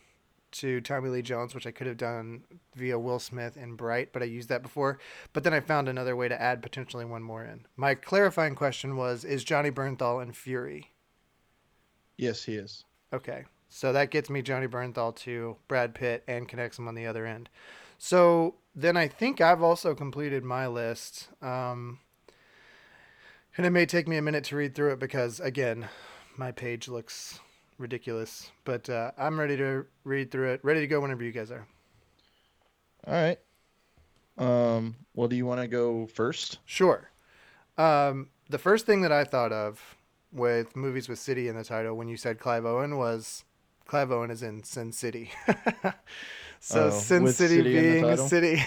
to 0.52 0.80
Tommy 0.80 1.08
Lee 1.08 1.22
Jones, 1.22 1.54
which 1.54 1.66
I 1.66 1.70
could 1.70 1.86
have 1.86 1.96
done 1.96 2.42
via 2.74 2.98
Will 2.98 3.18
Smith 3.18 3.56
and 3.56 3.76
Bright, 3.76 4.12
but 4.12 4.22
I 4.22 4.26
used 4.26 4.48
that 4.48 4.62
before. 4.62 4.98
But 5.32 5.44
then 5.44 5.54
I 5.54 5.60
found 5.60 5.88
another 5.88 6.16
way 6.16 6.28
to 6.28 6.40
add 6.40 6.62
potentially 6.62 7.04
one 7.04 7.22
more 7.22 7.44
in. 7.44 7.66
My 7.76 7.94
clarifying 7.94 8.54
question 8.54 8.96
was: 8.96 9.24
Is 9.24 9.44
Johnny 9.44 9.70
Bernthal 9.70 10.22
in 10.22 10.32
Fury? 10.32 10.92
Yes, 12.16 12.44
he 12.44 12.54
is. 12.54 12.84
Okay. 13.12 13.44
So 13.70 13.92
that 13.92 14.10
gets 14.10 14.28
me 14.28 14.42
Johnny 14.42 14.66
Bernthal 14.66 15.14
to 15.16 15.56
Brad 15.68 15.94
Pitt 15.94 16.24
and 16.26 16.48
connects 16.48 16.78
him 16.78 16.88
on 16.88 16.96
the 16.96 17.06
other 17.06 17.24
end. 17.24 17.48
So 17.98 18.56
then 18.74 18.96
I 18.96 19.06
think 19.06 19.40
I've 19.40 19.62
also 19.62 19.94
completed 19.94 20.42
my 20.42 20.66
list. 20.66 21.28
Um, 21.40 22.00
and 23.56 23.66
it 23.66 23.70
may 23.70 23.86
take 23.86 24.08
me 24.08 24.16
a 24.16 24.22
minute 24.22 24.44
to 24.44 24.56
read 24.56 24.74
through 24.74 24.92
it 24.92 24.98
because, 24.98 25.40
again, 25.40 25.88
my 26.36 26.52
page 26.52 26.88
looks 26.88 27.40
ridiculous. 27.78 28.50
But 28.64 28.88
uh, 28.88 29.12
I'm 29.18 29.38
ready 29.38 29.56
to 29.56 29.86
read 30.04 30.30
through 30.30 30.52
it. 30.52 30.60
Ready 30.62 30.80
to 30.80 30.86
go 30.86 31.00
whenever 31.00 31.24
you 31.24 31.32
guys 31.32 31.50
are. 31.50 31.66
All 33.06 33.14
right. 33.14 33.38
Um. 34.38 34.96
Well, 35.14 35.28
do 35.28 35.36
you 35.36 35.46
want 35.46 35.60
to 35.60 35.68
go 35.68 36.06
first? 36.06 36.58
Sure. 36.64 37.10
Um, 37.76 38.28
the 38.48 38.58
first 38.58 38.86
thing 38.86 39.02
that 39.02 39.12
I 39.12 39.24
thought 39.24 39.52
of 39.52 39.96
with 40.32 40.76
movies 40.76 41.08
with 41.08 41.18
city 41.18 41.48
in 41.48 41.56
the 41.56 41.64
title 41.64 41.96
when 41.96 42.08
you 42.08 42.16
said 42.16 42.38
Clive 42.38 42.64
Owen 42.64 42.96
was 42.96 43.44
Clive 43.86 44.12
Owen 44.12 44.30
is 44.30 44.42
in 44.42 44.62
Sin 44.62 44.92
City. 44.92 45.30
so 46.62 46.86
Oh, 46.86 46.90
Sin 46.90 47.26
City, 47.26 47.56
city 47.56 47.72
being 47.72 48.04
a 48.04 48.16
city, 48.16 48.62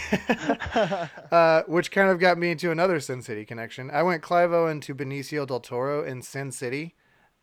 uh, 1.31 1.61
which 1.67 1.91
kind 1.91 2.09
of 2.09 2.19
got 2.19 2.37
me 2.39 2.51
into 2.51 2.71
another 2.71 2.99
Sin 2.99 3.21
City 3.21 3.45
connection. 3.45 3.91
I 3.91 4.01
went 4.01 4.23
Clive 4.23 4.51
Owen 4.51 4.81
to 4.81 4.95
Benicio 4.95 5.45
del 5.45 5.59
Toro 5.59 6.03
in 6.03 6.21
Sin 6.23 6.51
City. 6.51 6.95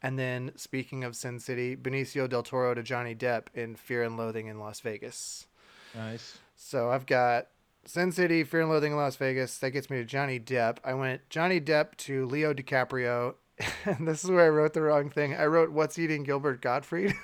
And 0.02 0.18
then, 0.18 0.52
speaking 0.56 1.04
of 1.04 1.14
Sin 1.14 1.38
City, 1.38 1.76
Benicio 1.76 2.28
del 2.28 2.42
Toro 2.42 2.74
to 2.74 2.82
Johnny 2.82 3.14
Depp 3.14 3.46
in 3.54 3.76
Fear 3.76 4.02
and 4.04 4.16
Loathing 4.16 4.48
in 4.48 4.58
Las 4.58 4.80
Vegas. 4.80 5.46
Nice. 5.94 6.38
So 6.56 6.90
I've 6.90 7.06
got 7.06 7.46
Sin 7.84 8.10
City, 8.10 8.42
Fear 8.42 8.62
and 8.62 8.70
Loathing 8.70 8.92
in 8.92 8.98
Las 8.98 9.16
Vegas. 9.16 9.58
That 9.58 9.70
gets 9.70 9.88
me 9.88 9.98
to 9.98 10.04
Johnny 10.04 10.40
Depp. 10.40 10.78
I 10.84 10.94
went 10.94 11.28
Johnny 11.30 11.60
Depp 11.60 11.96
to 11.98 12.26
Leo 12.26 12.52
DiCaprio. 12.52 13.34
And 13.84 14.08
this 14.08 14.24
is 14.24 14.30
where 14.30 14.46
I 14.46 14.48
wrote 14.48 14.72
the 14.72 14.80
wrong 14.80 15.10
thing. 15.10 15.34
I 15.34 15.44
wrote 15.44 15.70
What's 15.70 15.98
Eating 15.98 16.22
Gilbert 16.22 16.62
Gottfried. 16.62 17.14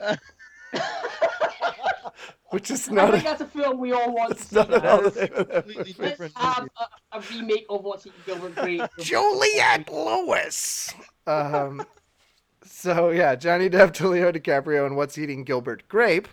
Which 2.52 2.70
is 2.70 2.90
not. 2.90 3.08
I 3.08 3.10
think 3.12 3.24
a, 3.24 3.28
that's 3.28 3.40
a 3.40 3.46
film 3.46 3.78
we 3.80 3.92
all 3.92 4.14
want 4.14 4.30
to 4.30 4.36
it's 4.36 4.46
see. 4.48 4.56
not 4.56 4.72
at 4.72 4.84
all 4.86 5.02
the 5.02 5.10
That 5.10 5.16
is 5.16 5.16
name 5.16 5.32
of 5.34 5.48
that 5.48 5.64
completely 5.64 5.94
movie. 5.98 6.18
Let's 6.20 6.34
have 6.36 6.68
a, 7.12 7.18
a 7.18 7.20
remake 7.32 7.66
of 7.70 7.82
What's 7.84 8.06
Eating 8.06 8.20
Gilbert 8.26 8.54
Grape. 8.54 8.82
Juliette 9.00 9.90
Lewis. 9.90 10.94
Um, 11.26 11.84
so 12.64 13.10
yeah, 13.10 13.34
Johnny 13.36 13.70
Depp 13.70 13.92
to 13.94 14.08
Leo 14.08 14.30
DiCaprio 14.32 14.84
and 14.86 14.96
What's 14.96 15.16
Eating 15.16 15.44
Gilbert 15.44 15.88
Grape. 15.88 16.28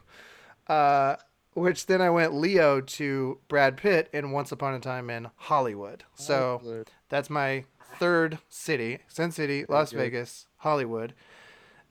Uh, 0.67 1.15
which 1.53 1.87
then 1.87 2.01
I 2.01 2.09
went 2.09 2.33
Leo 2.33 2.79
to 2.81 3.39
Brad 3.47 3.77
Pitt 3.77 4.09
in 4.13 4.31
Once 4.31 4.51
Upon 4.51 4.73
a 4.73 4.79
Time 4.79 5.09
in 5.09 5.29
Hollywood. 5.35 6.03
So 6.15 6.83
that's 7.09 7.29
my 7.29 7.63
third 7.97 8.39
city: 8.49 8.99
Sin 9.07 9.31
City, 9.31 9.65
Las. 9.69 9.91
Vegas, 9.91 10.47
Hollywood. 10.57 11.13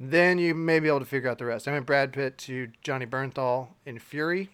Then 0.01 0.39
you 0.39 0.55
may 0.55 0.79
be 0.79 0.89
able 0.89 1.01
to 1.01 1.05
figure 1.05 1.29
out 1.29 1.39
the 1.39 1.45
rest. 1.45 1.67
I 1.67 1.73
went 1.73 1.87
Brad 1.87 2.13
Pitt 2.13 2.39
to 2.39 2.69
Johnny 2.83 3.07
Bernthal 3.07 3.69
in 3.85 3.99
Fury. 3.99 4.51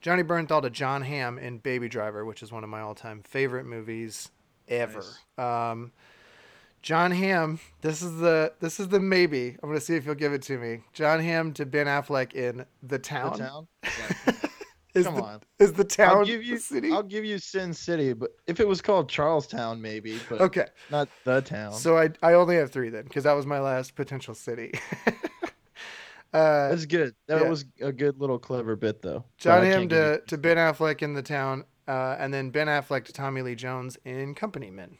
Johnny 0.00 0.22
Bernthal 0.22 0.60
to 0.60 0.68
Jon 0.68 1.02
Hamm 1.02 1.38
in 1.38 1.58
Baby 1.58 1.88
Driver, 1.88 2.26
which 2.26 2.42
is 2.42 2.52
one 2.52 2.62
of 2.62 2.68
my 2.68 2.80
all-time 2.80 3.22
favorite 3.22 3.64
movies 3.64 4.30
ever. 4.68 5.02
Um, 5.38 5.92
Jon 6.82 7.12
Hamm, 7.12 7.60
this 7.80 8.02
is 8.02 8.18
the 8.18 8.52
this 8.60 8.78
is 8.78 8.88
the 8.88 9.00
maybe. 9.00 9.56
I'm 9.62 9.70
gonna 9.70 9.80
see 9.80 9.96
if 9.96 10.04
you'll 10.04 10.14
give 10.14 10.34
it 10.34 10.42
to 10.42 10.58
me. 10.58 10.80
Jon 10.92 11.20
Hamm 11.20 11.54
to 11.54 11.64
Ben 11.64 11.86
Affleck 11.86 12.34
in 12.34 12.66
The 12.82 12.98
Town. 12.98 13.32
The 13.32 13.38
town. 13.38 13.68
Is 14.94 15.06
Come 15.06 15.16
the, 15.16 15.22
on. 15.22 15.40
Is 15.58 15.72
the 15.72 15.82
town 15.82 16.18
I'll 16.18 16.24
give 16.24 16.44
you. 16.44 16.56
city? 16.58 16.92
I'll 16.92 17.02
give 17.02 17.24
you 17.24 17.38
Sin 17.38 17.74
City, 17.74 18.12
but 18.12 18.30
if 18.46 18.60
it 18.60 18.68
was 18.68 18.80
called 18.80 19.08
Charlestown, 19.08 19.82
maybe, 19.82 20.20
but 20.28 20.40
Okay. 20.40 20.66
not 20.88 21.08
the 21.24 21.40
town. 21.40 21.72
So 21.72 21.98
I 21.98 22.10
I 22.22 22.34
only 22.34 22.54
have 22.56 22.70
three 22.70 22.90
then 22.90 23.02
because 23.02 23.24
that 23.24 23.32
was 23.32 23.44
my 23.44 23.58
last 23.58 23.96
potential 23.96 24.34
city. 24.34 24.72
uh, 26.32 26.68
That's 26.68 26.86
good. 26.86 27.14
That 27.26 27.42
yeah. 27.42 27.48
was 27.48 27.64
a 27.80 27.90
good 27.90 28.20
little 28.20 28.38
clever 28.38 28.76
bit, 28.76 29.02
though. 29.02 29.24
Jon 29.38 29.64
Hamm 29.64 29.88
to, 29.88 30.20
to 30.28 30.38
Ben 30.38 30.56
Affleck 30.58 31.02
in 31.02 31.14
the 31.14 31.22
town, 31.22 31.64
uh, 31.88 32.14
and 32.18 32.32
then 32.32 32.50
Ben 32.50 32.68
Affleck 32.68 33.04
to 33.06 33.12
Tommy 33.12 33.42
Lee 33.42 33.56
Jones 33.56 33.98
in 34.04 34.34
Company 34.36 34.70
Men, 34.70 34.98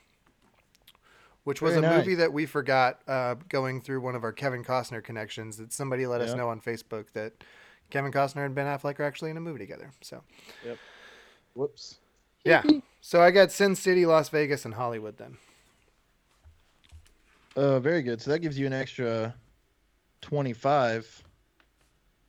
which 1.45 1.63
was 1.63 1.75
Very 1.75 1.87
a 1.87 1.89
nice. 1.89 1.99
movie 1.99 2.15
that 2.17 2.33
we 2.33 2.47
forgot 2.47 2.99
uh, 3.07 3.37
going 3.49 3.81
through 3.81 4.01
one 4.01 4.17
of 4.17 4.25
our 4.25 4.33
Kevin 4.33 4.65
Costner 4.65 5.05
connections. 5.05 5.57
That 5.59 5.73
somebody 5.73 6.07
let 6.09 6.21
us 6.21 6.35
know 6.35 6.49
on 6.49 6.61
Facebook 6.61 7.13
that 7.13 7.33
Kevin 7.95 8.11
Costner 8.11 8.45
and 8.45 8.57
Ben 8.57 8.67
Affleck 8.67 8.99
are 8.99 9.05
actually 9.05 9.31
in 9.31 9.37
a 9.37 9.41
movie 9.41 9.61
together. 9.61 9.89
So 10.01 10.21
yep. 10.67 10.79
Whoops. 11.55 11.99
yeah, 12.45 12.65
so 13.01 13.23
I 13.23 13.31
got 13.31 13.53
Sin 13.53 13.77
City, 13.77 14.05
Las 14.05 14.31
Vegas, 14.31 14.65
and 14.65 14.75
Hollywood 14.75 15.17
then. 15.17 15.37
Uh, 17.55 17.79
very 17.79 18.03
good. 18.03 18.21
So 18.21 18.33
that 18.33 18.41
gives 18.41 18.59
you 18.59 18.67
an 18.67 18.73
extra 18.73 19.33
twenty-five. 20.23 21.23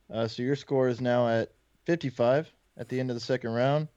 Uh, 0.08 0.28
so 0.28 0.44
your 0.44 0.54
score 0.54 0.88
is 0.88 1.00
now 1.00 1.28
at 1.28 1.50
fifty-five 1.84 2.48
at 2.76 2.88
the 2.88 3.00
end 3.00 3.10
of 3.10 3.16
the 3.16 3.20
second 3.20 3.50
round, 3.50 3.88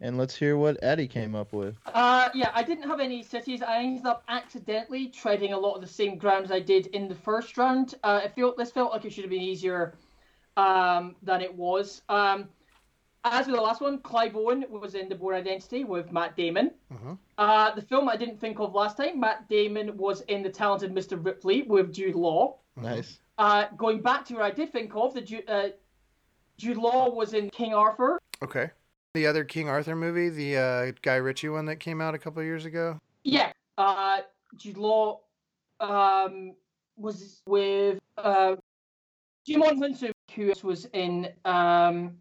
and 0.00 0.16
let's 0.16 0.34
hear 0.34 0.56
what 0.56 0.82
Addie 0.82 1.08
came 1.08 1.34
up 1.34 1.52
with. 1.52 1.76
Uh, 1.92 2.30
yeah, 2.32 2.52
I 2.54 2.62
didn't 2.62 2.88
have 2.88 3.00
any 3.00 3.22
cities. 3.22 3.60
I 3.60 3.82
ended 3.82 4.06
up 4.06 4.24
accidentally 4.28 5.08
treading 5.08 5.52
a 5.52 5.58
lot 5.58 5.74
of 5.74 5.82
the 5.82 5.88
same 5.88 6.16
ground 6.16 6.46
as 6.46 6.50
I 6.50 6.60
did 6.60 6.86
in 6.86 7.06
the 7.06 7.14
first 7.14 7.58
round. 7.58 7.96
Uh, 8.02 8.22
it 8.24 8.34
felt 8.34 8.56
this 8.56 8.70
felt 8.70 8.92
like 8.92 9.04
it 9.04 9.12
should 9.12 9.24
have 9.24 9.30
been 9.30 9.42
easier 9.42 9.92
um, 10.56 11.16
than 11.22 11.40
it 11.40 11.54
was. 11.54 12.02
Um, 12.08 12.48
as 13.24 13.46
with 13.46 13.54
the 13.54 13.62
last 13.62 13.80
one, 13.80 13.98
Clive 13.98 14.34
Owen 14.36 14.64
was 14.68 14.94
in 14.96 15.08
The 15.08 15.14
Bourne 15.14 15.36
Identity 15.36 15.84
with 15.84 16.10
Matt 16.12 16.36
Damon. 16.36 16.72
Mhm. 16.92 17.16
Uh, 17.38 17.72
the 17.74 17.82
film 17.82 18.08
I 18.08 18.16
didn't 18.16 18.38
think 18.40 18.58
of 18.58 18.74
last 18.74 18.96
time, 18.96 19.20
Matt 19.20 19.48
Damon 19.48 19.96
was 19.96 20.22
in 20.22 20.42
The 20.42 20.50
Talented 20.50 20.92
Mr. 20.92 21.24
Ripley 21.24 21.62
with 21.62 21.92
Jude 21.92 22.16
Law. 22.16 22.56
Nice. 22.76 23.20
Uh, 23.38 23.66
going 23.76 24.00
back 24.02 24.24
to 24.26 24.34
where 24.34 24.42
I 24.44 24.50
did 24.50 24.72
think 24.72 24.94
of, 24.96 25.14
the 25.14 25.20
Ju- 25.20 25.42
uh, 25.46 25.68
Jude 26.58 26.76
Law 26.78 27.10
was 27.10 27.32
in 27.34 27.48
King 27.50 27.74
Arthur. 27.74 28.18
Okay. 28.42 28.70
The 29.14 29.26
other 29.26 29.44
King 29.44 29.68
Arthur 29.68 29.94
movie, 29.94 30.28
the 30.28 30.56
uh, 30.56 30.92
Guy 31.02 31.16
Ritchie 31.16 31.48
one 31.50 31.66
that 31.66 31.76
came 31.76 32.00
out 32.00 32.14
a 32.14 32.18
couple 32.18 32.40
of 32.40 32.46
years 32.46 32.64
ago. 32.64 32.98
Yeah, 33.24 33.52
uh, 33.78 34.22
Jude 34.56 34.78
Law 34.78 35.20
um, 35.80 36.54
was 36.96 37.40
with 37.46 37.98
uh, 38.18 38.56
Djimon 39.46 39.78
Hounsou, 39.78 40.12
who 40.34 40.52
was 40.62 40.86
in 40.92 41.28
um, 41.44 42.16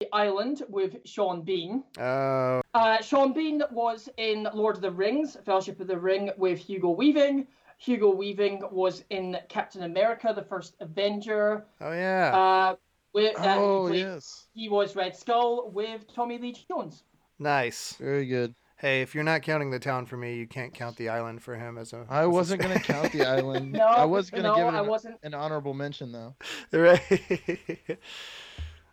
The 0.00 0.08
Island 0.12 0.62
with 0.68 0.96
Sean 1.04 1.42
Bean. 1.42 1.84
Oh, 1.98 2.60
Uh, 2.74 3.00
Sean 3.00 3.32
Bean 3.32 3.62
was 3.70 4.08
in 4.16 4.48
Lord 4.54 4.76
of 4.76 4.82
the 4.82 4.90
Rings, 4.90 5.36
Fellowship 5.44 5.80
of 5.80 5.86
the 5.86 5.98
Ring 5.98 6.30
with 6.36 6.58
Hugo 6.58 6.90
Weaving. 6.90 7.46
Hugo 7.78 8.14
Weaving 8.14 8.62
was 8.70 9.04
in 9.10 9.36
Captain 9.48 9.82
America, 9.82 10.32
the 10.34 10.42
first 10.44 10.76
Avenger. 10.80 11.66
oh 11.80 11.92
yeah. 11.92 12.32
Uh, 12.36 12.76
with, 13.12 13.38
uh, 13.38 13.42
he 13.42 13.48
Oh 13.60 13.86
played- 13.88 13.98
yes. 14.00 14.46
he 14.54 14.68
was 14.68 14.96
Red 14.96 15.14
Skull 15.16 15.70
with 15.70 16.06
Tommy 16.12 16.38
Lee 16.38 16.52
Jones. 16.68 17.04
nice. 17.38 17.94
Very 17.94 18.26
good. 18.26 18.54
Hey, 18.76 19.02
if 19.02 19.14
you're 19.14 19.24
not 19.24 19.42
counting 19.42 19.70
the 19.70 19.78
town 19.78 20.04
for 20.06 20.16
me, 20.16 20.36
you 20.36 20.46
can't 20.46 20.74
count 20.74 20.96
the 20.96 21.08
island 21.08 21.42
for 21.42 21.54
him 21.54 21.78
as 21.78 21.92
a. 21.92 22.04
I 22.08 22.26
wasn't 22.26 22.60
gonna 22.60 22.78
count 22.80 23.12
the 23.12 23.24
island. 23.24 23.72
No, 23.72 23.86
I 23.86 24.04
was 24.04 24.30
gonna 24.30 24.42
no, 24.44 24.56
give 24.56 24.66
it 24.66 24.74
I 24.74 24.80
an, 24.80 24.86
wasn't. 24.88 25.16
an 25.22 25.32
honorable 25.34 25.74
mention 25.74 26.12
though. 26.12 26.34
right. 26.72 27.00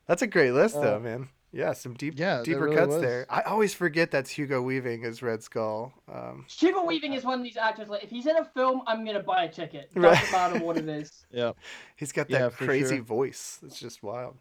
That's 0.07 0.21
a 0.21 0.27
great 0.27 0.51
list, 0.51 0.75
though, 0.75 0.97
Uh, 0.97 0.99
man. 0.99 1.29
Yeah, 1.53 1.73
some 1.73 1.95
deep, 1.95 2.13
yeah, 2.17 2.43
deeper 2.43 2.61
really 2.63 2.77
cuts 2.77 2.93
was. 2.93 3.01
there. 3.01 3.25
I 3.29 3.41
always 3.41 3.73
forget 3.73 4.09
that's 4.09 4.29
Hugo 4.29 4.61
Weaving 4.61 5.03
as 5.03 5.21
Red 5.21 5.43
Skull. 5.43 5.91
Um, 6.09 6.45
Hugo 6.47 6.86
Weaving 6.86 7.11
is 7.11 7.25
one 7.25 7.39
of 7.39 7.43
these 7.43 7.57
actors. 7.57 7.89
Like, 7.89 8.03
if 8.05 8.09
he's 8.09 8.25
in 8.25 8.38
a 8.38 8.45
film, 8.45 8.84
I'm 8.88 9.03
gonna 9.03 9.21
buy 9.21 9.43
a 9.43 9.51
ticket. 9.51 9.91
Right. 9.95 10.17
Doesn't 10.17 10.32
matter 10.32 10.59
what 10.65 10.77
it 10.77 10.88
is. 10.88 11.25
Yeah. 11.29 11.51
he's 11.97 12.13
got 12.13 12.29
that 12.29 12.53
for 12.53 12.65
crazy 12.65 12.95
sure. 12.97 13.03
voice. 13.03 13.59
It's 13.65 13.77
just 13.77 14.01
wild. 14.01 14.38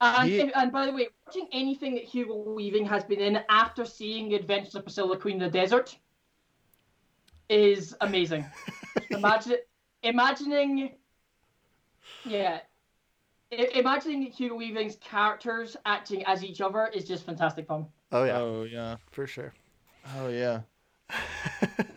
And, 0.00 0.28
He- 0.28 0.52
and 0.54 0.70
by 0.70 0.86
the 0.86 0.92
way, 0.92 1.08
watching 1.26 1.48
anything 1.52 1.94
that 1.94 2.04
Hugo 2.04 2.36
Weaving 2.52 2.86
has 2.86 3.04
been 3.04 3.20
in 3.20 3.40
after 3.48 3.84
seeing 3.84 4.28
The 4.28 4.36
Adventures 4.36 4.74
of 4.76 4.84
Priscilla, 4.84 5.18
Queen 5.18 5.42
of 5.42 5.50
the 5.52 5.58
Desert, 5.58 5.96
is 7.48 7.96
amazing. 8.00 8.46
Imagine 9.10 9.56
imagining, 10.02 10.94
yeah, 12.24 12.60
imagining 13.50 14.22
Hugo 14.22 14.54
Weaving's 14.56 14.96
characters 14.96 15.76
acting 15.86 16.24
as 16.26 16.44
each 16.44 16.60
other 16.60 16.86
is 16.94 17.04
just 17.04 17.24
fantastic 17.26 17.66
fun. 17.66 17.86
Oh 18.12 18.24
yeah, 18.24 18.38
Oh 18.38 18.62
yeah. 18.64 18.96
for 19.10 19.26
sure. 19.26 19.52
Oh 20.16 20.28
yeah. 20.28 20.60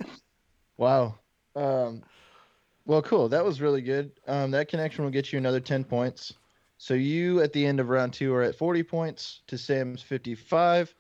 Wow. 0.78 1.20
Um, 1.56 2.02
well, 2.86 3.04
cool. 3.04 3.30
That 3.30 3.46
was 3.46 3.62
really 3.62 3.84
good. 3.84 4.12
Um, 4.28 4.50
that 4.50 4.68
connection 4.68 5.04
will 5.04 5.12
get 5.12 5.32
you 5.32 5.38
another 5.38 5.60
10 5.60 5.84
points. 5.84 6.34
So 6.82 6.96
you, 6.96 7.42
at 7.42 7.54
the 7.54 7.64
end 7.64 7.80
of 7.80 7.90
round 7.90 8.12
two, 8.12 8.34
are 8.34 8.42
at 8.42 8.56
40 8.56 8.82
points 8.82 9.42
to 9.46 9.56
Sam's 9.56 10.02
55. 10.02 10.96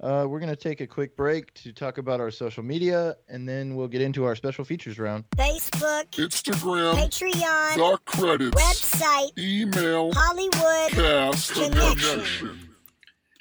Uh, 0.00 0.24
we're 0.26 0.40
going 0.40 0.48
to 0.48 0.56
take 0.56 0.80
a 0.80 0.86
quick 0.86 1.18
break 1.18 1.52
to 1.52 1.70
talk 1.70 1.98
about 1.98 2.18
our 2.18 2.30
social 2.30 2.62
media, 2.62 3.14
and 3.28 3.46
then 3.46 3.76
we'll 3.76 3.88
get 3.88 4.00
into 4.00 4.24
our 4.24 4.34
special 4.34 4.64
features 4.64 4.98
round. 4.98 5.24
Facebook, 5.36 6.06
Instagram, 6.12 6.94
Patreon, 6.94 7.74
the 7.74 7.98
credits, 8.06 8.56
website, 8.56 9.36
email, 9.36 10.12
Hollywood 10.14 10.92
cast 10.92 11.52
Connection. 11.52 12.10
connection. 12.10 12.74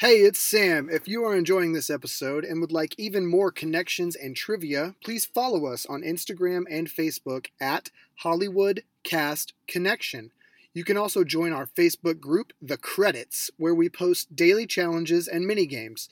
Hey, 0.02 0.16
it's 0.16 0.40
Sam. 0.40 0.90
If 0.92 1.08
you 1.08 1.24
are 1.24 1.38
enjoying 1.38 1.72
this 1.72 1.90
episode 1.90 2.44
and 2.44 2.60
would 2.60 2.74
like 2.74 2.96
even 2.98 3.26
more 3.26 3.50
connections 3.50 4.18
and 4.18 4.36
trivia, 4.36 4.96
please 5.02 5.26
follow 5.26 5.68
us 5.68 5.86
on 5.86 6.02
Instagram 6.02 6.64
and 6.70 6.90
Facebook 6.90 7.48
at 7.62 7.92
Hollywood 8.16 8.84
Cast 9.06 9.54
Connection. 9.70 10.32
You 10.78 10.84
can 10.84 10.96
also 10.96 11.24
join 11.24 11.54
our 11.54 11.66
Facebook 11.66 12.20
group, 12.20 12.54
The 12.62 12.78
Credits, 12.78 13.50
where 13.58 13.74
we 13.74 13.90
post 13.90 14.36
daily 14.36 14.68
challenges 14.68 15.28
and 15.28 15.48
mini 15.48 15.66
games. 15.66 16.08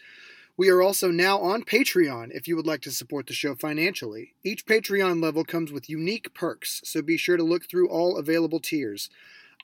We 0.57 0.70
are 0.70 0.82
also 0.82 1.11
now 1.11 1.38
on 1.38 1.61
Patreon 1.61 2.32
if 2.32 2.47
you 2.47 2.55
would 2.55 2.66
like 2.66 2.82
to 2.82 2.89
support 2.89 3.28
the 3.28 3.34
show 3.34 3.53
financially. 3.53 4.34
Each 4.43 4.66
Patreon 4.66 5.22
level 5.22 5.45
comes 5.45 5.72
with 5.72 5.88
unique 5.88 6.34
perks, 6.34 6.82
so 6.84 7.03
be 7.03 7.16
sure 7.16 7.38
to 7.38 7.43
look 7.43 7.70
through 7.70 7.89
all 7.89 8.18
available 8.18 8.59
tiers. 8.59 9.11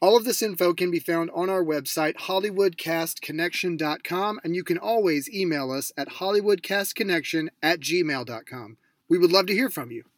All 0.03 0.15
of 0.15 0.23
this 0.23 0.43
info 0.43 0.75
can 0.75 0.91
be 0.91 0.99
found 0.99 1.31
on 1.33 1.49
our 1.49 1.63
website, 1.63 2.17
HollywoodCastConnection.com, 2.17 4.39
and 4.43 4.55
you 4.55 4.63
can 4.63 4.77
always 4.77 5.33
email 5.33 5.71
us 5.71 5.91
at 5.97 6.09
HollywoodCastConnection 6.09 7.47
at 7.63 7.79
gmail.com. 7.79 8.77
We 9.09 9.17
would 9.17 9.31
love 9.31 9.47
to 9.47 9.55
hear 9.55 9.71
from 9.71 9.89
you. 9.89 10.10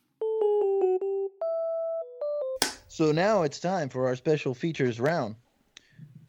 So 2.93 3.11
now 3.11 3.41
it's 3.41 3.59
time 3.59 3.89
for 3.89 4.05
our 4.05 4.15
special 4.15 4.53
features 4.53 4.99
round. 4.99 5.35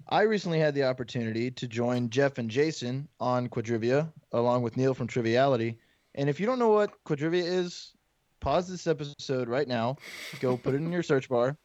I 0.09 0.23
recently 0.23 0.61
had 0.61 0.75
the 0.75 0.85
opportunity 0.85 1.51
to 1.51 1.69
join 1.69 2.09
Jeff 2.09 2.39
and 2.39 2.51
Jason 2.51 3.07
on 3.21 3.51
Quadrivia, 3.51 4.11
along 4.33 4.63
with 4.63 4.75
Neil 4.75 4.95
from 4.95 5.07
Triviality. 5.07 5.77
And 6.15 6.31
if 6.31 6.41
you 6.41 6.47
don't 6.47 6.59
know 6.59 6.71
what 6.71 7.05
Quadrivia 7.05 7.43
is, 7.45 7.93
pause 8.41 8.67
this 8.67 8.87
episode 8.87 9.47
right 9.47 9.69
now, 9.69 9.99
go 10.41 10.57
put 10.57 10.73
it 10.73 10.79
in 10.79 10.91
your 10.91 11.03
search 11.03 11.29
bar, 11.29 11.59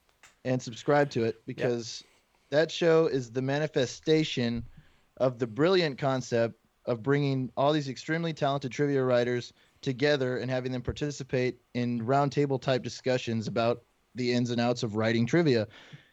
and 0.43 0.61
subscribe 0.61 1.09
to 1.11 1.23
it 1.23 1.45
because 1.45 2.03
that 2.49 2.69
show 2.69 3.07
is 3.07 3.31
the 3.31 3.41
manifestation 3.41 4.65
of 5.15 5.39
the 5.39 5.47
brilliant 5.47 5.97
concept 5.97 6.55
of 6.85 7.01
bringing 7.01 7.49
all 7.55 7.71
these 7.71 7.87
extremely 7.87 8.33
talented 8.33 8.73
trivia 8.73 9.01
writers 9.01 9.53
together 9.81 10.39
and 10.39 10.51
having 10.51 10.73
them 10.73 10.81
participate 10.81 11.61
in 11.73 12.05
roundtable 12.05 12.61
type 12.61 12.83
discussions 12.83 13.47
about 13.47 13.83
the 14.15 14.33
ins 14.33 14.49
and 14.51 14.59
outs 14.59 14.83
of 14.83 14.95
writing 14.95 15.25
trivia. 15.25 15.67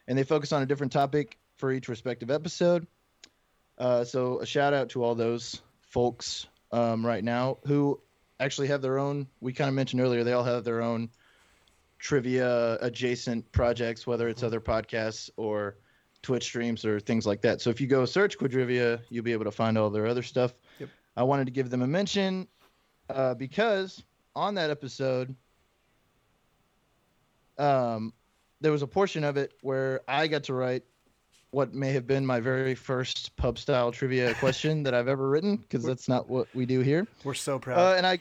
And 0.07 0.17
they 0.17 0.23
focus 0.23 0.51
on 0.51 0.61
a 0.61 0.65
different 0.65 0.93
topic 0.93 1.37
for 1.57 1.71
each 1.71 1.87
respective 1.89 2.31
episode. 2.31 2.87
Uh, 3.77 4.03
so 4.03 4.39
a 4.39 4.45
shout 4.45 4.73
out 4.73 4.89
to 4.89 5.03
all 5.03 5.15
those 5.15 5.61
folks 5.81 6.47
um, 6.71 7.05
right 7.05 7.23
now 7.23 7.57
who 7.65 7.99
actually 8.39 8.67
have 8.67 8.81
their 8.81 8.97
own. 8.97 9.27
We 9.41 9.53
kind 9.53 9.67
of 9.67 9.75
mentioned 9.75 10.01
earlier 10.01 10.23
they 10.23 10.33
all 10.33 10.43
have 10.43 10.63
their 10.63 10.81
own 10.81 11.09
trivia 11.99 12.77
adjacent 12.81 13.51
projects, 13.51 14.05
whether 14.05 14.27
it's 14.27 14.43
other 14.43 14.61
podcasts 14.61 15.29
or 15.37 15.77
Twitch 16.21 16.43
streams 16.43 16.85
or 16.85 16.99
things 16.99 17.25
like 17.25 17.41
that. 17.41 17.61
So 17.61 17.69
if 17.69 17.81
you 17.81 17.87
go 17.87 18.05
search 18.05 18.37
Quadrivia, 18.37 19.01
you'll 19.09 19.23
be 19.23 19.33
able 19.33 19.45
to 19.45 19.51
find 19.51 19.77
all 19.77 19.89
their 19.89 20.07
other 20.07 20.23
stuff. 20.23 20.53
Yep. 20.79 20.89
I 21.15 21.23
wanted 21.23 21.45
to 21.45 21.51
give 21.51 21.69
them 21.69 21.81
a 21.81 21.87
mention 21.87 22.47
uh, 23.09 23.33
because 23.33 24.03
on 24.35 24.55
that 24.55 24.69
episode, 24.69 25.35
um, 27.57 28.13
there 28.61 28.71
was 28.71 28.81
a 28.81 28.87
portion 28.87 29.23
of 29.23 29.37
it 29.37 29.53
where 29.61 30.01
I 30.07 30.27
got 30.27 30.43
to 30.45 30.53
write 30.53 30.83
what 31.51 31.73
may 31.73 31.91
have 31.93 32.05
been 32.05 32.25
my 32.25 32.39
very 32.39 32.75
first 32.75 33.35
pub 33.37 33.57
style 33.57 33.91
trivia 33.91 34.33
question 34.39 34.83
that 34.83 34.93
I've 34.93 35.07
ever 35.07 35.29
written 35.29 35.57
because 35.57 35.83
that's 35.83 36.07
not 36.07 36.29
what 36.29 36.47
we 36.53 36.65
do 36.65 36.81
here. 36.81 37.07
We're 37.23 37.33
so 37.33 37.59
proud. 37.59 37.79
Uh, 37.79 37.95
and 37.95 38.05
I 38.05 38.19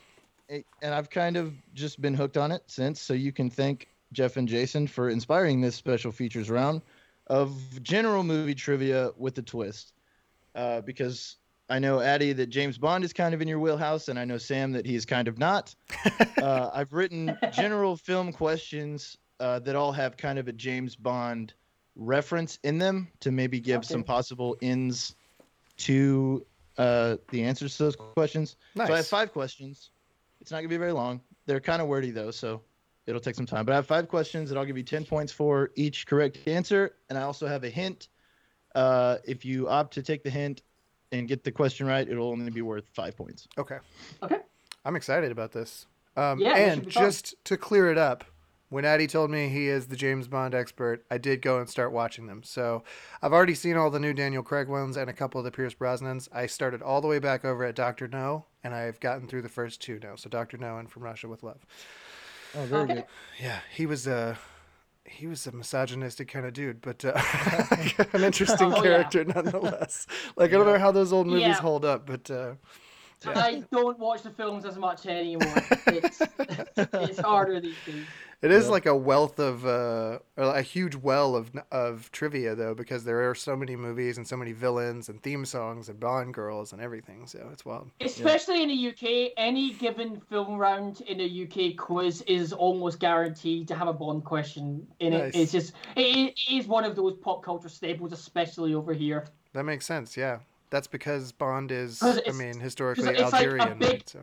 and 0.49 0.95
I've 0.95 1.11
kind 1.11 1.37
of 1.37 1.55
just 1.74 2.01
been 2.01 2.14
hooked 2.14 2.37
on 2.37 2.53
it 2.53 2.62
since. 2.66 3.01
So 3.01 3.14
you 3.14 3.32
can 3.32 3.51
thank 3.51 3.89
Jeff 4.12 4.37
and 4.37 4.47
Jason 4.47 4.87
for 4.87 5.11
inspiring 5.11 5.61
this 5.61 5.74
special 5.74 6.12
features 6.12 6.51
round 6.51 6.82
of 7.26 7.82
general 7.82 8.22
movie 8.22 8.55
trivia 8.55 9.11
with 9.16 9.37
a 9.39 9.43
twist. 9.43 9.93
Uh, 10.55 10.80
because 10.80 11.37
I 11.68 11.78
know 11.80 12.01
Addie 12.01 12.32
that 12.34 12.47
James 12.47 12.78
Bond 12.78 13.05
is 13.05 13.12
kind 13.12 13.34
of 13.34 13.43
in 13.43 13.49
your 13.49 13.59
wheelhouse, 13.59 14.09
and 14.09 14.18
I 14.18 14.24
know 14.24 14.39
Sam 14.39 14.72
that 14.72 14.87
he's 14.87 15.05
kind 15.05 15.28
of 15.28 15.39
not. 15.39 15.74
uh, 16.41 16.70
I've 16.72 16.93
written 16.93 17.37
general 17.53 17.97
film 17.97 18.32
questions 18.32 19.18
uh, 19.41 19.59
that 19.61 19.76
all 19.76 19.93
have 19.93 20.16
kind 20.16 20.39
of 20.39 20.49
a 20.49 20.53
James 20.53 20.97
Bond 20.97 21.53
reference 21.95 22.59
in 22.62 22.78
them 22.78 23.09
to 23.20 23.30
maybe 23.30 23.61
give 23.61 23.84
some 23.84 24.03
possible 24.03 24.57
ins 24.61 25.14
to 25.78 26.45
uh, 26.78 27.16
the 27.30 27.43
answers 27.43 27.76
to 27.76 27.84
those 27.84 27.97
questions. 27.97 28.57
nice. 28.74 28.89
So 28.89 28.95
I 28.95 28.97
have 28.99 29.07
five 29.07 29.32
questions. 29.32 29.91
It's 30.41 30.51
not 30.51 30.59
gonna 30.59 30.68
be 30.68 30.76
very 30.76 30.93
long. 30.93 31.20
They're 31.47 31.61
kind 31.61 31.80
of 31.80 31.89
wordy 31.89 32.11
though, 32.11 32.30
so 32.30 32.61
it'll 33.07 33.20
take 33.20 33.34
some 33.34 33.47
time. 33.47 33.64
But 33.64 33.72
I 33.72 33.76
have 33.76 33.87
five 33.87 34.09
questions 34.09 34.51
that 34.51 34.59
I'll 34.59 34.64
give 34.64 34.76
you 34.76 34.82
ten 34.82 35.05
points 35.05 35.32
for 35.32 35.70
each 35.74 36.07
correct 36.07 36.39
answer, 36.47 36.97
and 37.09 37.18
I 37.18 37.22
also 37.22 37.47
have 37.47 37.64
a 37.64 37.70
hint. 37.70 38.09
Uh, 38.74 39.16
if 39.24 39.45
you 39.45 39.68
opt 39.68 39.95
to 39.95 40.03
take 40.03 40.22
the 40.22 40.30
hint 40.30 40.62
and 41.12 41.26
get 41.26 41.45
the 41.45 41.53
question 41.53 41.87
right, 41.87 42.07
it'll 42.07 42.28
only 42.28 42.51
be 42.51 42.62
worth 42.62 42.84
five 42.93 43.16
points. 43.16 43.49
Okay. 43.57 43.78
Okay. 44.22 44.39
I'm 44.84 44.97
excited 44.97 45.32
about 45.32 45.53
this. 45.53 45.87
Um, 46.16 46.39
Yeah, 46.39 46.57
and 46.57 46.89
just 46.89 47.34
to 47.45 47.57
clear 47.57 47.91
it 47.91 47.99
up, 47.99 48.24
when 48.68 48.84
Addie 48.84 49.06
told 49.06 49.30
me 49.30 49.48
he 49.48 49.68
is 49.68 49.86
the 49.86 49.96
James 49.96 50.26
Bond 50.28 50.54
expert, 50.54 51.04
I 51.10 51.18
did 51.18 51.40
go 51.42 51.58
and 51.58 51.68
start 51.68 51.92
watching 51.92 52.26
them. 52.26 52.42
So 52.42 52.82
I've 53.22 53.32
already 53.32 53.54
seen 53.54 53.76
all 53.76 53.90
the 53.90 54.00
new 54.00 54.12
Daniel 54.12 54.42
Craig 54.42 54.68
ones 54.68 54.96
and 54.96 55.08
a 55.08 55.12
couple 55.12 55.38
of 55.38 55.44
the 55.44 55.50
Pierce 55.52 55.74
Brosnans. 55.74 56.28
I 56.32 56.46
started 56.46 56.82
all 56.82 57.00
the 57.00 57.08
way 57.08 57.18
back 57.18 57.44
over 57.44 57.64
at 57.64 57.74
Doctor 57.76 58.08
No, 58.08 58.46
and 58.64 58.74
I've 58.74 58.98
gotten 59.00 59.28
through 59.28 59.42
the 59.42 59.48
first 59.48 59.80
two 59.80 59.98
now. 60.02 60.16
So 60.16 60.28
Doctor 60.28 60.56
No 60.56 60.78
and 60.78 60.90
From 60.90 61.02
Russia 61.04 61.28
with 61.28 61.42
Love. 61.42 61.64
Oh, 62.56 62.64
very 62.64 62.82
Okay. 62.82 62.94
good. 62.94 63.04
Yeah, 63.40 63.60
he 63.74 63.86
was 63.86 64.06
a 64.06 64.38
he 65.08 65.28
was 65.28 65.46
a 65.46 65.52
misogynistic 65.52 66.26
kind 66.26 66.44
of 66.46 66.52
dude, 66.52 66.80
but 66.80 67.04
uh, 67.04 67.12
an 68.12 68.24
interesting 68.24 68.72
Oh, 68.72 68.76
yeah. 68.76 68.82
character 68.82 69.24
nonetheless. 69.24 70.06
Like 70.36 70.50
I 70.50 70.54
don't 70.54 70.66
know 70.66 70.78
how 70.78 70.90
those 70.90 71.12
old 71.12 71.28
movies 71.28 71.42
Yeah. 71.46 71.60
hold 71.60 71.84
up, 71.84 72.06
but 72.06 72.28
uh, 72.30 72.54
I 73.24 73.62
don't 73.70 73.98
watch 73.98 74.22
the 74.22 74.30
films 74.30 74.64
as 74.64 74.76
much 74.76 75.06
anymore. 75.06 75.56
It's 75.86 76.20
it's 76.78 77.18
harder 77.20 77.60
these 77.60 77.76
days. 77.86 78.06
It 78.43 78.51
is 78.51 78.66
Yeah. 78.66 78.70
like 78.70 78.87
a 78.87 78.95
wealth 78.95 79.39
of 79.39 79.64
uh, 79.66 80.18
or 80.37 80.45
a 80.55 80.62
huge 80.62 80.95
well 80.95 81.34
of 81.34 81.51
of 81.72 82.12
trivia 82.12 82.55
though, 82.55 82.74
because 82.74 83.05
there 83.05 83.28
are 83.30 83.34
so 83.34 83.57
many 83.57 83.76
movies 83.76 84.18
and 84.18 84.28
so 84.28 84.37
many 84.37 84.53
villains 84.53 85.09
and 85.09 85.22
theme 85.22 85.45
songs 85.47 85.89
and 85.89 85.99
Bond 85.99 86.34
girls 86.34 86.72
and 86.72 86.82
everything. 86.82 87.26
So 87.26 87.49
it's 87.53 87.64
wild. 87.64 87.91
Especially 88.01 88.62
in 88.62 88.68
the 88.68 88.89
UK, 88.91 89.32
any 89.39 89.72
given 89.72 90.20
film 90.20 90.59
round 90.59 91.01
in 91.03 91.20
a 91.20 91.24
UK 91.45 91.76
quiz 91.76 92.22
is 92.22 92.53
almost 92.53 93.01
guaranteed 93.01 93.68
to 93.68 93.74
have 93.74 93.89
a 93.89 93.93
Bond 93.95 94.24
question 94.24 94.87
in 95.01 95.14
Nice. 95.14 95.34
it. 95.34 95.39
It's 95.41 95.53
just 95.53 95.72
it, 95.97 96.34
it 96.37 96.55
is 96.55 96.66
one 96.66 96.84
of 96.84 96.95
those 96.95 97.16
pop 97.16 97.43
culture 97.43 97.70
staples, 97.70 98.12
especially 98.12 98.74
over 98.74 98.93
here. 98.93 99.24
That 99.55 99.64
makes 99.64 99.87
sense. 99.87 100.14
Yeah, 100.14 100.41
that's 100.68 100.87
because 100.87 101.32
Bond 101.32 101.72
is, 101.72 102.03
I 102.03 102.20
mean, 102.32 102.61
historically 102.61 103.09
it's 103.09 103.32
like 103.32 103.47
Algerian. 103.47 103.78
big- 103.78 103.91
right? 103.91 104.09
So 104.09 104.20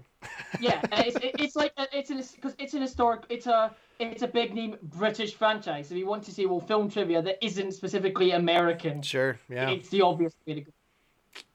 Yeah, 0.59 0.79
it's 0.91 1.17
it's 1.39 1.55
like 1.55 1.73
it's 1.91 2.11
an 2.11 2.21
because 2.35 2.55
it's 2.59 2.73
an 2.75 2.81
historic 2.81 3.23
it's 3.29 3.47
a 3.47 3.73
it's 3.99 4.21
a 4.23 4.27
big 4.27 4.53
name 4.53 4.77
British 4.81 5.33
franchise. 5.35 5.91
If 5.91 5.97
you 5.97 6.05
want 6.07 6.23
to 6.25 6.31
see 6.31 6.45
well 6.45 6.59
film 6.59 6.89
trivia 6.89 7.21
that 7.21 7.43
isn't 7.45 7.73
specifically 7.73 8.31
American, 8.31 9.01
sure. 9.01 9.39
Yeah. 9.49 9.69
it's 9.69 9.89
the 9.89 10.01
obvious 10.01 10.33
way 10.45 10.55
to 10.55 10.61
go. 10.61 10.71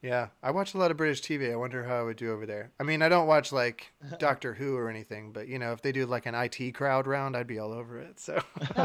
Yeah, 0.03 0.29
I 0.43 0.51
watch 0.51 0.75
a 0.75 0.79
lot 0.79 0.91
of 0.91 0.97
British 0.97 1.23
TV. 1.23 1.53
I 1.53 1.57
wonder 1.57 1.85
how 1.85 2.01
I 2.01 2.03
would 2.03 2.17
do 2.17 2.33
over 2.33 2.47
there. 2.47 2.73
I 2.81 2.83
mean, 2.83 3.01
I 3.01 3.09
don't 3.09 3.29
watch 3.29 3.53
like 3.53 3.93
Doctor 4.19 4.53
Who 4.55 4.77
or 4.77 4.89
anything, 4.91 5.31
but 5.33 5.47
you 5.47 5.59
know, 5.61 5.73
if 5.73 5.83
they 5.83 5.93
do 5.93 6.05
like 6.07 6.27
an 6.27 6.35
IT 6.35 6.73
crowd 6.75 7.07
round, 7.07 7.37
I'd 7.37 7.47
be 7.47 7.59
all 7.61 7.73
over 7.73 7.99
it. 8.01 8.19
So 8.19 8.43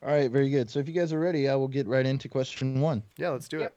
All 0.00 0.12
right, 0.14 0.30
very 0.30 0.48
good. 0.50 0.70
So 0.70 0.78
if 0.78 0.86
you 0.88 0.94
guys 0.94 1.12
are 1.12 1.18
ready, 1.18 1.48
I 1.48 1.54
will 1.56 1.68
get 1.68 1.86
right 1.88 2.06
into 2.06 2.28
question 2.28 2.80
one. 2.80 3.02
yeah, 3.16 3.30
let's 3.30 3.48
do 3.48 3.58
Yeah. 3.58 3.64
it. 3.66 3.74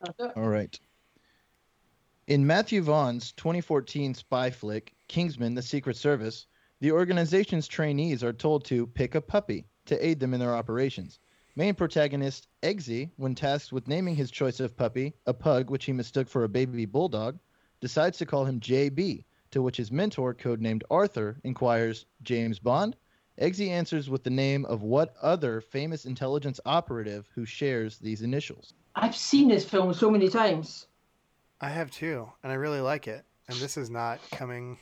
That's 0.00 0.20
it. 0.20 0.32
All 0.36 0.48
right. 0.48 0.78
In 2.28 2.44
Matthew 2.44 2.82
Vaughn's 2.82 3.30
2014 3.34 4.12
spy 4.12 4.50
flick, 4.50 4.96
Kingsman: 5.06 5.54
The 5.54 5.62
Secret 5.62 5.96
Service, 5.96 6.48
the 6.80 6.90
organization's 6.90 7.68
trainees 7.68 8.24
are 8.24 8.32
told 8.32 8.64
to 8.64 8.88
pick 8.88 9.14
a 9.14 9.20
puppy 9.20 9.68
to 9.84 10.04
aid 10.04 10.18
them 10.18 10.34
in 10.34 10.40
their 10.40 10.56
operations. 10.56 11.20
Main 11.54 11.76
protagonist 11.76 12.48
Eggsy, 12.64 13.12
when 13.14 13.36
tasked 13.36 13.72
with 13.72 13.86
naming 13.86 14.16
his 14.16 14.32
choice 14.32 14.58
of 14.58 14.76
puppy, 14.76 15.14
a 15.26 15.32
pug 15.32 15.70
which 15.70 15.84
he 15.84 15.92
mistook 15.92 16.28
for 16.28 16.42
a 16.42 16.48
baby 16.48 16.84
bulldog, 16.84 17.38
decides 17.80 18.18
to 18.18 18.26
call 18.26 18.44
him 18.44 18.58
JB, 18.58 19.22
to 19.52 19.62
which 19.62 19.76
his 19.76 19.92
mentor, 19.92 20.34
codenamed 20.34 20.82
Arthur, 20.90 21.38
inquires, 21.44 22.06
James 22.22 22.58
Bond? 22.58 22.96
Eggsy 23.40 23.68
answers 23.68 24.10
with 24.10 24.24
the 24.24 24.30
name 24.30 24.64
of 24.64 24.82
what 24.82 25.14
other 25.22 25.60
famous 25.60 26.04
intelligence 26.04 26.58
operative 26.66 27.28
who 27.36 27.44
shares 27.44 27.98
these 27.98 28.22
initials? 28.22 28.74
I've 28.96 29.14
seen 29.14 29.46
this 29.46 29.64
film 29.64 29.94
so 29.94 30.10
many 30.10 30.28
times. 30.28 30.88
I 31.60 31.68
have 31.70 31.90
too, 31.90 32.30
and 32.42 32.52
I 32.52 32.56
really 32.56 32.80
like 32.80 33.08
it. 33.08 33.24
And 33.48 33.56
this 33.58 33.76
is 33.76 33.90
not 33.90 34.18
coming. 34.30 34.78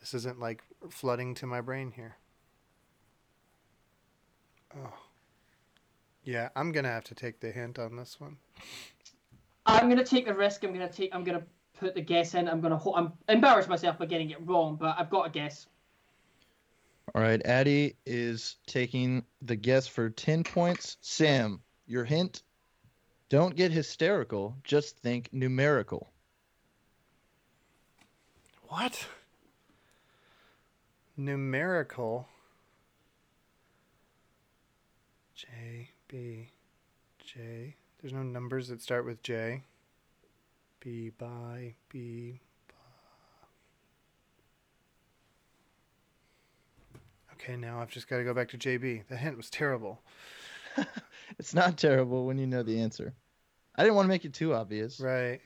This 0.00 0.14
isn't 0.14 0.38
like 0.38 0.62
flooding 0.90 1.34
to 1.36 1.46
my 1.46 1.60
brain 1.60 1.90
here. 1.90 2.16
Oh. 4.76 4.92
Yeah, 6.22 6.50
I'm 6.54 6.72
gonna 6.72 6.88
have 6.90 7.04
to 7.04 7.14
take 7.14 7.40
the 7.40 7.50
hint 7.50 7.78
on 7.78 7.96
this 7.96 8.20
one. 8.20 8.36
I'm 9.66 9.88
gonna 9.88 10.04
take 10.04 10.26
the 10.26 10.34
risk. 10.34 10.62
I'm 10.62 10.72
gonna 10.72 10.90
take. 10.90 11.14
I'm 11.14 11.24
gonna 11.24 11.44
put 11.78 11.94
the 11.94 12.02
guess 12.02 12.34
in. 12.34 12.48
I'm 12.48 12.60
gonna. 12.60 12.76
Ho- 12.76 12.94
I'm 12.94 13.12
embarrass 13.28 13.66
myself 13.66 13.98
by 13.98 14.06
getting 14.06 14.30
it 14.30 14.38
wrong, 14.46 14.76
but 14.78 14.94
I've 14.98 15.10
got 15.10 15.26
a 15.26 15.30
guess. 15.30 15.66
All 17.14 17.22
right, 17.22 17.40
Addie 17.46 17.96
is 18.04 18.56
taking 18.66 19.24
the 19.40 19.56
guess 19.56 19.86
for 19.86 20.10
10 20.10 20.44
points. 20.44 20.98
Sam, 21.00 21.62
your 21.86 22.04
hint 22.04 22.42
don't 23.28 23.56
get 23.56 23.72
hysterical, 23.72 24.56
just 24.64 24.98
think 24.98 25.28
numerical. 25.32 26.08
What? 28.68 29.06
Numerical. 31.16 32.28
J 35.34 35.90
B 36.08 36.48
J. 37.24 37.76
There's 38.00 38.12
no 38.12 38.22
numbers 38.22 38.68
that 38.68 38.80
start 38.80 39.04
with 39.04 39.22
J. 39.22 39.62
B 40.80 41.10
by 41.10 41.74
B. 41.88 42.40
ba. 42.68 42.74
Okay, 47.34 47.56
now 47.56 47.80
I've 47.80 47.90
just 47.90 48.08
got 48.08 48.18
to 48.18 48.24
go 48.24 48.32
back 48.32 48.48
to 48.50 48.58
JB. 48.58 49.08
The 49.08 49.16
hint 49.16 49.36
was 49.36 49.50
terrible. 49.50 50.00
It's 51.38 51.54
not 51.54 51.76
terrible 51.76 52.26
when 52.26 52.38
you 52.38 52.46
know 52.46 52.62
the 52.62 52.80
answer. 52.80 53.14
I 53.76 53.82
didn't 53.82 53.96
want 53.96 54.06
to 54.06 54.10
make 54.10 54.24
it 54.24 54.34
too 54.34 54.54
obvious. 54.54 54.98
Right. 54.98 55.40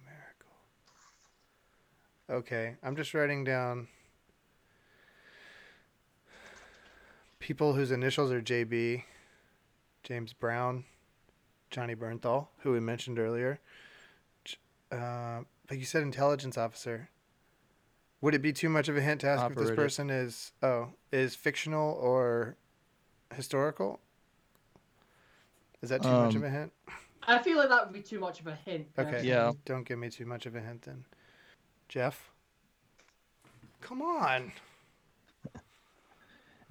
Numerical. 0.00 0.52
Okay, 2.30 2.76
I'm 2.82 2.96
just 2.96 3.14
writing 3.14 3.44
down 3.44 3.88
people 7.44 7.74
whose 7.74 7.90
initials 7.90 8.32
are 8.32 8.40
JB, 8.40 9.02
James 10.02 10.32
Brown, 10.32 10.84
Johnny 11.70 11.94
Bernthal, 11.94 12.48
who 12.60 12.72
we 12.72 12.80
mentioned 12.80 13.18
earlier. 13.18 13.60
Uh, 14.90 15.40
but 15.66 15.78
you 15.78 15.84
said 15.84 16.02
intelligence 16.02 16.56
officer. 16.56 17.10
Would 18.20 18.34
it 18.34 18.40
be 18.40 18.52
too 18.52 18.70
much 18.70 18.88
of 18.88 18.96
a 18.96 19.02
hint 19.02 19.20
to 19.22 19.28
ask 19.28 19.50
if 19.50 19.56
this 19.56 19.72
person 19.72 20.08
is 20.08 20.52
oh 20.62 20.90
is 21.12 21.34
fictional 21.34 21.92
or 22.00 22.56
historical? 23.34 24.00
Is 25.84 25.90
that 25.90 26.02
too 26.02 26.08
much 26.08 26.34
of 26.34 26.42
Um, 26.42 26.48
a 26.48 26.50
hint? 26.50 26.72
I 27.28 27.38
feel 27.42 27.58
like 27.58 27.68
that 27.68 27.84
would 27.84 27.92
be 27.94 28.00
too 28.02 28.18
much 28.18 28.40
of 28.40 28.46
a 28.46 28.54
hint. 28.54 28.86
Okay. 28.98 29.22
Yeah. 29.22 29.52
Don't 29.66 29.84
give 29.84 29.98
me 29.98 30.08
too 30.10 30.24
much 30.26 30.46
of 30.46 30.56
a 30.56 30.60
hint 30.60 30.82
then. 30.82 31.04
Jeff? 31.88 32.30
Come 33.82 34.00
on. 34.02 34.50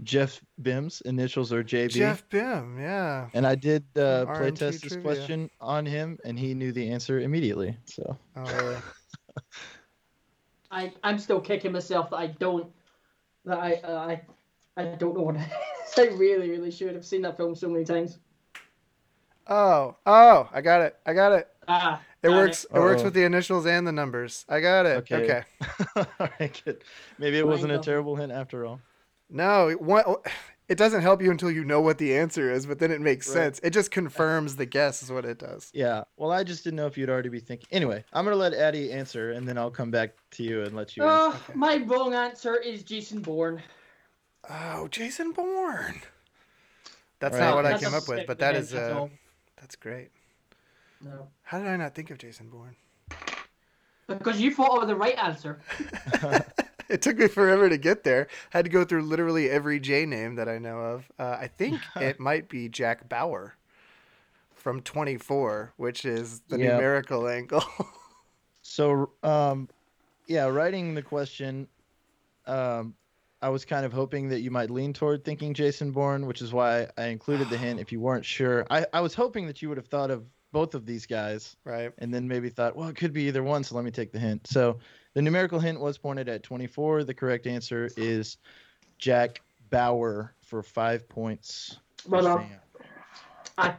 Jeff 0.01 0.41
Bim's 0.61 1.01
initials 1.01 1.53
are 1.53 1.63
JB. 1.63 1.91
Jeff 1.91 2.27
Bim, 2.29 2.77
yeah. 2.79 3.29
And 3.33 3.45
I 3.45 3.55
did 3.55 3.83
uh, 3.95 4.25
From 4.25 4.35
play 4.35 4.51
RMT 4.51 4.55
test 4.57 4.81
this 4.81 4.93
trivia. 4.93 5.01
question 5.03 5.49
on 5.61 5.85
him, 5.85 6.17
and 6.25 6.37
he 6.37 6.53
knew 6.53 6.71
the 6.73 6.89
answer 6.89 7.19
immediately. 7.21 7.77
So 7.85 8.17
Oh, 8.35 8.43
really? 8.57 8.77
I 10.71 10.91
I'm 11.03 11.19
still 11.19 11.39
kicking 11.39 11.71
myself 11.71 12.09
that 12.09 12.17
I 12.17 12.27
don't 12.27 12.67
that 13.45 13.59
I 13.59 13.73
uh, 13.75 13.97
I 13.97 14.21
I 14.75 14.85
don't 14.95 15.15
know 15.15 15.21
what 15.21 15.35
it 15.35 15.41
is. 15.41 15.93
I 15.99 16.05
really 16.15 16.49
really 16.49 16.71
should 16.71 16.95
have 16.95 17.05
seen 17.05 17.21
that 17.21 17.37
film 17.37 17.53
so 17.55 17.69
many 17.69 17.85
times. 17.85 18.17
Oh, 19.47 19.95
oh, 20.05 20.49
I 20.51 20.61
got 20.61 20.81
it. 20.81 20.95
I 21.05 21.13
got 21.13 21.31
it. 21.33 21.47
Ah, 21.67 22.01
It 22.21 22.27
got 22.29 22.35
works. 22.37 22.65
It 22.65 22.73
works 22.79 23.01
Uh-oh. 23.01 23.05
with 23.05 23.13
the 23.13 23.23
initials 23.23 23.65
and 23.65 23.85
the 23.87 23.91
numbers. 23.91 24.45
I 24.49 24.59
got 24.59 24.85
it. 24.85 24.97
Okay. 25.11 25.15
Okay. 25.23 25.43
all 26.19 26.29
right, 26.39 26.61
good. 26.65 26.83
Maybe 27.17 27.37
it 27.37 27.47
wasn't 27.47 27.71
a 27.73 27.79
terrible 27.79 28.15
hint 28.15 28.31
after 28.31 28.65
all. 28.65 28.79
No, 29.29 29.69
it, 29.69 29.81
what, 29.81 30.05
it 30.69 30.77
doesn't 30.77 31.01
help 31.01 31.21
you 31.21 31.31
until 31.31 31.49
you 31.49 31.63
know 31.63 31.81
what 31.81 31.97
the 31.97 32.15
answer 32.15 32.51
is, 32.51 32.65
but 32.67 32.77
then 32.79 32.91
it 32.91 33.01
makes 33.01 33.27
Right. 33.29 33.33
sense. 33.33 33.59
It 33.63 33.71
just 33.71 33.89
confirms 33.89 34.55
the 34.57 34.65
guess 34.65 35.01
is 35.01 35.11
what 35.11 35.25
it 35.25 35.39
does. 35.39 35.71
Yeah. 35.73 36.03
Well, 36.17 36.31
I 36.31 36.43
just 36.43 36.63
didn't 36.63 36.75
know 36.77 36.85
if 36.87 36.97
you'd 36.97 37.09
already 37.09 37.29
be 37.29 37.39
thinking. 37.39 37.67
Anyway, 37.71 38.03
I'm 38.13 38.25
gonna 38.25 38.35
let 38.35 38.53
Addie 38.53 38.91
answer, 38.91 39.31
and 39.31 39.47
then 39.47 39.57
I'll 39.57 39.71
come 39.71 39.89
back 39.89 40.11
to 40.31 40.43
you 40.43 40.61
and 40.63 40.75
let 40.75 40.95
you. 40.95 41.03
answer. 41.03 41.37
Uh, 41.51 41.55
my 41.55 41.77
wrong 41.77 42.13
answer 42.13 42.57
is 42.57 42.83
Jason 42.83 43.21
Bourne. 43.21 43.61
Oh, 44.49 44.87
Jason 44.89 45.31
Bourne. 45.31 46.01
That's 47.19 47.33
Right. 47.37 47.39
not 47.45 47.55
what 47.55 47.65
I 47.65 47.77
came 47.77 47.93
up 47.93 48.07
with, 48.09 48.27
but 48.27 48.37
that 48.39 48.55
hint, 48.55 48.69
that's 48.69 48.91
uh, 48.93 48.99
all. 48.99 49.09
That's 49.63 49.77
great. 49.77 50.09
No. 51.01 51.29
How 51.43 51.57
did 51.57 51.69
I 51.69 51.77
not 51.77 51.95
think 51.95 52.11
of 52.11 52.17
Jason 52.17 52.49
Bourne? 52.49 52.75
Because 54.07 54.41
you 54.41 54.53
thought 54.53 54.81
of 54.81 54.89
the 54.89 54.95
right 54.95 55.17
answer. 55.17 55.61
it 56.89 57.01
took 57.01 57.17
me 57.17 57.29
forever 57.29 57.69
to 57.69 57.77
get 57.77 58.03
there. 58.03 58.27
I 58.53 58.57
Had 58.57 58.65
to 58.65 58.71
go 58.71 58.83
through 58.83 59.03
literally 59.03 59.49
every 59.49 59.79
J 59.79 60.05
name 60.05 60.35
that 60.35 60.49
I 60.49 60.57
know 60.57 60.79
of. 60.79 61.09
Uh, 61.17 61.37
I 61.39 61.47
think 61.47 61.79
it 61.95 62.19
might 62.19 62.49
be 62.49 62.67
Jack 62.67 63.07
Bauer 63.07 63.55
from 64.53 64.81
24, 64.81 65.71
which 65.77 66.03
is 66.03 66.41
the 66.49 66.57
Yep. 66.57 66.73
numerical 66.73 67.29
angle. 67.29 67.63
So, 68.63 69.11
um, 69.23 69.69
yeah, 70.27 70.45
writing 70.47 70.93
the 70.93 71.01
question, 71.01 71.69
um, 72.47 72.95
I 73.43 73.49
was 73.49 73.65
kind 73.65 73.85
of 73.85 73.91
hoping 73.91 74.29
that 74.29 74.39
you 74.39 74.51
might 74.51 74.71
lean 74.71 74.93
toward 74.93 75.25
thinking 75.25 75.53
Jason 75.53 75.91
Bourne, 75.91 76.25
which 76.25 76.41
is 76.41 76.53
why 76.53 76.87
I 76.97 77.07
included 77.07 77.49
the 77.49 77.57
hint 77.57 77.81
if 77.81 77.91
you 77.91 77.99
weren't 77.99 78.23
sure. 78.23 78.65
I, 78.71 78.85
I 78.93 79.01
was 79.01 79.13
hoping 79.13 79.47
that 79.47 79.61
you 79.61 79.67
would 79.67 79.77
have 79.77 79.87
thought 79.87 80.11
of 80.11 80.23
both 80.53 80.75
of 80.75 80.85
these 80.85 81.05
guys 81.05 81.57
right. 81.65 81.91
and 81.97 82.13
then 82.13 82.25
maybe 82.25 82.47
thought, 82.47 82.73
well, 82.73 82.87
it 82.87 82.95
could 82.95 83.11
be 83.11 83.23
either 83.23 83.43
one, 83.43 83.65
so 83.65 83.75
let 83.75 83.83
me 83.83 83.91
take 83.91 84.13
the 84.13 84.19
hint. 84.19 84.47
So 84.47 84.79
the 85.13 85.21
numerical 85.21 85.59
hint 85.59 85.77
was 85.81 85.97
pointed 85.97 86.29
at 86.29 86.41
24. 86.41 87.03
The 87.03 87.13
correct 87.13 87.45
answer 87.45 87.89
is 87.97 88.37
Jack 88.97 89.41
Bauer 89.69 90.33
for 90.41 90.63
five 90.63 91.09
points. 91.09 91.79
for 91.97 92.11
Well, 92.11 92.27
uh, 92.27 92.43
I 93.57 93.75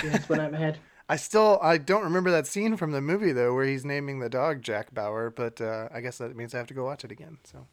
just 0.00 0.30
went 0.30 0.40
out 0.40 0.46
of 0.46 0.52
my 0.52 0.58
head. 0.58 0.78
I 1.10 1.16
still 1.16 1.58
I 1.62 1.78
don't 1.78 2.04
remember 2.04 2.30
that 2.30 2.46
scene 2.46 2.76
from 2.76 2.92
the 2.92 3.00
movie 3.00 3.32
though, 3.32 3.54
where 3.54 3.64
he's 3.64 3.84
naming 3.84 4.18
the 4.18 4.28
dog 4.28 4.60
Jack 4.62 4.92
Bauer. 4.92 5.30
But 5.30 5.60
uh, 5.60 5.88
I 5.92 6.00
guess 6.02 6.18
that 6.18 6.36
means 6.36 6.54
I 6.54 6.58
have 6.58 6.66
to 6.66 6.74
go 6.74 6.84
watch 6.84 7.02
it 7.02 7.10
again. 7.10 7.38
So 7.44 7.66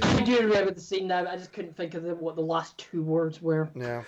I 0.00 0.22
do 0.22 0.38
remember 0.38 0.70
the 0.70 0.80
scene 0.80 1.08
now. 1.08 1.26
I 1.26 1.36
just 1.36 1.52
couldn't 1.52 1.76
think 1.76 1.94
of 1.94 2.04
the, 2.04 2.14
what 2.14 2.36
the 2.36 2.42
last 2.42 2.78
two 2.78 3.02
words 3.02 3.42
were. 3.42 3.68
yeah. 3.74 4.04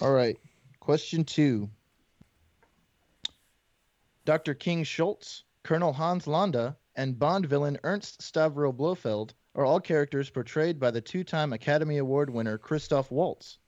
All 0.00 0.12
right. 0.12 0.36
Question 0.80 1.24
two. 1.24 1.70
Dr. 4.24 4.54
King 4.54 4.84
Schultz 4.84 5.44
Colonel 5.68 5.92
Hans 5.92 6.26
Landa, 6.26 6.76
and 6.96 7.18
Bond 7.18 7.44
villain 7.44 7.78
Ernst 7.84 8.20
Stavro 8.20 8.74
Blofeld 8.74 9.34
are 9.54 9.66
all 9.66 9.80
characters 9.80 10.30
portrayed 10.30 10.80
by 10.80 10.90
the 10.90 11.00
two-time 11.02 11.52
Academy 11.52 11.98
Award 11.98 12.30
winner 12.30 12.56
Christoph 12.56 13.10
Waltz. 13.10 13.58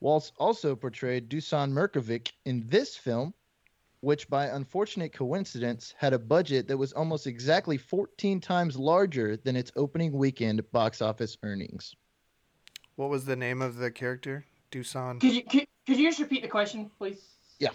Waltz 0.00 0.32
also 0.38 0.74
portrayed 0.74 1.28
Dusan 1.28 1.70
Mirkovic 1.72 2.32
in 2.46 2.66
this 2.66 2.96
film, 2.96 3.34
which 4.00 4.28
by 4.28 4.46
unfortunate 4.46 5.12
coincidence 5.12 5.94
had 5.98 6.12
a 6.12 6.18
budget 6.18 6.68
that 6.68 6.76
was 6.76 6.92
almost 6.92 7.26
exactly 7.26 7.76
14 7.76 8.40
times 8.40 8.78
larger 8.78 9.36
than 9.36 9.56
its 9.56 9.70
opening 9.76 10.12
weekend 10.12 10.68
box 10.72 11.02
office 11.02 11.36
earnings. 11.42 11.94
What 12.96 13.10
was 13.10 13.24
the 13.24 13.36
name 13.36 13.62
of 13.62 13.76
the 13.76 13.90
character? 13.90 14.44
Dusan. 14.70 15.20
Could 15.20 15.32
you 15.32 15.42
could, 15.42 15.66
could 15.86 15.98
you 15.98 16.08
just 16.08 16.20
repeat 16.20 16.42
the 16.42 16.48
question, 16.48 16.90
please? 16.98 17.20
Yeah. 17.58 17.70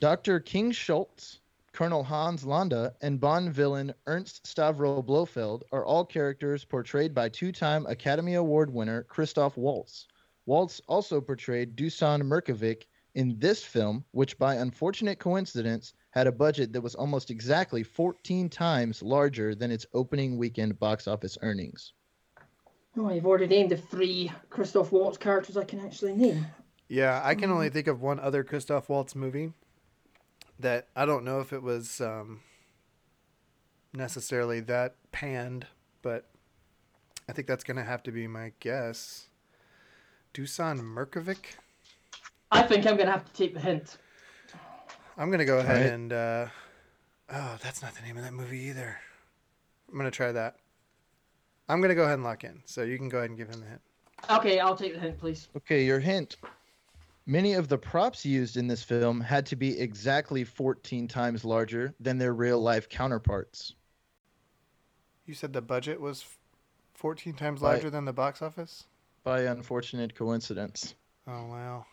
Dr. 0.00 0.40
King 0.40 0.72
Schultz, 0.72 1.40
Colonel 1.72 2.02
Hans 2.04 2.44
Landa, 2.44 2.94
and 3.00 3.20
Bond 3.20 3.52
villain 3.52 3.94
Ernst 4.06 4.44
Stavro 4.44 5.04
Blofeld 5.04 5.62
are 5.72 5.84
all 5.84 6.04
characters 6.04 6.64
portrayed 6.64 7.14
by 7.14 7.28
two 7.28 7.52
time 7.52 7.86
Academy 7.86 8.34
Award 8.34 8.72
winner 8.72 9.04
Christoph 9.04 9.56
Waltz. 9.56 10.06
Waltz 10.46 10.80
also 10.88 11.20
portrayed 11.20 11.76
Dusan 11.76 12.22
Mirkovic 12.22 12.84
in 13.14 13.38
this 13.38 13.64
film, 13.64 14.04
which 14.12 14.38
by 14.38 14.56
unfortunate 14.56 15.18
coincidence 15.18 15.94
had 16.10 16.26
a 16.26 16.32
budget 16.32 16.72
that 16.72 16.80
was 16.80 16.94
almost 16.94 17.30
exactly 17.30 17.82
14 17.82 18.48
times 18.48 19.02
larger 19.02 19.54
than 19.54 19.70
its 19.70 19.86
opening 19.94 20.36
weekend 20.36 20.78
box 20.78 21.06
office 21.06 21.38
earnings. 21.42 21.92
Oh, 22.96 23.10
you've 23.10 23.26
already 23.26 23.46
named 23.46 23.70
the 23.70 23.76
three 23.76 24.32
Christoph 24.48 24.90
Waltz 24.90 25.16
characters 25.16 25.56
I 25.56 25.64
can 25.64 25.80
actually 25.80 26.14
name. 26.14 26.46
Yeah, 26.88 27.20
I 27.24 27.36
can 27.36 27.52
only 27.52 27.70
think 27.70 27.86
of 27.86 28.02
one 28.02 28.18
other 28.18 28.42
Christoph 28.42 28.88
Waltz 28.88 29.14
movie 29.14 29.52
that 30.58 30.88
I 30.96 31.06
don't 31.06 31.24
know 31.24 31.40
if 31.40 31.52
it 31.52 31.62
was 31.62 32.00
um, 32.00 32.40
necessarily 33.92 34.60
that 34.60 34.96
panned, 35.12 35.66
but 36.02 36.28
I 37.28 37.32
think 37.32 37.46
that's 37.46 37.62
going 37.62 37.76
to 37.76 37.84
have 37.84 38.02
to 38.04 38.12
be 38.12 38.26
my 38.26 38.52
guess. 38.58 39.28
Dusan 40.34 40.80
Mirkovic? 40.80 41.54
I 42.50 42.62
think 42.62 42.86
I'm 42.86 42.96
gonna 42.96 43.10
have 43.12 43.24
to 43.24 43.32
take 43.32 43.54
the 43.54 43.60
hint. 43.60 43.98
I'm 45.20 45.28
going 45.28 45.40
to 45.40 45.44
go 45.44 45.58
ahead 45.58 45.76
Alright. 45.76 45.92
and. 45.92 46.12
Uh, 46.14 46.46
oh, 47.30 47.58
that's 47.62 47.82
not 47.82 47.94
the 47.94 48.00
name 48.00 48.16
of 48.16 48.22
that 48.24 48.32
movie 48.32 48.58
either. 48.60 48.96
I'm 49.88 49.94
going 49.98 50.06
to 50.06 50.10
try 50.10 50.32
that. 50.32 50.56
I'm 51.68 51.80
going 51.80 51.90
to 51.90 51.94
go 51.94 52.04
ahead 52.04 52.14
and 52.14 52.24
lock 52.24 52.42
in. 52.44 52.62
So 52.64 52.84
you 52.84 52.96
can 52.96 53.10
go 53.10 53.18
ahead 53.18 53.28
and 53.28 53.38
give 53.38 53.48
him 53.50 53.60
the 53.60 53.66
hint. 53.66 53.80
Okay, 54.30 54.60
I'll 54.60 54.76
take 54.76 54.94
the 54.94 54.98
hint, 55.00 55.18
please. 55.18 55.48
Okay, 55.58 55.84
your 55.84 56.00
hint. 56.00 56.36
Many 57.26 57.52
of 57.52 57.68
the 57.68 57.76
props 57.76 58.24
used 58.24 58.56
in 58.56 58.66
this 58.66 58.82
film 58.82 59.20
had 59.20 59.44
to 59.46 59.56
be 59.56 59.78
exactly 59.78 60.42
14 60.42 61.06
times 61.06 61.44
larger 61.44 61.94
than 62.00 62.16
their 62.16 62.32
real 62.32 62.58
life 62.60 62.88
counterparts. 62.88 63.74
You 65.26 65.34
said 65.34 65.52
the 65.52 65.60
budget 65.60 66.00
was 66.00 66.24
14 66.94 67.34
times 67.34 67.60
Right. 67.60 67.72
larger 67.72 67.90
than 67.90 68.06
the 68.06 68.12
box 68.14 68.40
office? 68.40 68.86
By 69.22 69.42
unfortunate 69.42 70.14
coincidence. 70.14 70.94
Oh, 71.26 71.44
wow. 71.46 71.84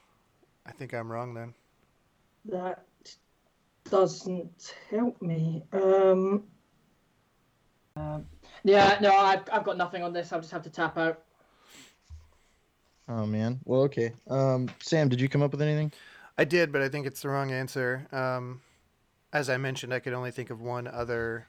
I 0.68 0.72
think 0.72 0.94
I'm 0.94 1.12
wrong 1.12 1.34
then. 1.34 1.54
That 2.46 2.86
doesn't 3.90 4.74
help 4.90 5.22
me. 5.22 5.64
Um. 5.72 6.44
um, 7.96 8.26
yeah, 8.64 8.98
no, 9.02 9.16
I've, 9.16 9.44
I've 9.52 9.64
got 9.64 9.78
nothing 9.78 10.04
on 10.04 10.14
this. 10.14 10.32
I'll 10.34 10.42
just 10.42 10.52
have 10.52 10.64
to 10.64 10.70
tap 10.70 10.98
out. 10.98 11.22
Oh 13.10 13.26
man. 13.26 13.60
Well, 13.64 13.82
okay. 13.84 14.12
Um, 14.30 14.70
Sam, 14.82 15.08
did 15.08 15.22
you 15.22 15.30
come 15.30 15.42
up 15.42 15.52
with 15.52 15.62
anything? 15.62 15.94
I 16.38 16.44
did, 16.44 16.72
but 16.72 16.82
I 16.82 16.90
think 16.90 17.08
it's 17.08 17.22
the 17.22 17.30
wrong 17.30 17.52
answer. 17.52 18.08
Um, 18.12 18.62
as 19.32 19.50
I 19.50 19.58
mentioned, 19.58 19.94
I 19.94 20.00
could 20.00 20.14
only 20.14 20.32
think 20.32 20.50
of 20.50 20.62
one 20.62 20.88
other 20.88 21.48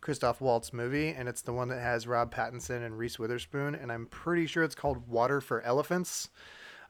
Christoph 0.00 0.40
Waltz 0.40 0.72
movie, 0.72 1.08
and 1.08 1.28
it's 1.28 1.42
the 1.42 1.52
one 1.52 1.68
that 1.68 1.80
has 1.80 2.06
Rob 2.06 2.34
Pattinson 2.34 2.84
and 2.84 2.98
Reese 2.98 3.18
Witherspoon, 3.18 3.74
and 3.74 3.92
I'm 3.92 4.06
pretty 4.06 4.46
sure 4.46 4.62
it's 4.62 4.74
called 4.74 5.08
Water 5.08 5.40
for 5.40 5.60
Elephants. 5.62 6.30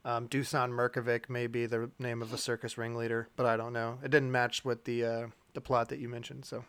Um, 0.04 0.28
Dusan 0.28 0.70
Mirkovic 0.70 1.28
may 1.28 1.46
be 1.46 1.66
the 1.66 1.90
name 1.98 2.22
of 2.22 2.32
a 2.32 2.38
circus 2.38 2.76
ringleader, 2.76 3.28
but 3.36 3.46
I 3.46 3.56
don't 3.56 3.72
know. 3.72 3.98
It 4.02 4.10
didn't 4.10 4.32
match 4.32 4.64
with 4.64 4.84
the 4.84 5.04
uh, 5.04 5.26
the 5.54 5.60
plot 5.60 5.88
that 5.90 5.98
you 5.98 6.08
mentioned, 6.08 6.44
so 6.44 6.64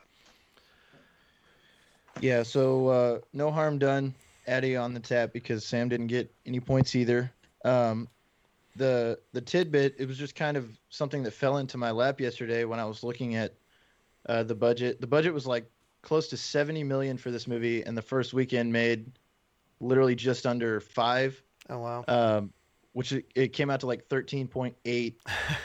Yeah. 2.21 2.43
So 2.43 2.87
uh, 2.87 3.19
no 3.33 3.51
harm 3.51 3.79
done. 3.79 4.13
Addie 4.45 4.75
on 4.75 4.93
the 4.93 4.99
tap 4.99 5.31
because 5.31 5.65
Sam 5.65 5.89
didn't 5.89 6.07
get 6.07 6.33
any 6.45 6.59
points 6.59 6.95
either. 6.95 7.31
Um, 7.63 8.07
the 8.75 9.19
the 9.33 9.41
tidbit 9.41 9.95
it 9.97 10.07
was 10.07 10.17
just 10.17 10.35
kind 10.35 10.57
of 10.57 10.69
something 10.89 11.23
that 11.23 11.31
fell 11.31 11.57
into 11.57 11.77
my 11.77 11.91
lap 11.91 12.19
yesterday 12.19 12.65
when 12.65 12.79
I 12.79 12.85
was 12.85 13.03
looking 13.03 13.35
at 13.35 13.53
uh, 14.27 14.43
the 14.43 14.55
budget. 14.55 15.01
The 15.01 15.07
budget 15.07 15.33
was 15.33 15.47
like 15.47 15.69
close 16.01 16.27
to 16.27 16.37
70 16.37 16.83
million 16.83 17.17
for 17.17 17.31
this 17.31 17.47
movie, 17.47 17.83
and 17.83 17.97
the 17.97 18.01
first 18.01 18.33
weekend 18.33 18.71
made 18.71 19.11
literally 19.79 20.15
just 20.15 20.45
under 20.45 20.79
five. 20.79 21.41
oh 21.69 21.79
wow. 21.79 22.05
um, 22.07 22.53
which 22.93 23.11
it, 23.11 23.25
it 23.35 23.53
came 23.53 23.69
out 23.69 23.81
to 23.81 23.87
like 23.87 24.07
13.8 24.09 25.13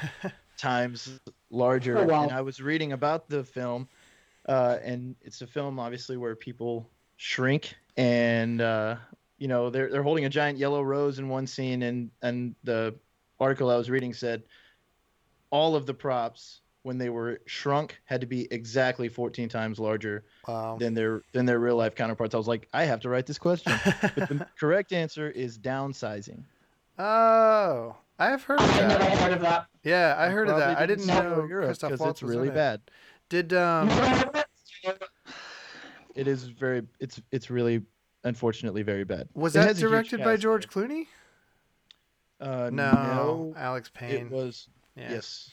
times 0.56 1.20
larger. 1.50 1.98
Oh, 1.98 2.04
wow. 2.04 2.22
And 2.24 2.32
I 2.32 2.40
was 2.42 2.60
reading 2.60 2.92
about 2.92 3.28
the 3.28 3.44
film, 3.44 3.88
uh, 4.48 4.78
and 4.82 5.14
it's 5.22 5.40
a 5.42 5.46
film 5.46 5.78
obviously 5.78 6.16
where 6.16 6.34
people 6.34 6.90
shrink, 7.16 7.74
and 7.96 8.60
uh, 8.60 8.96
you 9.38 9.48
know 9.48 9.70
they're 9.70 9.90
they're 9.90 10.02
holding 10.02 10.24
a 10.24 10.28
giant 10.30 10.58
yellow 10.58 10.82
rose 10.82 11.18
in 11.18 11.28
one 11.28 11.46
scene, 11.46 11.82
and 11.82 12.10
and 12.22 12.54
the 12.64 12.94
article 13.40 13.70
I 13.70 13.76
was 13.76 13.88
reading 13.88 14.12
said 14.14 14.42
all 15.50 15.76
of 15.76 15.86
the 15.86 15.94
props 15.94 16.60
when 16.82 16.98
they 16.98 17.08
were 17.10 17.40
shrunk 17.46 17.98
had 18.04 18.20
to 18.20 18.26
be 18.26 18.46
exactly 18.52 19.08
14 19.08 19.48
times 19.48 19.78
larger 19.78 20.24
Wow. 20.46 20.76
than 20.78 20.94
their 20.94 21.22
than 21.32 21.44
their 21.46 21.58
real 21.58 21.76
life 21.76 21.94
counterparts. 21.94 22.34
I 22.34 22.38
was 22.38 22.48
like, 22.48 22.68
I 22.72 22.84
have 22.84 23.00
to 23.00 23.08
write 23.08 23.26
this 23.26 23.38
question. 23.38 23.72
but 23.84 24.28
the 24.28 24.46
correct 24.58 24.92
answer 24.92 25.30
is 25.30 25.58
downsizing. 25.58 26.42
Oh, 26.99 27.96
I've 28.18 28.42
heard 28.42 28.61
of 28.61 28.68
I've 28.70 28.88
never 28.88 28.99
that. 29.05 29.18
heard 29.18 29.32
of 29.32 29.40
that. 29.42 29.66
Yeah, 29.84 30.14
I 30.18 30.28
heard 30.28 30.49
of 30.49 30.57
Probably 30.57 30.74
that. 30.74 30.82
I 30.82 30.86
didn't 30.86 31.05
see 31.05 31.12
it 31.12 31.22
know 31.22 31.40
in 31.42 31.49
Europe 31.49 31.66
Christoph 31.68 31.90
'cause 31.90 32.01
Waltz 32.01 32.11
it's 32.18 32.22
was 32.22 32.30
really 32.36 32.49
in 32.49 32.55
it. 32.55 32.57
bad. 32.57 32.80
Did 33.28 33.53
um 33.53 33.88
It 36.14 36.26
is 36.26 36.44
very 36.44 36.82
it's 36.99 37.20
it's 37.30 37.49
really 37.51 37.82
unfortunately 38.24 38.82
very 38.82 39.05
bad. 39.05 39.28
was 39.34 39.55
It 39.55 39.61
that 39.61 39.68
has 39.68 39.76
a 39.78 39.80
huge 39.82 39.90
directed 39.90 40.24
by 40.24 40.36
George 40.36 40.66
though. 40.68 40.80
Clooney? 40.82 41.07
Uh, 42.40 42.70
No, 42.72 42.90
no, 42.92 43.55
Alex 43.57 43.88
it 43.88 43.94
Payne. 43.94 44.30
was 44.30 44.68
yeah. 44.96 45.11
yes. 45.12 45.51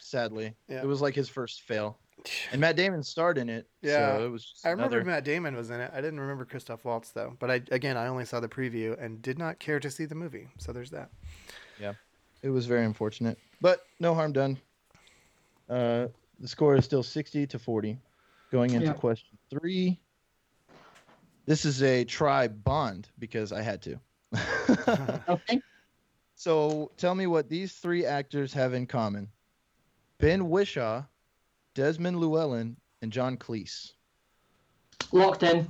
Sadly, 0.00 0.54
Yeah. 0.68 0.82
it 0.82 0.86
was 0.86 1.00
like 1.00 1.14
his 1.14 1.28
first 1.30 1.62
fail, 1.62 1.98
and 2.52 2.60
Matt 2.60 2.76
Damon 2.76 3.02
starred 3.02 3.38
in 3.38 3.48
it. 3.48 3.66
Yeah. 3.82 4.16
so 4.16 4.24
it 4.24 4.28
was. 4.30 4.54
I 4.64 4.70
remember 4.70 4.96
another- 4.98 5.10
Matt 5.10 5.24
Damon 5.24 5.54
was 5.56 5.70
in 5.70 5.80
it. 5.80 5.90
I 5.94 6.00
didn't 6.00 6.20
remember 6.20 6.44
Christoph 6.44 6.84
Waltz 6.84 7.10
though. 7.10 7.36
But 7.38 7.50
I 7.50 7.54
again, 7.70 7.96
I 7.96 8.06
only 8.06 8.24
saw 8.24 8.40
the 8.40 8.48
preview 8.48 8.96
and 9.02 9.20
did 9.22 9.38
not 9.38 9.58
care 9.58 9.80
to 9.80 9.90
see 9.90 10.04
the 10.06 10.14
movie. 10.14 10.48
So 10.58 10.72
there's 10.72 10.90
that. 10.90 11.10
Yeah, 11.80 11.94
it 12.42 12.50
was 12.50 12.66
very 12.66 12.84
unfortunate, 12.84 13.38
but 13.60 13.84
no 14.00 14.14
harm 14.14 14.32
done. 14.32 14.58
Uh, 15.68 16.08
the 16.40 16.48
score 16.48 16.76
is 16.76 16.84
still 16.84 17.02
60 17.02 17.46
to 17.46 17.58
40. 17.58 17.98
Going 18.52 18.70
into 18.72 18.86
Yeah. 18.86 18.92
question 18.92 19.36
three. 19.50 19.98
This 21.46 21.64
is 21.64 21.82
a 21.82 22.04
try 22.04 22.48
bond 22.48 23.08
because 23.18 23.52
I 23.52 23.62
had 23.62 23.82
to. 23.82 24.00
Okay. 25.28 25.60
so 26.34 26.90
tell 26.96 27.14
me 27.14 27.26
what 27.26 27.48
these 27.48 27.72
three 27.74 28.04
actors 28.06 28.52
have 28.52 28.72
in 28.74 28.86
common 28.86 29.28
Ben 30.18 30.48
Whishaw, 30.48 31.04
Desmond 31.74 32.18
Llewelyn, 32.18 32.76
and 33.02 33.12
John 33.12 33.36
Cleese. 33.36 33.92
Locked 35.12 35.42
in. 35.42 35.68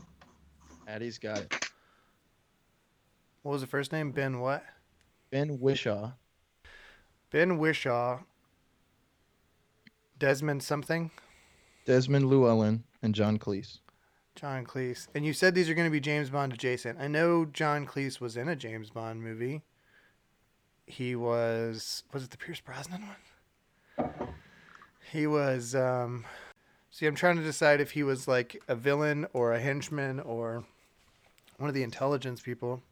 Addie's 0.86 1.18
got 1.18 1.38
it. 1.38 1.70
What 3.42 3.52
was 3.52 3.60
the 3.60 3.66
first 3.66 3.92
name? 3.92 4.12
Ben 4.12 4.40
what? 4.40 4.64
Ben 5.30 5.58
Whishaw, 5.58 6.12
Ben 7.30 7.58
Whishaw. 7.58 8.20
Desmond 10.18 10.62
something. 10.62 11.10
Desmond 11.84 12.30
Llewellyn, 12.30 12.84
and 13.02 13.14
John 13.14 13.38
Cleese. 13.38 13.80
John 14.36 14.64
Cleese. 14.64 15.08
And 15.14 15.26
you 15.26 15.32
said 15.32 15.54
these 15.54 15.68
are 15.68 15.74
going 15.74 15.88
to 15.88 15.92
be 15.92 16.00
James 16.00 16.30
Bond 16.30 16.52
adjacent. 16.52 17.00
I 17.00 17.08
know 17.08 17.44
John 17.44 17.86
Cleese 17.86 18.20
was 18.20 18.36
in 18.36 18.48
a 18.48 18.56
James 18.56 18.90
Bond 18.90 19.22
movie. 19.22 19.62
He 20.86 21.16
was 21.16 22.04
was 22.12 22.24
it 22.24 22.30
the 22.30 22.38
Pierce 22.38 22.60
Brosnan 22.60 23.02
one? 23.02 23.16
He 25.14 25.28
was 25.28 25.76
um 25.76 26.24
see 26.90 27.06
I'm 27.06 27.14
trying 27.14 27.36
to 27.36 27.44
decide 27.44 27.80
if 27.80 27.92
he 27.92 28.02
was 28.02 28.26
like 28.26 28.60
a 28.66 28.74
villain 28.74 29.28
or 29.32 29.52
a 29.52 29.60
henchman 29.60 30.18
or 30.18 30.64
one 31.56 31.68
of 31.68 31.74
the 31.74 31.84
intelligence 31.84 32.42
people. 32.42 32.82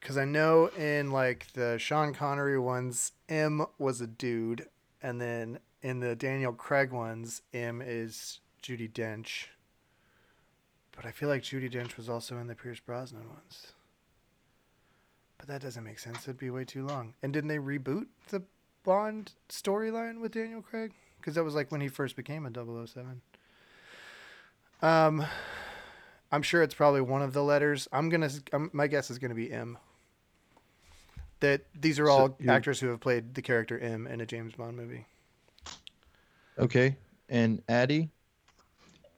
Cuz 0.00 0.16
I 0.16 0.24
know 0.24 0.68
in 0.68 1.10
like 1.10 1.52
the 1.52 1.78
Sean 1.78 2.14
Connery 2.14 2.58
ones 2.58 3.12
M 3.28 3.66
was 3.76 4.00
a 4.00 4.06
dude 4.06 4.66
and 5.02 5.20
then 5.20 5.58
in 5.82 6.00
the 6.00 6.16
Daniel 6.16 6.54
Craig 6.54 6.90
ones 6.90 7.42
M 7.52 7.82
is 7.84 8.40
Judi 8.62 8.90
Dench. 8.90 9.48
But 10.96 11.04
I 11.04 11.10
feel 11.10 11.28
like 11.28 11.42
Judi 11.42 11.70
Dench 11.70 11.98
was 11.98 12.08
also 12.08 12.38
in 12.38 12.46
the 12.46 12.54
Pierce 12.54 12.80
Brosnan 12.80 13.28
ones. 13.28 13.74
But 15.36 15.48
that 15.48 15.60
doesn't 15.60 15.84
make 15.84 15.98
sense. 15.98 16.22
It'd 16.22 16.38
be 16.38 16.48
way 16.48 16.64
too 16.64 16.86
long. 16.86 17.12
And 17.22 17.30
didn't 17.30 17.48
they 17.48 17.58
reboot 17.58 18.06
the 18.28 18.42
Bond 18.84 19.32
storyline 19.48 20.20
with 20.20 20.32
Daniel 20.32 20.62
Craig? 20.62 20.92
because 21.18 21.34
that 21.36 21.42
was 21.44 21.54
like 21.54 21.72
when 21.72 21.80
he 21.80 21.88
first 21.88 22.16
became 22.16 22.44
a 22.44 22.50
007. 22.50 23.22
Um, 24.82 25.24
I'm 26.30 26.42
sure 26.42 26.62
it's 26.62 26.74
probably 26.74 27.00
one 27.00 27.22
of 27.22 27.32
the 27.32 27.42
letters. 27.42 27.88
I'm 27.92 28.10
gonna. 28.10 28.28
Um, 28.52 28.68
my 28.74 28.86
guess 28.86 29.10
is 29.10 29.18
gonna 29.18 29.34
be 29.34 29.50
M. 29.50 29.78
That 31.40 31.62
these 31.80 31.98
are 31.98 32.10
all 32.10 32.36
you're- 32.38 32.54
actors 32.54 32.78
who 32.78 32.88
have 32.88 33.00
played 33.00 33.34
the 33.34 33.40
character 33.40 33.78
M 33.78 34.06
in 34.06 34.20
a 34.20 34.26
James 34.26 34.52
Bond 34.54 34.76
movie. 34.76 35.06
Okay. 36.58 36.96
And 37.30 37.62
Addie? 37.70 38.10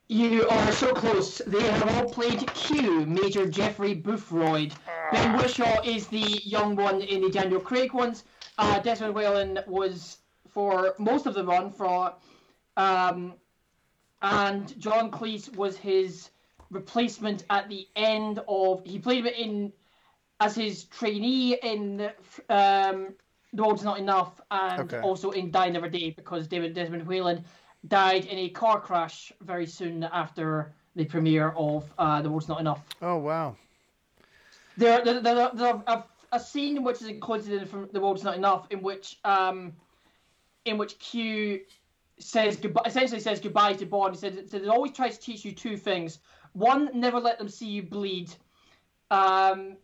You 0.07 0.47
are 0.47 0.71
so 0.71 0.93
close. 0.93 1.39
They 1.45 1.61
have 1.61 1.97
all 1.97 2.09
played 2.09 2.47
Q, 2.53 3.05
Major 3.05 3.45
Jeffrey 3.45 3.93
Boothroyd. 3.93 4.71
Ben 5.11 5.37
Whishaw 5.37 5.85
is 5.85 6.07
the 6.07 6.41
young 6.45 6.77
one 6.77 7.01
in 7.01 7.21
the 7.21 7.29
Daniel 7.29 7.59
Craig 7.59 7.93
ones. 7.93 8.23
Uh, 8.57 8.79
Desmond 8.79 9.13
Llewelyn 9.15 9.65
was 9.67 10.17
for 10.49 10.95
most 10.97 11.25
of 11.27 11.33
the 11.35 11.45
run 11.45 11.69
for, 11.69 12.13
um, 12.75 13.33
and 14.21 14.79
John 14.79 15.11
Cleese 15.11 15.55
was 15.55 15.77
his 15.77 16.31
replacement 16.71 17.43
at 17.49 17.69
the 17.69 17.87
end 17.95 18.39
of. 18.47 18.81
He 18.85 18.97
played 18.99 19.25
it 19.25 19.37
in 19.37 19.71
as 20.39 20.55
his 20.55 20.85
trainee 20.85 21.55
in 21.61 22.09
um, 22.49 23.13
The 23.53 23.63
World's 23.63 23.83
Not 23.83 23.99
Enough 23.99 24.39
and 24.51 24.81
Okay. 24.81 24.99
also 24.99 25.31
in 25.31 25.51
Die 25.51 25.65
Another 25.65 25.89
Day 25.89 26.11
because 26.11 26.47
David 26.47 26.73
Desmond 26.73 27.07
Llewelyn 27.07 27.43
died 27.87 28.25
in 28.25 28.37
a 28.39 28.49
car 28.49 28.79
crash 28.79 29.31
very 29.41 29.65
soon 29.65 30.03
after 30.03 30.73
the 30.95 31.05
premiere 31.05 31.49
of 31.49 31.91
uh, 31.97 32.21
The 32.21 32.29
World's 32.29 32.47
Not 32.47 32.59
Enough. 32.59 32.83
Oh 33.01 33.17
wow. 33.17 33.55
There, 34.77 35.03
there, 35.03 35.21
there, 35.21 35.49
there 35.53 35.83
a, 35.87 36.03
a 36.31 36.39
scene 36.39 36.83
which 36.83 37.01
is 37.01 37.07
included 37.07 37.61
in 37.61 37.65
from 37.67 37.89
The 37.91 37.99
World's 37.99 38.23
Not 38.23 38.35
Enough 38.35 38.67
in 38.69 38.81
which 38.81 39.19
um, 39.23 39.73
in 40.65 40.77
which 40.77 40.99
Q 40.99 41.61
says 42.19 42.57
goodbye, 42.57 42.83
essentially 42.85 43.19
says 43.19 43.39
goodbye 43.39 43.73
to 43.73 43.85
Bond. 43.85 44.15
He 44.15 44.19
said, 44.19 44.49
said 44.49 44.61
it 44.61 44.67
always 44.67 44.91
tries 44.91 45.17
to 45.17 45.23
teach 45.23 45.45
you 45.45 45.51
two 45.51 45.77
things. 45.77 46.19
One, 46.53 46.89
never 46.93 47.19
let 47.19 47.37
them 47.37 47.47
see 47.47 47.67
you 47.67 47.83
bleed. 47.83 48.33
Um, 49.11 49.77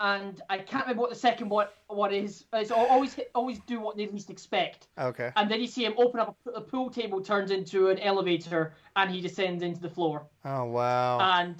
and 0.00 0.40
I 0.48 0.58
can't 0.58 0.84
remember 0.84 1.02
what 1.02 1.10
the 1.10 1.16
second 1.16 1.48
one 1.48 1.66
what 1.88 2.12
is. 2.12 2.44
It's 2.52 2.70
always 2.70 3.18
always 3.34 3.58
do 3.60 3.80
what 3.80 3.96
they 3.96 4.06
least 4.06 4.30
expect. 4.30 4.86
Okay. 4.96 5.32
And 5.36 5.50
then 5.50 5.60
you 5.60 5.66
see 5.66 5.84
him 5.84 5.94
open 5.96 6.20
up 6.20 6.36
a, 6.46 6.50
a 6.50 6.60
pool 6.60 6.88
table, 6.88 7.20
turns 7.20 7.50
into 7.50 7.88
an 7.88 7.98
elevator, 7.98 8.74
and 8.94 9.10
he 9.10 9.20
descends 9.20 9.62
into 9.62 9.80
the 9.80 9.90
floor. 9.90 10.26
Oh 10.44 10.66
wow. 10.66 11.18
And 11.20 11.56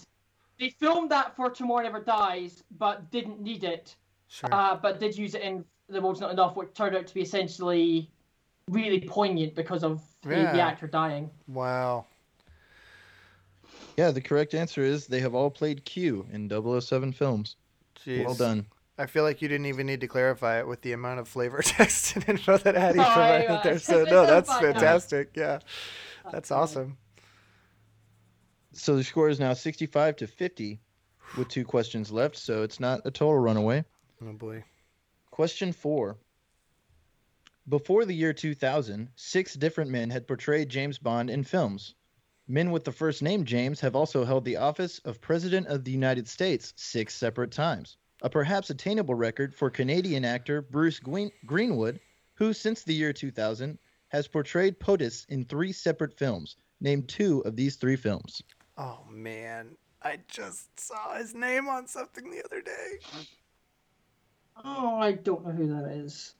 they 0.58 0.70
filmed 0.70 1.10
that 1.10 1.34
for 1.36 1.50
Tomorrow 1.50 1.82
Never 1.84 2.00
Dies, 2.00 2.62
but 2.78 3.10
didn't 3.10 3.40
need 3.40 3.64
it. 3.64 3.94
sure. 4.28 4.52
Uh, 4.52 4.76
but 4.76 4.98
did 5.00 5.16
use 5.16 5.34
it 5.34 5.42
in 5.42 5.64
The 5.88 6.00
World's 6.00 6.20
Not 6.20 6.30
Enough, 6.32 6.56
which 6.56 6.72
turned 6.74 6.96
out 6.96 7.06
to 7.06 7.14
be 7.14 7.20
essentially 7.22 8.10
really 8.70 9.00
poignant 9.00 9.54
because 9.54 9.82
of 9.84 10.02
the, 10.22 10.28
the 10.30 10.60
actor 10.60 10.86
dying. 10.86 11.30
wow. 11.46 12.04
Yeah, 13.96 14.12
the 14.12 14.20
correct 14.20 14.54
answer 14.54 14.82
is 14.82 15.06
they 15.08 15.18
have 15.20 15.34
all 15.34 15.50
played 15.50 15.84
Q 15.84 16.24
in 16.32 16.48
007 16.48 17.12
films. 17.12 17.56
Jeez. 18.04 18.24
Well 18.24 18.34
done. 18.34 18.66
I 18.96 19.06
feel 19.06 19.24
like 19.24 19.42
you 19.42 19.48
didn't 19.48 19.66
even 19.66 19.86
need 19.86 20.00
to 20.02 20.06
clarify 20.08 20.58
it 20.60 20.68
with 20.68 20.82
the 20.82 20.92
amount 20.92 21.18
of 21.20 21.26
flavor 21.28 21.62
text 21.64 22.14
and 22.14 22.28
info 22.28 22.58
that 22.58 22.76
Addie 22.76 23.00
Oh, 23.00 23.04
provided 23.04 23.46
yeah. 23.50 23.60
there. 23.64 23.78
So 23.80 24.04
no, 24.04 24.24
that's 24.26 24.52
fantastic. 24.56 25.30
Yeah, 25.34 25.58
that's 26.32 26.50
awesome. 26.52 26.96
So 28.78 28.94
the 28.94 29.02
score 29.02 29.28
is 29.28 29.40
now 29.40 29.54
65 29.54 30.14
to 30.16 30.26
50 30.28 30.80
with 31.36 31.48
two 31.48 31.64
questions 31.64 32.12
left, 32.12 32.36
so 32.36 32.62
it's 32.62 32.78
not 32.78 33.00
a 33.04 33.10
total 33.10 33.36
runaway. 33.36 33.84
Oh 34.22 34.32
boy. 34.32 34.62
Question 35.32 35.72
four. 35.72 36.16
Before 37.68 38.04
the 38.04 38.14
year 38.14 38.32
2000, 38.32 39.08
six 39.16 39.54
different 39.54 39.90
men 39.90 40.10
had 40.10 40.28
portrayed 40.28 40.68
James 40.68 40.96
Bond 40.96 41.28
in 41.28 41.42
films. 41.42 41.96
Men 42.46 42.70
with 42.70 42.84
the 42.84 42.92
first 42.92 43.20
name 43.20 43.44
James 43.44 43.80
have 43.80 43.96
also 43.96 44.24
held 44.24 44.44
the 44.44 44.56
office 44.56 45.00
of 45.00 45.20
President 45.20 45.66
of 45.66 45.82
the 45.82 45.90
United 45.90 46.28
States 46.28 46.72
six 46.76 47.16
separate 47.16 47.50
times, 47.50 47.96
a 48.22 48.30
perhaps 48.30 48.70
attainable 48.70 49.16
record 49.16 49.56
for 49.56 49.70
Canadian 49.70 50.24
actor 50.24 50.62
Bruce 50.62 51.00
Greenwood, 51.00 51.98
who, 52.34 52.52
since 52.52 52.84
the 52.84 52.94
year 52.94 53.12
2000, 53.12 53.76
has 54.06 54.28
portrayed 54.28 54.78
POTUS 54.78 55.26
in 55.28 55.44
three 55.44 55.72
separate 55.72 56.16
films. 56.16 56.56
Name 56.80 57.02
two 57.02 57.40
of 57.40 57.56
these 57.56 57.74
three 57.74 57.96
films. 57.96 58.40
Oh 58.78 59.00
man, 59.10 59.76
I 60.02 60.20
just 60.28 60.78
saw 60.78 61.16
his 61.16 61.34
name 61.34 61.68
on 61.68 61.88
something 61.88 62.30
the 62.30 62.44
other 62.44 62.62
day. 62.62 62.98
Oh, 64.64 64.98
I 64.98 65.12
don't 65.12 65.44
know 65.44 65.52
who 65.52 65.66
that 65.68 65.90
is. 65.90 66.34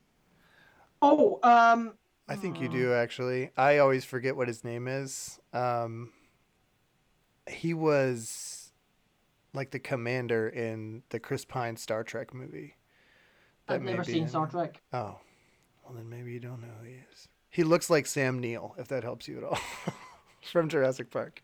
Oh, 1.03 1.41
um, 1.43 1.95
I 2.29 2.37
think 2.37 2.61
you 2.61 2.69
do 2.69 2.93
actually. 2.93 3.51
I 3.57 3.79
always 3.79 4.05
forget 4.05 4.37
what 4.37 4.47
his 4.49 4.63
name 4.63 4.87
is. 4.87 5.41
Um, 5.53 6.13
he 7.49 7.75
was 7.75 8.73
like 9.55 9.71
the 9.73 9.79
commander 9.81 10.49
in 10.49 11.03
the 11.11 11.19
Chris 11.19 11.45
Pine 11.45 11.77
Star 11.77 12.05
Trek 12.05 12.33
movie. 12.33 12.77
I've 13.67 13.83
never 13.83 14.05
seen 14.05 14.23
in- 14.23 14.29
Star 14.29 14.47
Trek. 14.47 14.81
Oh, 14.93 15.19
well 15.85 15.95
then 15.95 16.09
maybe 16.09 16.33
you 16.33 16.41
don't 16.41 16.61
know 16.61 16.69
who 16.81 16.87
he 16.87 16.95
is. 17.13 17.29
He 17.51 17.65
looks 17.65 17.91
like 17.91 18.07
Sam 18.07 18.39
Neill, 18.39 18.75
if 18.79 18.89
that 18.89 19.03
helps 19.03 19.27
you 19.27 19.39
at 19.39 19.45
all, 19.45 19.59
from 20.43 20.69
Jurassic 20.69 21.11
Park. 21.11 21.43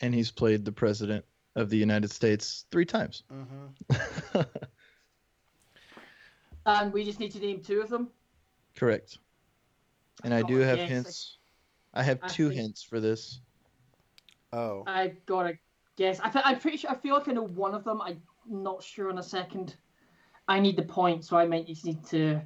And 0.00 0.14
he's 0.14 0.30
played 0.30 0.64
the 0.64 0.72
President 0.72 1.24
of 1.56 1.70
the 1.70 1.76
United 1.76 2.10
States 2.10 2.66
three 2.70 2.84
times. 2.84 3.24
Mm-hmm. 3.32 4.40
And 6.66 6.92
we 6.92 7.04
just 7.04 7.18
need 7.18 7.32
to 7.32 7.40
name 7.40 7.60
two 7.60 7.80
of 7.80 7.88
them. 7.88 8.08
Correct. 8.76 9.18
And 10.24 10.32
I 10.32 10.42
do 10.42 10.58
have 10.58 10.78
yes, 10.78 10.88
hints. 10.88 11.38
I 11.94 12.02
have 12.02 12.20
I 12.22 12.28
two 12.28 12.48
think- 12.48 12.60
hints 12.60 12.82
for 12.82 13.00
this. 13.00 13.40
Oh, 14.52 14.82
I 14.86 15.12
gotta 15.26 15.58
guess. 15.96 16.20
I 16.20 16.30
th- 16.30 16.44
I'm 16.46 16.58
pretty 16.58 16.78
sure. 16.78 16.90
I 16.90 16.94
feel 16.94 17.14
like 17.14 17.28
I 17.28 17.32
know 17.32 17.42
one 17.42 17.74
of 17.74 17.84
them. 17.84 18.00
I'm 18.00 18.22
not 18.48 18.82
sure 18.82 19.10
on 19.10 19.18
a 19.18 19.22
second. 19.22 19.76
I 20.48 20.58
need 20.58 20.76
the 20.76 20.82
point, 20.82 21.24
so 21.24 21.36
I 21.36 21.46
might 21.46 21.66
just 21.66 21.84
need 21.84 22.02
to 22.06 22.40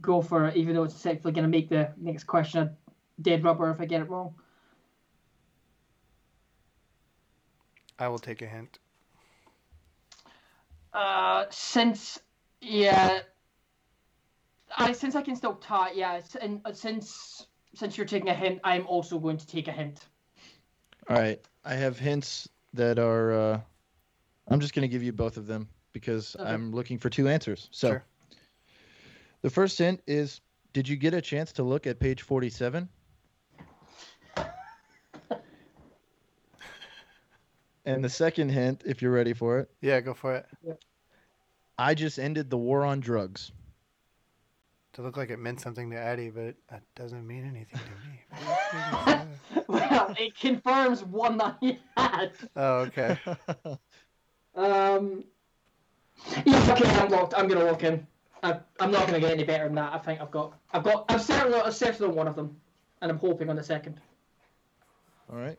go 0.00 0.20
for 0.20 0.46
it, 0.46 0.56
even 0.56 0.74
though 0.74 0.82
it's 0.82 0.96
effectively 0.96 1.30
going 1.32 1.44
to 1.44 1.48
make 1.48 1.68
the 1.68 1.92
next 1.96 2.24
question 2.24 2.62
a 2.62 3.22
dead 3.22 3.44
rubber 3.44 3.70
if 3.70 3.80
I 3.80 3.84
get 3.84 4.00
it 4.00 4.10
wrong. 4.10 4.34
I 7.98 8.08
will 8.08 8.18
take 8.18 8.42
a 8.42 8.46
hint. 8.46 8.78
Uh, 10.92 11.44
since 11.50 12.18
yeah, 12.60 13.20
I 14.76 14.92
since 14.92 15.14
I 15.14 15.22
can 15.22 15.36
still 15.36 15.54
tie. 15.56 15.92
Yeah, 15.94 16.20
and 16.40 16.60
uh, 16.64 16.72
since 16.72 17.46
since 17.74 17.96
you're 17.96 18.06
taking 18.06 18.28
a 18.28 18.34
hint, 18.34 18.60
I'm 18.64 18.86
also 18.86 19.18
going 19.18 19.36
to 19.36 19.46
take 19.46 19.68
a 19.68 19.72
hint. 19.72 20.00
All 21.08 21.16
right. 21.16 21.40
I 21.64 21.74
have 21.74 21.98
hints 21.98 22.48
that 22.74 22.98
are. 22.98 23.32
Uh, 23.32 23.60
I'm 24.48 24.60
just 24.60 24.74
going 24.74 24.82
to 24.82 24.88
give 24.88 25.02
you 25.02 25.12
both 25.12 25.36
of 25.36 25.46
them 25.46 25.68
because 25.92 26.34
Okay. 26.38 26.48
I'm 26.50 26.72
looking 26.72 26.98
for 26.98 27.10
two 27.10 27.28
answers. 27.28 27.68
So, 27.70 27.88
Sure. 27.90 28.04
the 29.42 29.50
first 29.50 29.76
hint 29.78 30.00
is 30.06 30.40
Did 30.72 30.88
you 30.88 30.96
get 30.96 31.12
a 31.14 31.20
chance 31.20 31.52
to 31.52 31.62
look 31.62 31.86
at 31.86 31.98
page 31.98 32.22
47? 32.22 32.88
And 37.88 38.04
the 38.04 38.08
second 38.08 38.50
hint, 38.50 38.82
if 38.84 39.02
you're 39.02 39.12
ready 39.12 39.32
for 39.32 39.58
it, 39.58 39.70
Yeah, 39.80 40.00
go 40.00 40.14
for 40.14 40.34
it. 40.34 40.46
I 41.78 41.94
just 41.94 42.18
ended 42.18 42.50
the 42.50 42.58
war 42.58 42.84
on 42.84 43.00
drugs. 43.00 43.52
To 44.94 45.02
look 45.02 45.16
like 45.16 45.30
it 45.30 45.38
meant 45.38 45.60
something 45.60 45.90
to 45.90 45.96
Addie, 45.96 46.30
but 46.30 46.42
it 46.42 46.82
doesn't 46.96 47.24
mean 47.26 47.44
anything 47.44 47.78
to 47.78 48.08
me. 48.08 49.64
well, 49.68 50.14
it 50.18 50.36
confirms 50.38 51.04
one 51.04 51.38
that 51.38 51.56
he 51.60 51.78
had. 51.96 52.32
oh, 52.56 52.76
okay. 52.80 53.18
Um. 54.54 55.22
Yeah, 56.44 56.72
okay, 56.72 56.90
I'm 56.98 57.10
locked. 57.10 57.32
I'm 57.36 57.46
gonna 57.46 57.62
lock 57.64 57.84
in. 57.84 58.04
I, 58.42 58.58
I'm 58.80 58.90
not 58.90 59.06
gonna 59.06 59.20
get 59.20 59.30
any 59.30 59.44
better 59.44 59.66
than 59.66 59.76
that. 59.76 59.92
I 59.92 59.98
think 59.98 60.20
I've 60.20 60.32
got, 60.32 60.54
I've 60.72 60.82
got, 60.82 61.04
I've 61.08 61.22
settled, 61.22 61.54
I've 61.54 61.76
settled 61.76 62.10
on 62.10 62.16
one 62.16 62.26
of 62.26 62.34
them, 62.34 62.56
and 63.00 63.08
I'm 63.08 63.18
hoping 63.18 63.50
on 63.50 63.54
the 63.54 63.62
second. 63.62 64.00
All 65.30 65.38
right. 65.38 65.58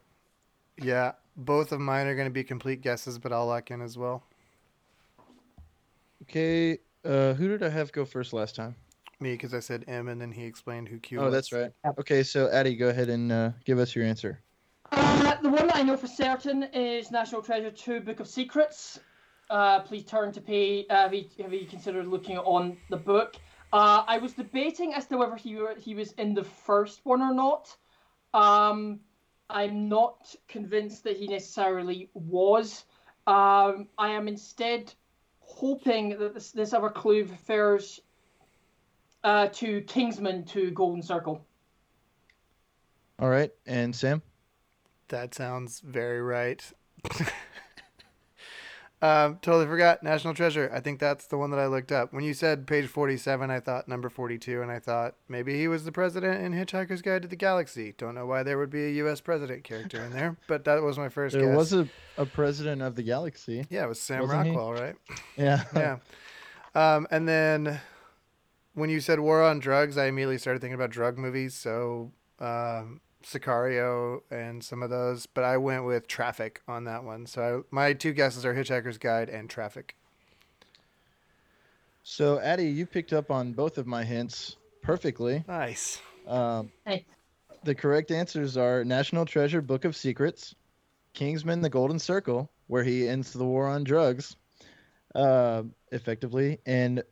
Yeah, 0.81 1.13
both 1.39 1.71
of 1.71 1.79
mine 1.79 2.05
are 2.07 2.15
going 2.15 2.27
to 2.27 2.33
be 2.33 2.43
complete 2.43 2.81
guesses, 2.81 3.17
but 3.17 3.31
I'll 3.31 3.47
lock 3.47 3.71
in 3.71 3.81
as 3.81 3.97
well. 3.97 4.23
Okay. 6.23 6.79
Uh, 7.05 7.33
who 7.33 7.47
did 7.47 7.63
I 7.63 7.69
have 7.69 7.91
go 7.91 8.03
first 8.03 8.33
last 8.33 8.55
time? 8.55 8.75
Me, 9.21 9.31
because 9.33 9.53
I 9.53 9.59
said 9.59 9.85
M, 9.87 10.09
and 10.09 10.19
then 10.19 10.31
he 10.31 10.43
explained 10.45 10.87
who 10.87 10.99
Q 10.99 11.19
Oh, 11.19 11.25
was. 11.25 11.33
that's 11.33 11.51
right. 11.51 11.71
Okay, 11.97 12.23
so 12.23 12.49
Addie, 12.49 12.75
go 12.75 12.89
ahead 12.89 13.09
and 13.09 13.31
uh, 13.31 13.51
give 13.65 13.79
us 13.79 13.95
your 13.95 14.05
answer. 14.05 14.39
Uh, 14.91 15.35
the 15.41 15.49
one 15.49 15.67
that 15.67 15.75
I 15.75 15.81
know 15.81 15.97
for 15.97 16.07
certain 16.07 16.63
is 16.73 17.11
National 17.11 17.41
Treasure 17.41 17.71
2 17.71 18.01
Book 18.01 18.19
of 18.19 18.27
Secrets. 18.27 18.99
Uh, 19.49 19.79
please 19.79 20.05
turn 20.05 20.31
to 20.31 20.41
pay. 20.41 20.85
Uh, 20.89 21.03
have, 21.03 21.13
you, 21.13 21.25
have 21.41 21.53
you 21.53 21.65
considered 21.65 22.07
looking 22.07 22.37
on 22.39 22.77
the 22.89 22.97
book? 22.97 23.35
Uh, 23.71 24.03
I 24.07 24.17
was 24.17 24.33
debating 24.33 24.93
as 24.93 25.05
to 25.07 25.17
whether 25.17 25.35
he, 25.35 25.55
were, 25.55 25.75
he 25.75 25.95
was 25.95 26.13
in 26.13 26.33
the 26.33 26.43
first 26.43 27.01
one 27.03 27.21
or 27.21 27.33
not. 27.33 27.75
Um, 28.33 28.99
I'm 29.49 29.89
not 29.89 30.35
convinced 30.47 31.03
that 31.05 31.17
he 31.17 31.27
necessarily 31.27 32.09
was. 32.13 32.85
Um, 33.27 33.87
I 33.97 34.09
am 34.09 34.27
instead 34.27 34.93
hoping 35.39 36.17
that 36.19 36.33
this, 36.33 36.51
this 36.51 36.73
other 36.73 36.89
clue 36.89 37.23
refers 37.25 38.01
Uh, 39.21 39.47
to 39.49 39.81
Kingsman 39.81 40.45
to 40.45 40.71
Golden 40.71 41.03
Circle. 41.03 41.45
All 43.19 43.27
right, 43.27 43.51
and 43.65 43.93
Sam. 43.93 44.21
That 45.09 45.35
sounds 45.35 45.81
very 45.81 46.21
right. 46.21 46.63
um, 49.01 49.37
totally 49.41 49.65
forgot 49.65 50.03
National 50.03 50.33
Treasure. 50.33 50.69
I 50.73 50.81
think 50.81 50.99
that's 50.99 51.27
the 51.27 51.37
one 51.37 51.51
that 51.51 51.59
I 51.59 51.67
looked 51.67 51.91
up. 51.91 52.11
When 52.11 52.23
you 52.23 52.33
said 52.33 52.67
page 52.67 52.87
47, 52.87 53.49
I 53.49 53.59
thought 53.61 53.87
number 53.87 54.09
42, 54.09 54.61
and 54.61 54.69
I 54.69 54.79
thought 54.79 55.15
maybe 55.29 55.57
he 55.57 55.67
was 55.69 55.85
the 55.85 55.91
president 55.91 56.43
in 56.43 56.51
Hitchhiker's 56.53 57.01
Guide 57.01 57.21
to 57.21 57.27
the 57.29 57.35
Galaxy. 57.37 57.93
Don't 57.97 58.13
know 58.15 58.25
why 58.25 58.43
there 58.43 58.57
would 58.57 58.69
be 58.69 58.85
a 58.85 58.89
U.S. 59.03 59.21
president 59.21 59.63
character 59.63 60.03
in 60.03 60.11
there, 60.11 60.35
but 60.47 60.65
that 60.65 60.81
was 60.81 60.97
my 60.97 61.07
first 61.07 61.33
There 61.33 61.45
guess. 61.47 61.55
was 61.55 61.73
a, 61.73 61.87
a 62.17 62.25
president 62.25 62.81
of 62.81 62.95
the 62.95 63.03
galaxy. 63.03 63.65
yeah, 63.69 63.85
it 63.85 63.87
was 63.87 64.01
Sam 64.01 64.21
wasn't 64.21 64.47
he? 64.47 64.51
Rockwell, 64.51 64.73
right? 64.73 64.95
Yeah. 65.37 65.63
yeah. 65.73 65.97
Um, 66.75 67.07
and 67.09 67.27
then 67.27 67.79
when 68.73 68.89
you 68.89 68.99
said 68.99 69.19
war 69.19 69.41
on 69.43 69.59
drugs, 69.59 69.97
I 69.97 70.05
immediately 70.07 70.37
started 70.37 70.59
thinking 70.59 70.75
about 70.75 70.89
drug 70.91 71.17
movies. 71.17 71.53
So 71.55 72.11
um, 72.39 73.01
Sicario 73.23 74.21
and 74.31 74.63
some 74.63 74.81
of 74.81 74.89
those, 74.89 75.25
but 75.25 75.43
I 75.43 75.57
went 75.57 75.85
with 75.85 76.07
Traffic 76.07 76.61
on 76.67 76.85
that 76.85 77.03
one. 77.03 77.25
So 77.25 77.63
I, 77.71 77.75
my 77.75 77.93
two 77.93 78.13
guesses 78.13 78.45
are 78.45 78.53
Hitchhiker's 78.55 78.97
Guide 78.97 79.29
and 79.29 79.49
Traffic. 79.49 79.95
So, 82.03 82.39
Addie, 82.39 82.69
you 82.69 82.85
picked 82.85 83.13
up 83.13 83.29
on 83.29 83.51
both 83.51 83.77
of 83.77 83.85
my 83.85 84.03
hints 84.03 84.55
perfectly. 84.81 85.43
Nice. 85.47 86.01
Um, 86.27 86.71
Hey. 86.85 87.05
the 87.63 87.75
correct 87.75 88.09
answers 88.11 88.57
are 88.57 88.83
National 88.83 89.25
Treasure 89.25 89.61
Book 89.61 89.85
of 89.85 89.95
Secrets, 89.95 90.55
Kingsman 91.13 91.61
The 91.61 91.69
Golden 91.69 91.99
Circle, 91.99 92.49
where 92.67 92.83
he 92.83 93.07
ends 93.07 93.33
the 93.33 93.45
war 93.45 93.67
on 93.67 93.83
drugs 93.83 94.37
uh, 95.15 95.63
effectively, 95.91 96.59
and 96.65 97.03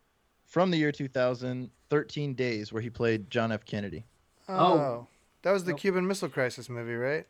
from 0.46 0.70
the 0.70 0.78
year 0.78 0.90
2000, 0.92 1.70
13 1.90 2.34
Days, 2.34 2.72
where 2.72 2.82
he 2.82 2.90
played 2.90 3.30
John 3.30 3.52
F. 3.52 3.64
Kennedy. 3.64 4.04
Oh, 4.48 4.54
Oh. 4.78 5.06
That 5.42 5.52
was 5.52 5.64
the 5.64 5.70
Nope. 5.72 5.80
Cuban 5.80 6.06
Missile 6.06 6.28
Crisis 6.28 6.68
movie, 6.68 6.94
right? 6.94 7.26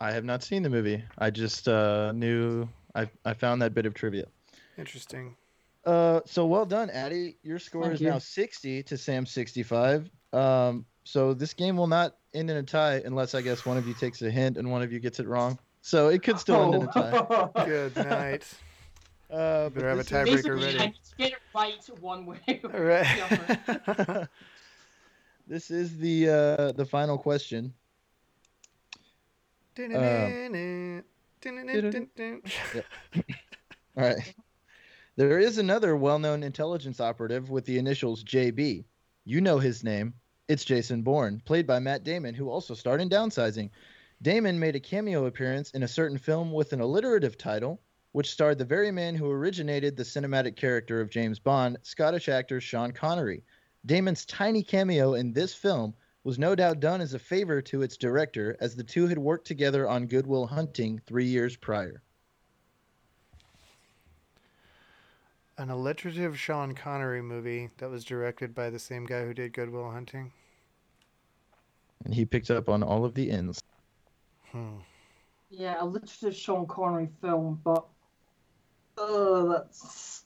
I 0.00 0.12
have 0.12 0.24
not 0.24 0.42
seen 0.42 0.62
the 0.62 0.70
movie. 0.70 1.02
I 1.18 1.30
just 1.30 1.68
uh, 1.68 2.12
knew 2.12 2.68
I, 2.94 3.08
I 3.24 3.34
found 3.34 3.62
that 3.62 3.74
bit 3.74 3.86
of 3.86 3.94
trivia. 3.94 4.26
Interesting. 4.76 5.36
Uh, 5.84 6.20
so 6.24 6.46
well 6.46 6.66
done, 6.66 6.90
Addie. 6.90 7.36
Your 7.42 7.58
score 7.58 7.82
Thank 7.82 7.94
is 7.94 8.00
you. 8.00 8.08
now 8.10 8.18
60 8.18 8.82
to 8.84 8.96
Sam 8.96 9.26
65. 9.26 10.10
Um, 10.32 10.84
so 11.04 11.34
this 11.34 11.52
game 11.54 11.76
will 11.76 11.86
not 11.86 12.16
end 12.32 12.50
in 12.50 12.56
a 12.56 12.62
tie 12.62 13.02
unless 13.04 13.34
I 13.34 13.42
guess 13.42 13.64
one 13.66 13.76
of 13.76 13.86
you 13.86 13.94
takes 13.94 14.22
a 14.22 14.30
hint 14.30 14.56
and 14.56 14.70
one 14.70 14.82
of 14.82 14.92
you 14.92 14.98
gets 15.00 15.20
it 15.20 15.26
wrong. 15.28 15.58
So 15.82 16.08
it 16.08 16.22
could 16.22 16.38
still 16.38 16.62
end 16.64 16.74
in 16.74 16.88
a 16.88 16.92
tie. 16.92 17.26
Oh. 17.30 17.50
Good 17.64 17.96
night. 17.96 18.46
Uh, 19.30 19.64
but 19.70 19.74
Better 19.74 19.88
have 19.88 19.98
a 19.98 20.02
this 20.02 20.12
is- 20.12 20.12
tiebreaker 20.12 20.26
Basically, 20.60 20.64
ready. 20.66 20.78
I 20.78 20.86
need 20.86 20.94
to 21.10 21.16
get 21.16 21.32
it 21.32 21.38
right 21.54 21.88
one 22.00 22.26
way. 22.26 22.60
or 22.62 22.72
All 22.72 22.80
right. 22.84 24.28
this 25.46 25.70
is 25.70 25.96
the 25.98 26.28
uh, 26.28 26.72
the 26.72 26.84
final 26.84 27.18
question. 27.18 27.72
All 33.96 34.04
right. 34.04 34.34
There 35.16 35.38
is 35.38 35.58
another 35.58 35.94
well-known 35.94 36.42
intelligence 36.42 36.98
operative 36.98 37.48
with 37.48 37.64
the 37.66 37.78
initials 37.78 38.24
JB. 38.24 38.84
You 39.24 39.40
know 39.40 39.60
his 39.60 39.84
name. 39.84 40.12
It's 40.48 40.64
Jason 40.64 41.02
Bourne, 41.02 41.40
played 41.44 41.68
by 41.68 41.78
Matt 41.78 42.02
Damon, 42.02 42.34
who 42.34 42.50
also 42.50 42.74
starred 42.74 43.00
in 43.00 43.08
Downsizing. 43.08 43.70
Damon 44.22 44.58
made 44.58 44.74
a 44.74 44.80
cameo 44.80 45.26
appearance 45.26 45.70
in 45.70 45.84
a 45.84 45.88
certain 45.88 46.18
film 46.18 46.52
with 46.52 46.72
an 46.72 46.80
alliterative 46.80 47.38
title, 47.38 47.80
which 48.10 48.30
starred 48.30 48.58
the 48.58 48.64
very 48.64 48.90
man 48.90 49.14
who 49.14 49.30
originated 49.30 49.96
the 49.96 50.02
cinematic 50.02 50.56
character 50.56 51.00
of 51.00 51.10
James 51.10 51.38
Bond, 51.38 51.78
Scottish 51.82 52.28
actor 52.28 52.60
Sean 52.60 52.90
Connery. 52.90 53.44
Damon's 53.86 54.24
tiny 54.24 54.62
cameo 54.62 55.14
in 55.14 55.32
this 55.32 55.54
film 55.54 55.94
was 56.24 56.38
no 56.38 56.54
doubt 56.54 56.80
done 56.80 57.02
as 57.02 57.12
a 57.12 57.18
favor 57.18 57.60
to 57.60 57.82
its 57.82 57.98
director, 57.98 58.56
as 58.60 58.74
the 58.74 58.82
two 58.82 59.06
had 59.06 59.18
worked 59.18 59.46
together 59.46 59.88
on 59.88 60.06
Good 60.06 60.26
Will 60.26 60.46
Hunting 60.46 60.98
three 61.06 61.26
years 61.26 61.54
prior. 61.56 62.02
An 65.58 65.70
alliterative 65.70 66.38
Sean 66.38 66.74
Connery 66.74 67.22
movie 67.22 67.70
that 67.76 67.90
was 67.90 68.04
directed 68.04 68.54
by 68.54 68.70
the 68.70 68.78
same 68.78 69.04
guy 69.04 69.24
who 69.24 69.34
did 69.34 69.52
Good 69.52 69.70
Will 69.70 69.90
Hunting. 69.90 70.32
And 72.04 72.14
he 72.14 72.24
picked 72.24 72.50
up 72.50 72.68
on 72.68 72.82
all 72.82 73.04
of 73.04 73.14
the 73.14 73.30
ends. 73.30 73.62
Hmm. 74.50 74.78
Yeah, 75.50 75.76
a 75.78 75.84
literature 75.84 76.32
Sean 76.32 76.66
Connery 76.66 77.08
film, 77.20 77.60
but 77.62 77.84
oh, 78.96 79.48
that's 79.50 80.24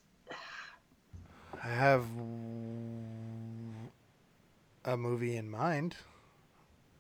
I 1.63 1.69
have 1.69 2.05
a 4.89 4.97
movie 4.97 5.36
in 5.36 5.51
mind 5.51 5.97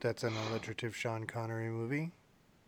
that's 0.00 0.22
an 0.22 0.34
alliterative 0.48 0.94
Sean 0.94 1.24
Connery 1.24 1.70
movie, 1.70 2.12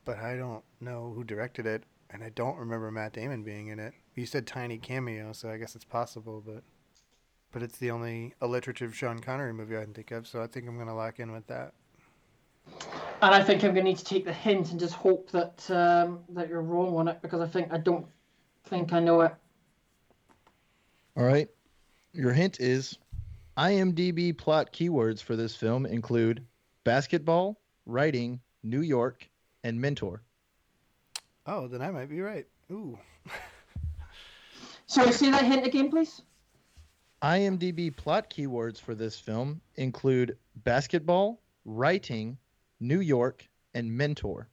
but 0.07 0.19
I 0.19 0.35
don't 0.35 0.65
know 0.81 1.13
who 1.15 1.25
directed 1.25 1.67
it, 1.67 1.85
and 2.09 2.25
I 2.25 2.31
don't 2.31 2.57
remember 2.57 2.91
Matt 2.91 3.13
Damon 3.13 3.43
being 3.43 3.69
in 3.69 3.79
it. 3.79 3.93
You 4.15 4.25
said 4.25 4.47
tiny 4.47 4.79
cameo, 4.79 5.33
so 5.35 5.51
I 5.51 5.59
guess 5.59 5.77
it's 5.77 5.85
possible, 5.85 6.43
but 6.45 6.63
but 7.53 7.63
it's 7.63 7.77
the 7.79 7.91
only 7.91 8.35
alliterative 8.41 8.97
Sean 8.97 9.19
Connery 9.19 9.53
movie 9.53 9.77
I 9.77 9.85
can 9.85 9.93
think 9.93 10.11
of, 10.11 10.27
so 10.27 10.43
I 10.43 10.47
think 10.47 10.67
I'm 10.67 10.79
gonna 10.79 10.97
lock 10.97 11.21
in 11.21 11.33
with 11.33 11.47
that. 11.49 11.75
And 13.21 13.35
I 13.35 13.43
think 13.43 13.63
I'm 13.63 13.75
going 13.75 13.85
to 13.85 13.91
need 13.91 13.99
to 13.99 14.05
take 14.05 14.25
the 14.25 14.33
hint 14.33 14.71
and 14.71 14.79
just 14.79 14.95
hope 14.95 15.31
that 15.33 15.71
um, 15.71 16.21
that 16.31 16.49
you're 16.49 16.63
wrong 16.63 16.97
on 16.97 17.09
it 17.09 17.21
because 17.21 17.41
I 17.41 17.47
think 17.47 17.73
I 17.73 17.79
don't 17.79 18.07
think 18.65 18.93
I 18.93 19.01
know 19.01 19.23
it. 19.23 19.35
All 21.17 21.25
right. 21.25 21.49
Your 22.13 22.33
hint 22.33 22.61
is 22.61 22.99
IMDb 23.61 24.37
plot 24.37 24.73
keywords 24.73 25.23
for 25.23 25.37
this 25.37 25.55
film 25.55 25.85
include 25.85 26.47
basketball, 26.85 27.61
writing, 27.85 28.41
New 28.63 28.81
York, 28.81 29.29
and 29.65 29.79
mentor. 29.79 30.23
Oh, 31.45 31.69
then 31.69 31.83
I 31.83 31.91
might 31.91 32.09
be 32.09 32.23
right. 32.23 32.47
Ooh. 32.73 32.99
Sorry, 34.87 35.13
say 35.13 35.31
that 35.31 35.45
hint 35.45 35.67
again, 35.67 35.91
please. 35.91 36.23
IMDb 37.21 37.95
plot 37.95 38.31
keywords 38.31 38.81
for 38.81 38.95
this 38.95 39.21
film 39.21 39.61
include 39.77 40.39
basketball, 40.65 41.39
writing, 41.67 42.39
New 42.81 43.01
York, 43.01 43.47
and 43.75 43.93
mentor. 43.93 44.49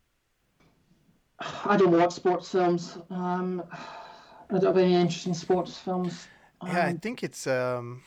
I 1.64 1.78
don't 1.78 1.92
watch 1.92 2.12
sports 2.12 2.52
films. 2.52 2.98
Um, 3.10 3.64
I 3.72 4.60
don't 4.60 4.66
have 4.66 4.78
any 4.78 4.96
interest 4.96 5.28
in 5.28 5.34
sports 5.34 5.78
films. 5.78 6.28
Yeah, 6.66 6.88
I 6.88 6.90
Um, 6.90 6.98
think 6.98 7.24
it's 7.24 7.48
um 7.48 8.02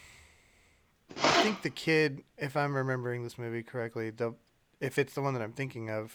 I 1.16 1.42
think 1.42 1.62
the 1.62 1.70
kid, 1.70 2.22
if 2.38 2.56
I'm 2.56 2.74
remembering 2.74 3.22
this 3.22 3.38
movie 3.38 3.62
correctly, 3.62 4.10
the 4.10 4.34
if 4.80 4.98
it's 4.98 5.14
the 5.14 5.20
one 5.20 5.34
that 5.34 5.42
I'm 5.42 5.52
thinking 5.52 5.90
of, 5.90 6.14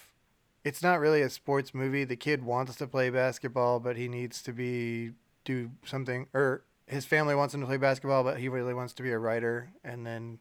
it's 0.63 0.81
not 0.81 0.99
really 0.99 1.21
a 1.21 1.29
sports 1.29 1.73
movie. 1.73 2.03
The 2.03 2.15
kid 2.15 2.43
wants 2.43 2.75
to 2.77 2.87
play 2.87 3.09
basketball, 3.09 3.79
but 3.79 3.97
he 3.97 4.07
needs 4.07 4.41
to 4.43 4.53
be 4.53 5.11
do 5.43 5.71
something 5.85 6.27
or 6.33 6.63
his 6.87 7.05
family 7.05 7.35
wants 7.35 7.53
him 7.53 7.61
to 7.61 7.67
play 7.67 7.77
basketball, 7.77 8.23
but 8.23 8.39
he 8.39 8.49
really 8.49 8.73
wants 8.73 8.93
to 8.93 9.03
be 9.03 9.11
a 9.11 9.19
writer 9.19 9.69
and 9.83 10.05
then 10.05 10.39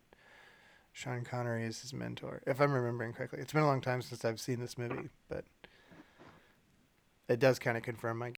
Sean 0.92 1.24
Connery 1.24 1.64
is 1.64 1.82
his 1.82 1.92
mentor. 1.92 2.40
If 2.46 2.60
I'm 2.60 2.72
remembering 2.72 3.12
correctly. 3.12 3.40
It's 3.40 3.52
been 3.52 3.62
a 3.62 3.66
long 3.66 3.80
time 3.80 4.00
since 4.00 4.24
I've 4.24 4.40
seen 4.40 4.60
this 4.60 4.78
movie, 4.78 5.10
but 5.28 5.44
it 7.28 7.40
does 7.40 7.58
kind 7.58 7.76
of 7.76 7.82
confirm 7.82 8.18
my 8.18 8.32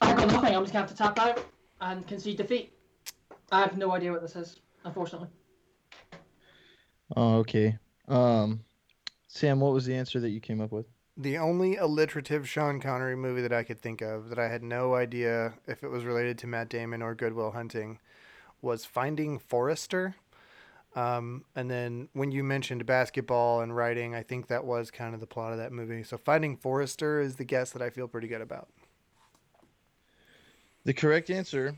I've 0.00 0.16
got 0.16 0.28
nothing. 0.28 0.54
I'm 0.54 0.62
just 0.62 0.72
going 0.72 0.86
to 0.86 0.88
have 0.88 0.88
to 0.90 0.96
tap 0.96 1.18
out 1.18 1.46
and 1.80 2.06
concede 2.06 2.36
defeat. 2.36 2.72
I 3.52 3.60
have 3.60 3.76
no 3.76 3.92
idea 3.92 4.10
what 4.10 4.22
this 4.22 4.34
is, 4.34 4.60
unfortunately. 4.84 5.28
Oh, 7.14 7.36
okay. 7.36 7.76
Um, 8.08 8.64
Sam, 9.28 9.60
what 9.60 9.74
was 9.74 9.84
the 9.84 9.94
answer 9.94 10.20
that 10.20 10.30
you 10.30 10.40
came 10.40 10.62
up 10.62 10.72
with? 10.72 10.86
The 11.18 11.36
only 11.36 11.76
alliterative 11.76 12.48
Sean 12.48 12.80
Connery 12.80 13.14
movie 13.14 13.42
that 13.42 13.52
I 13.52 13.62
could 13.62 13.78
think 13.78 14.00
of 14.00 14.30
that 14.30 14.38
I 14.38 14.48
had 14.48 14.62
no 14.62 14.94
idea 14.94 15.52
if 15.66 15.84
it 15.84 15.88
was 15.88 16.04
related 16.04 16.38
to 16.38 16.46
Matt 16.46 16.70
Damon 16.70 17.02
or 17.02 17.14
Good 17.14 17.34
Will 17.34 17.50
Hunting 17.50 17.98
was 18.62 18.86
Finding 18.86 19.38
Forrester. 19.38 20.16
Um, 20.96 21.44
and 21.54 21.70
then 21.70 22.08
when 22.14 22.32
you 22.32 22.42
mentioned 22.42 22.86
basketball 22.86 23.60
and 23.60 23.76
writing, 23.76 24.14
I 24.14 24.22
think 24.22 24.46
that 24.46 24.64
was 24.64 24.90
kind 24.90 25.12
of 25.14 25.20
the 25.20 25.26
plot 25.26 25.52
of 25.52 25.58
that 25.58 25.72
movie. 25.72 26.02
So 26.04 26.16
Finding 26.16 26.56
Forrester 26.56 27.20
is 27.20 27.36
the 27.36 27.44
guess 27.44 27.70
that 27.72 27.82
I 27.82 27.90
feel 27.90 28.08
pretty 28.08 28.28
good 28.28 28.40
about. 28.40 28.68
The 30.84 30.94
correct 30.94 31.28
answer 31.28 31.76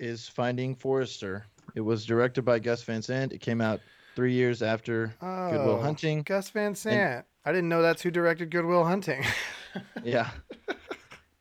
is 0.00 0.28
Finding 0.28 0.74
Forrester. 0.74 1.46
It 1.74 1.80
was 1.82 2.04
directed 2.04 2.42
by 2.42 2.58
Gus 2.58 2.82
Van 2.82 3.02
Sant. 3.02 3.32
It 3.32 3.40
came 3.40 3.60
out 3.60 3.80
three 4.16 4.32
years 4.32 4.62
after 4.62 5.14
Good 5.20 5.64
Will 5.64 5.76
Oh, 5.76 5.80
Hunting. 5.80 6.22
Gus 6.22 6.50
Van 6.50 6.74
Sant. 6.74 7.24
I 7.44 7.52
didn't 7.52 7.68
know 7.68 7.80
that's 7.82 8.02
who 8.02 8.10
directed 8.10 8.50
Good 8.50 8.64
Will 8.64 8.84
Hunting. 8.84 9.22
Yeah. 10.02 10.28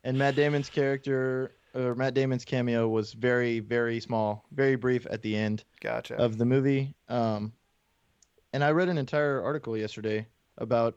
and 0.04 0.16
Matt 0.16 0.36
Damon's 0.36 0.70
character, 0.70 1.52
or 1.74 1.96
Matt 1.96 2.14
Damon's 2.14 2.46
cameo, 2.46 2.88
was 2.88 3.14
very, 3.14 3.60
very 3.60 4.00
small, 4.00 4.46
very 4.52 4.76
brief 4.76 5.08
at 5.10 5.24
the 5.24 5.36
end 5.36 5.64
gotcha. 5.82 6.16
of 6.16 6.38
the 6.38 6.46
movie. 6.46 6.94
Um, 7.08 7.54
and 8.54 8.64
I 8.64 8.70
read 8.70 8.88
an 8.88 9.00
entire 9.00 9.42
article 9.42 9.76
yesterday 9.76 10.28
about 10.60 10.96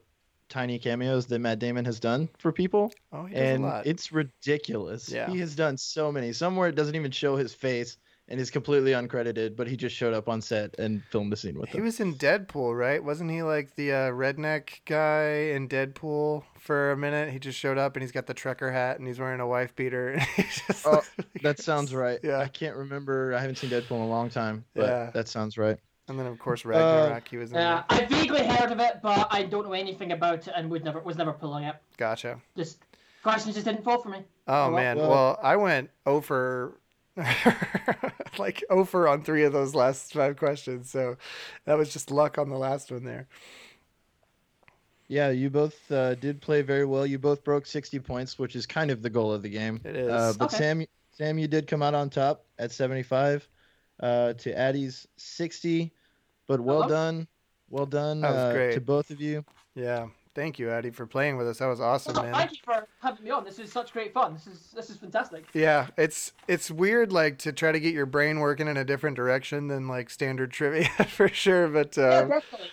tiny 0.53 0.79
cameos 0.79 1.27
that 1.27 1.39
Matt 1.41 1.59
Damon 1.59 1.85
has 1.87 1.99
done 1.99 2.29
for 2.39 2.53
people, 2.53 2.93
oh, 3.13 3.27
and 3.33 3.65
a 3.65 3.67
lot. 3.67 3.87
it's 3.87 4.13
ridiculous. 4.13 5.09
Yeah. 5.11 5.29
He 5.31 5.39
has 5.41 5.55
done 5.57 5.77
so 5.77 6.13
many. 6.13 6.33
Somewhere 6.33 6.69
it 6.69 6.75
doesn't 6.75 6.95
even 6.95 7.11
show 7.11 7.37
his 7.37 7.55
face, 7.55 7.97
and 8.29 8.39
he's 8.39 8.51
completely 8.51 8.93
uncredited, 8.93 9.57
but 9.57 9.67
he 9.67 9.77
just 9.77 9.97
showed 9.97 10.15
up 10.15 10.29
on 10.29 10.41
set 10.41 10.79
and 10.79 11.03
filmed 11.11 11.33
a 11.33 11.37
scene 11.37 11.55
with 11.59 11.71
it. 11.71 11.73
He 11.73 11.79
them. 11.79 11.85
was 11.87 12.01
in 12.01 12.15
Deadpool, 12.15 12.79
right? 12.79 13.03
Wasn't 13.03 13.31
he 13.31 13.43
like 13.43 13.75
the 13.77 13.93
uh, 13.93 13.97
redneck 14.11 14.81
guy 14.87 15.53
in 15.55 15.69
Deadpool 15.69 16.45
for 16.61 16.93
a 16.93 16.97
minute? 16.97 17.31
He 17.33 17.39
just 17.39 17.59
showed 17.59 17.79
up 17.79 17.97
and 17.97 18.03
he's 18.03 18.13
got 18.13 18.27
the 18.27 18.35
trucker 18.35 18.71
hat 18.71 18.99
and 18.99 19.07
he's 19.09 19.19
wearing 19.19 19.41
a 19.41 19.47
wife 19.47 19.75
beater. 19.75 20.11
and 20.13 20.23
he 20.37 20.43
just 20.45 20.87
Oh, 20.87 21.03
That 21.43 21.59
sounds 21.59 21.93
right. 21.95 22.21
Yeah. 22.23 22.39
I 22.39 22.49
can't 22.49 22.77
remember. 22.77 23.35
I 23.35 23.41
haven't 23.41 23.57
seen 23.57 23.71
Deadpool 23.71 23.97
in 23.97 24.03
a 24.03 24.09
long 24.09 24.31
time, 24.31 24.65
but 24.75 24.85
Yeah. 24.87 25.11
that 25.15 25.29
sounds 25.29 25.59
right. 25.59 25.79
And 26.13 26.19
then 26.21 26.27
of 26.27 26.39
course 26.39 26.65
Uh, 26.67 26.69
Ragnarok. 26.69 27.27
he 27.29 27.39
was 27.39 27.53
in. 27.53 27.57
Yeah, 27.57 27.85
there. 27.89 28.03
I 28.03 28.05
vaguely 28.05 28.47
heard 28.47 28.71
of 28.71 28.79
it, 28.81 29.01
but 29.03 29.29
I 29.31 29.45
don't 29.45 29.65
know 29.65 29.73
anything 29.73 30.13
about 30.13 30.47
it 30.47 30.53
and 30.55 30.69
would 30.71 30.85
never 30.85 31.01
was 31.01 31.17
never 31.17 31.33
pulling 31.33 31.65
it. 31.65 31.75
Gotcha. 31.97 32.39
Just 32.55 32.79
questions 33.23 33.55
just 33.55 33.65
didn't 33.67 33.83
fall 33.83 33.99
for 34.03 34.11
me. 34.11 34.19
Oh 34.47 34.53
well. 34.53 34.71
man. 34.73 34.97
Well- 34.99 35.09
Well, 35.11 35.41
I 35.43 35.57
went 35.57 35.89
over. 36.05 36.75
like 38.39 38.63
over 38.71 39.09
on 39.09 39.23
three 39.23 39.45
of 39.45 39.53
those 39.53 39.75
last 39.75 40.13
five 40.13 40.37
questions, 40.37 40.91
so 40.91 41.17
that 41.65 41.77
was 41.79 41.93
just 41.93 42.11
luck 42.11 42.37
on 42.39 42.49
the 42.49 42.57
last 42.57 42.91
one 42.93 43.05
there. 43.05 43.27
Yeah, 45.09 45.31
you 45.31 45.51
both 45.51 45.91
uh, 45.93 46.15
did 46.15 46.41
play 46.41 46.63
very 46.63 46.87
well. 46.87 47.05
You 47.07 47.19
both 47.19 47.45
broke 47.45 47.67
60 47.67 47.99
points, 48.01 48.39
which 48.39 48.57
is 48.57 48.65
kind 48.65 48.91
of 48.91 49.03
the 49.03 49.11
goal 49.11 49.31
of 49.33 49.43
the 49.43 49.51
game. 49.51 49.79
It 49.85 49.95
is. 49.97 50.11
Uh, 50.11 50.33
but 50.39 50.45
Okay. 50.47 50.57
Sam, 50.57 50.87
Sam, 51.13 51.39
you 51.39 51.49
did 51.49 51.67
come 51.67 51.83
out 51.83 51.93
on 51.93 52.09
top 52.09 52.47
at 52.59 52.73
75 52.73 53.47
uh, 54.01 54.33
to 54.33 54.59
Addie's 54.59 55.07
60. 55.19 55.93
But 56.53 56.61
well 56.61 56.83
Hello? 56.83 56.89
done, 56.89 57.29
well 57.71 57.87
done 57.87 58.21
That 58.21 58.31
was 58.31 58.39
uh, 58.39 58.53
great. 58.53 58.75
to 58.75 58.81
both 58.83 59.11
of 59.11 59.23
you. 59.23 59.43
Yeah. 59.75 60.09
Thank 60.35 60.59
you, 60.59 60.69
Addie, 60.71 60.91
for 60.91 61.07
playing 61.07 61.39
with 61.39 61.47
us. 61.49 61.59
That 61.59 61.67
was 61.67 61.81
awesome, 61.81 62.15
So, 62.15 62.23
man. 62.23 62.33
thank 62.35 62.53
you 62.53 62.59
for 62.63 62.87
having 63.01 63.25
me 63.25 63.31
on. 63.31 63.43
This 63.45 63.59
is 63.59 63.73
such 63.73 63.93
great 63.95 64.13
fun. 64.13 64.35
This 64.35 64.47
is 64.47 64.71
this 64.77 64.91
is 64.91 64.97
fantastic. 64.99 65.47
Yeah, 65.55 65.89
it's 65.97 66.33
it's 66.49 66.71
weird 66.71 67.11
like 67.11 67.39
to 67.39 67.53
try 67.53 67.73
to 67.73 67.81
get 67.81 67.95
your 67.95 68.05
brain 68.07 68.39
working 68.41 68.67
in 68.69 68.77
a 68.77 68.85
different 68.85 69.17
direction 69.17 69.69
than 69.69 69.89
like 69.89 70.09
standard 70.11 70.51
trivia 70.51 70.89
for 71.09 71.29
sure. 71.29 71.69
But 71.69 71.97
yeah, 71.97 72.05
uh, 72.05 72.21
definitely. 72.25 72.69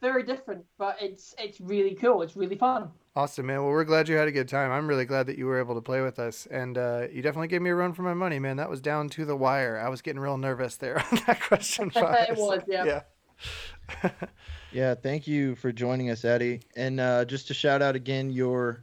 Very 0.00 0.22
different, 0.22 0.64
but 0.78 0.96
it's 1.00 1.34
it's 1.38 1.60
really 1.60 1.94
cool. 1.94 2.22
It's 2.22 2.34
really 2.36 2.56
fun. 2.56 2.90
awesome, 3.16 3.46
man. 3.46 3.58
Well, 3.62 3.70
we're 3.72 3.84
glad 3.84 4.08
you 4.08 4.16
had 4.16 4.28
a 4.28 4.32
good 4.32 4.48
time. 4.48 4.70
I'm 4.70 4.86
really 4.88 5.04
glad 5.04 5.26
that 5.26 5.36
you 5.36 5.44
were 5.46 5.58
able 5.58 5.74
to 5.74 5.82
play 5.82 6.00
with 6.02 6.18
us, 6.20 6.46
and 6.50 6.78
uh, 6.78 7.08
you 7.12 7.20
definitely 7.22 7.48
gave 7.48 7.60
me 7.60 7.70
a 7.70 7.74
run 7.74 7.92
for 7.92 8.02
my 8.02 8.14
money, 8.14 8.38
man. 8.38 8.56
That 8.56 8.70
was 8.70 8.80
down 8.80 9.08
to 9.10 9.24
the 9.26 9.36
wire. 9.36 9.78
I 9.84 9.88
was 9.90 10.00
getting 10.00 10.20
real 10.20 10.38
nervous 10.38 10.76
there 10.76 10.98
on 11.12 11.18
that 11.26 11.40
question 11.42 11.90
five. 11.90 12.28
It 12.30 12.36
was, 12.38 12.62
yeah. 12.68 12.84
yeah. 12.84 13.02
Yeah, 14.72 14.94
thank 14.94 15.26
you 15.26 15.56
for 15.56 15.72
joining 15.72 16.10
us, 16.10 16.24
Eddie. 16.24 16.60
And 16.76 17.00
uh, 17.00 17.24
just 17.24 17.48
to 17.48 17.54
shout 17.54 17.82
out 17.82 17.96
again 17.96 18.30
your 18.30 18.82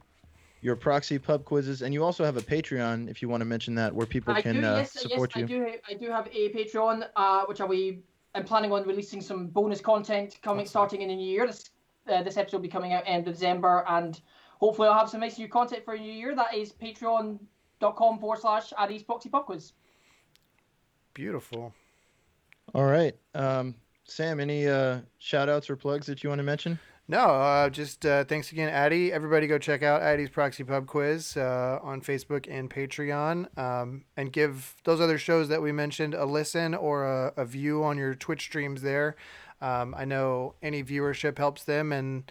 your 0.62 0.76
proxy 0.76 1.18
pub 1.18 1.45
quizzes, 1.45 1.82
and 1.82 1.93
you 1.93 2.03
also 2.03 2.26
have 2.26 2.36
a 2.36 2.41
Patreon 2.41 3.10
if 3.10 3.22
you 3.22 3.30
want 3.30 3.41
to 3.41 3.45
mention 3.45 3.76
that, 3.76 3.93
where 3.93 4.05
people 4.05 4.34
I 4.34 4.41
can 4.41 4.62
do, 4.62 4.68
uh, 4.68 4.78
yes, 4.78 4.91
support 4.91 5.32
yes, 5.36 5.49
you. 5.49 5.66
I 5.66 5.70
do. 5.70 5.78
I 5.89 5.93
do 5.93 6.12
have 6.12 6.28
a 6.28 6.49
Patreon, 6.49 7.08
uh, 7.16 7.45
which 7.45 7.62
I'll 7.62 7.68
be. 7.68 8.01
I'm 8.36 8.43
planning 8.43 8.72
on 8.72 8.86
releasing 8.86 9.22
some 9.22 9.47
bonus 9.47 9.82
content 9.82 10.38
coming 10.43 10.66
starting 10.66 11.01
in 11.01 11.08
the 11.08 11.16
new 11.16 11.26
year. 11.26 11.47
This 11.47 11.70
uh, 12.12 12.24
this 12.24 12.38
episode 12.38 12.58
will 12.58 12.64
be 12.64 12.68
coming 12.68 12.93
out 12.93 13.03
end 13.05 13.28
of 13.28 13.34
December, 13.34 13.86
and 13.88 14.20
hopefully 14.60 14.89
I'll 14.89 14.99
have 14.99 15.10
some 15.10 15.22
nice 15.22 15.38
new 15.38 15.47
content 15.47 15.86
for 15.86 15.93
a 15.93 15.99
new 15.99 16.12
year. 16.12 16.36
That 16.36 16.53
is 16.53 16.74
patreon.com 16.74 18.20
forward 18.20 18.39
slash 18.39 18.74
Addie's 18.78 19.03
Proxy 19.03 19.30
Pub 19.30 19.45
Quiz. 19.45 19.74
Beautiful. 21.14 21.74
All 22.76 22.86
right, 22.86 23.16
um, 23.34 23.74
Sam, 24.08 24.39
any 24.39 24.68
uh, 24.68 25.01
shout 25.20 25.49
outs 25.49 25.70
or 25.70 25.76
plugs 25.76 26.08
that 26.08 26.24
you 26.24 26.30
want 26.30 26.39
to 26.39 26.43
mention? 26.43 26.80
No, 27.10 27.20
uh, 27.20 27.70
just 27.70 28.05
uh, 28.05 28.26
thanks 28.26 28.51
again, 28.51 28.68
Addie. 28.70 29.14
Everybody 29.14 29.47
go 29.47 29.58
check 29.58 29.82
out 29.82 30.01
Addie's 30.01 30.30
Proxy 30.30 30.64
Pub 30.64 30.88
Quiz 30.88 31.38
uh, 31.38 31.80
on 31.82 32.01
Facebook 32.01 32.47
and 32.49 32.70
Patreon, 32.70 33.58
um, 33.58 34.03
and 34.18 34.32
give 34.32 34.76
those 34.84 34.99
other 34.99 35.18
shows 35.18 35.47
that 35.47 35.62
we 35.62 35.72
mentioned 35.72 36.14
a 36.14 36.26
listen 36.26 36.74
or 36.74 37.05
a, 37.05 37.34
a 37.38 37.45
view 37.45 37.84
on 37.84 37.97
your 37.97 38.14
Twitch 38.14 38.41
streams 38.41 38.82
there. 38.82 39.16
Um, 39.62 39.95
I 39.97 40.03
know 40.03 40.55
any 40.62 40.84
viewership 40.84 41.38
helps 41.38 41.64
them, 41.64 41.93
and 41.93 42.30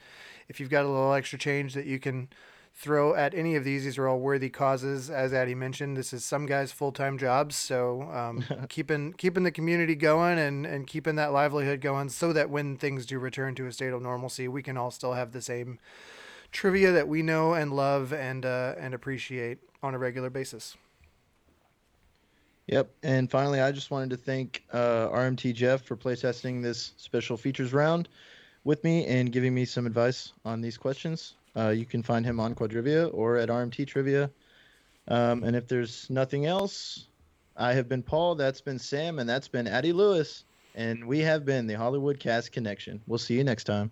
if 0.49 0.61
you've 0.61 0.71
got 0.71 0.85
a 0.85 0.89
little 0.89 1.15
extra 1.15 1.39
change 1.39 1.73
that 1.75 1.87
you 1.87 1.99
can 1.99 2.29
throw 2.77 3.15
at 3.15 3.35
any 3.35 3.57
of 3.57 3.65
these, 3.65 3.85
these 3.85 3.97
are 3.97 4.07
all 4.07 4.21
worthy 4.21 4.51
causes. 4.51 5.09
As 5.09 5.33
Addie 5.33 5.55
mentioned, 5.55 5.97
this 5.97 6.13
is 6.13 6.25
some 6.25 6.45
guys' 6.45 6.71
full 6.71 6.93
time 6.93 7.17
jobs, 7.17 7.57
so 7.57 8.03
um, 8.13 8.45
keeping 8.69 9.15
keeping 9.15 9.43
the 9.43 9.51
community 9.51 9.95
going 9.95 10.39
and 10.39 10.67
and 10.67 10.87
keeping 10.87 11.17
that 11.17 11.33
livelihood 11.33 11.81
going, 11.81 12.11
so 12.11 12.33
that 12.33 12.51
when 12.51 12.77
things 12.77 13.07
do 13.07 13.19
return 13.19 13.55
to 13.57 13.67
a 13.67 13.73
state 13.73 13.93
of 13.93 14.03
normalcy, 14.03 14.47
we 14.47 14.63
can 14.63 14.77
all 14.77 14.91
still 14.91 15.15
have 15.15 15.33
the 15.33 15.43
same 15.43 15.79
trivia 16.53 16.93
that 16.93 17.09
we 17.09 17.23
know 17.23 17.55
and 17.55 17.73
love 17.73 18.13
and 18.13 18.45
uh, 18.45 18.75
and 18.79 18.95
appreciate 18.95 19.59
on 19.83 19.95
a 19.95 19.99
regular 19.99 20.31
basis. 20.31 20.77
Yep. 22.67 22.91
And 23.05 23.31
finally, 23.31 23.61
I 23.61 23.71
just 23.71 23.91
wanted 23.91 24.11
to 24.11 24.17
thank 24.17 24.65
uh, 24.73 25.09
RMT 25.09 25.55
Jeff 25.55 25.85
for 25.85 25.97
playtesting 25.97 26.63
this 26.63 26.93
special 26.97 27.37
features 27.37 27.73
round 27.73 28.09
with 28.65 28.83
me 28.83 29.07
and 29.07 29.31
giving 29.31 29.55
me 29.55 29.65
some 29.65 29.87
advice 29.87 30.33
on 30.45 30.61
these 30.61 30.77
questions. 30.77 31.35
Uh, 31.57 31.71
you 31.71 31.87
can 31.87 32.03
find 32.03 32.25
him 32.25 32.39
on 32.39 32.55
Quadrivia 32.55 33.11
or 33.13 33.37
at 33.37 33.49
RMT 33.49 33.87
Trivia. 33.87 34.31
Um, 35.09 35.45
and 35.45 35.57
if 35.57 35.69
there's 35.69 36.11
nothing 36.11 36.47
else, 36.47 37.07
I 37.57 37.73
have 37.73 37.89
been 37.89 38.03
Paul, 38.03 38.35
that's 38.35 38.61
been 38.61 38.79
Sam, 38.79 39.19
and 39.19 39.29
that's 39.29 39.49
been 39.49 39.67
Addie 39.67 39.93
Lewis. 39.93 40.45
And 40.75 41.07
we 41.07 41.21
have 41.21 41.47
been 41.47 41.67
the 41.67 41.75
Hollywood 41.75 42.21
Cast 42.21 42.53
Connection. 42.53 43.01
We'll 43.07 43.19
see 43.19 43.35
you 43.35 43.45
next 43.45 43.65
time. 43.65 43.91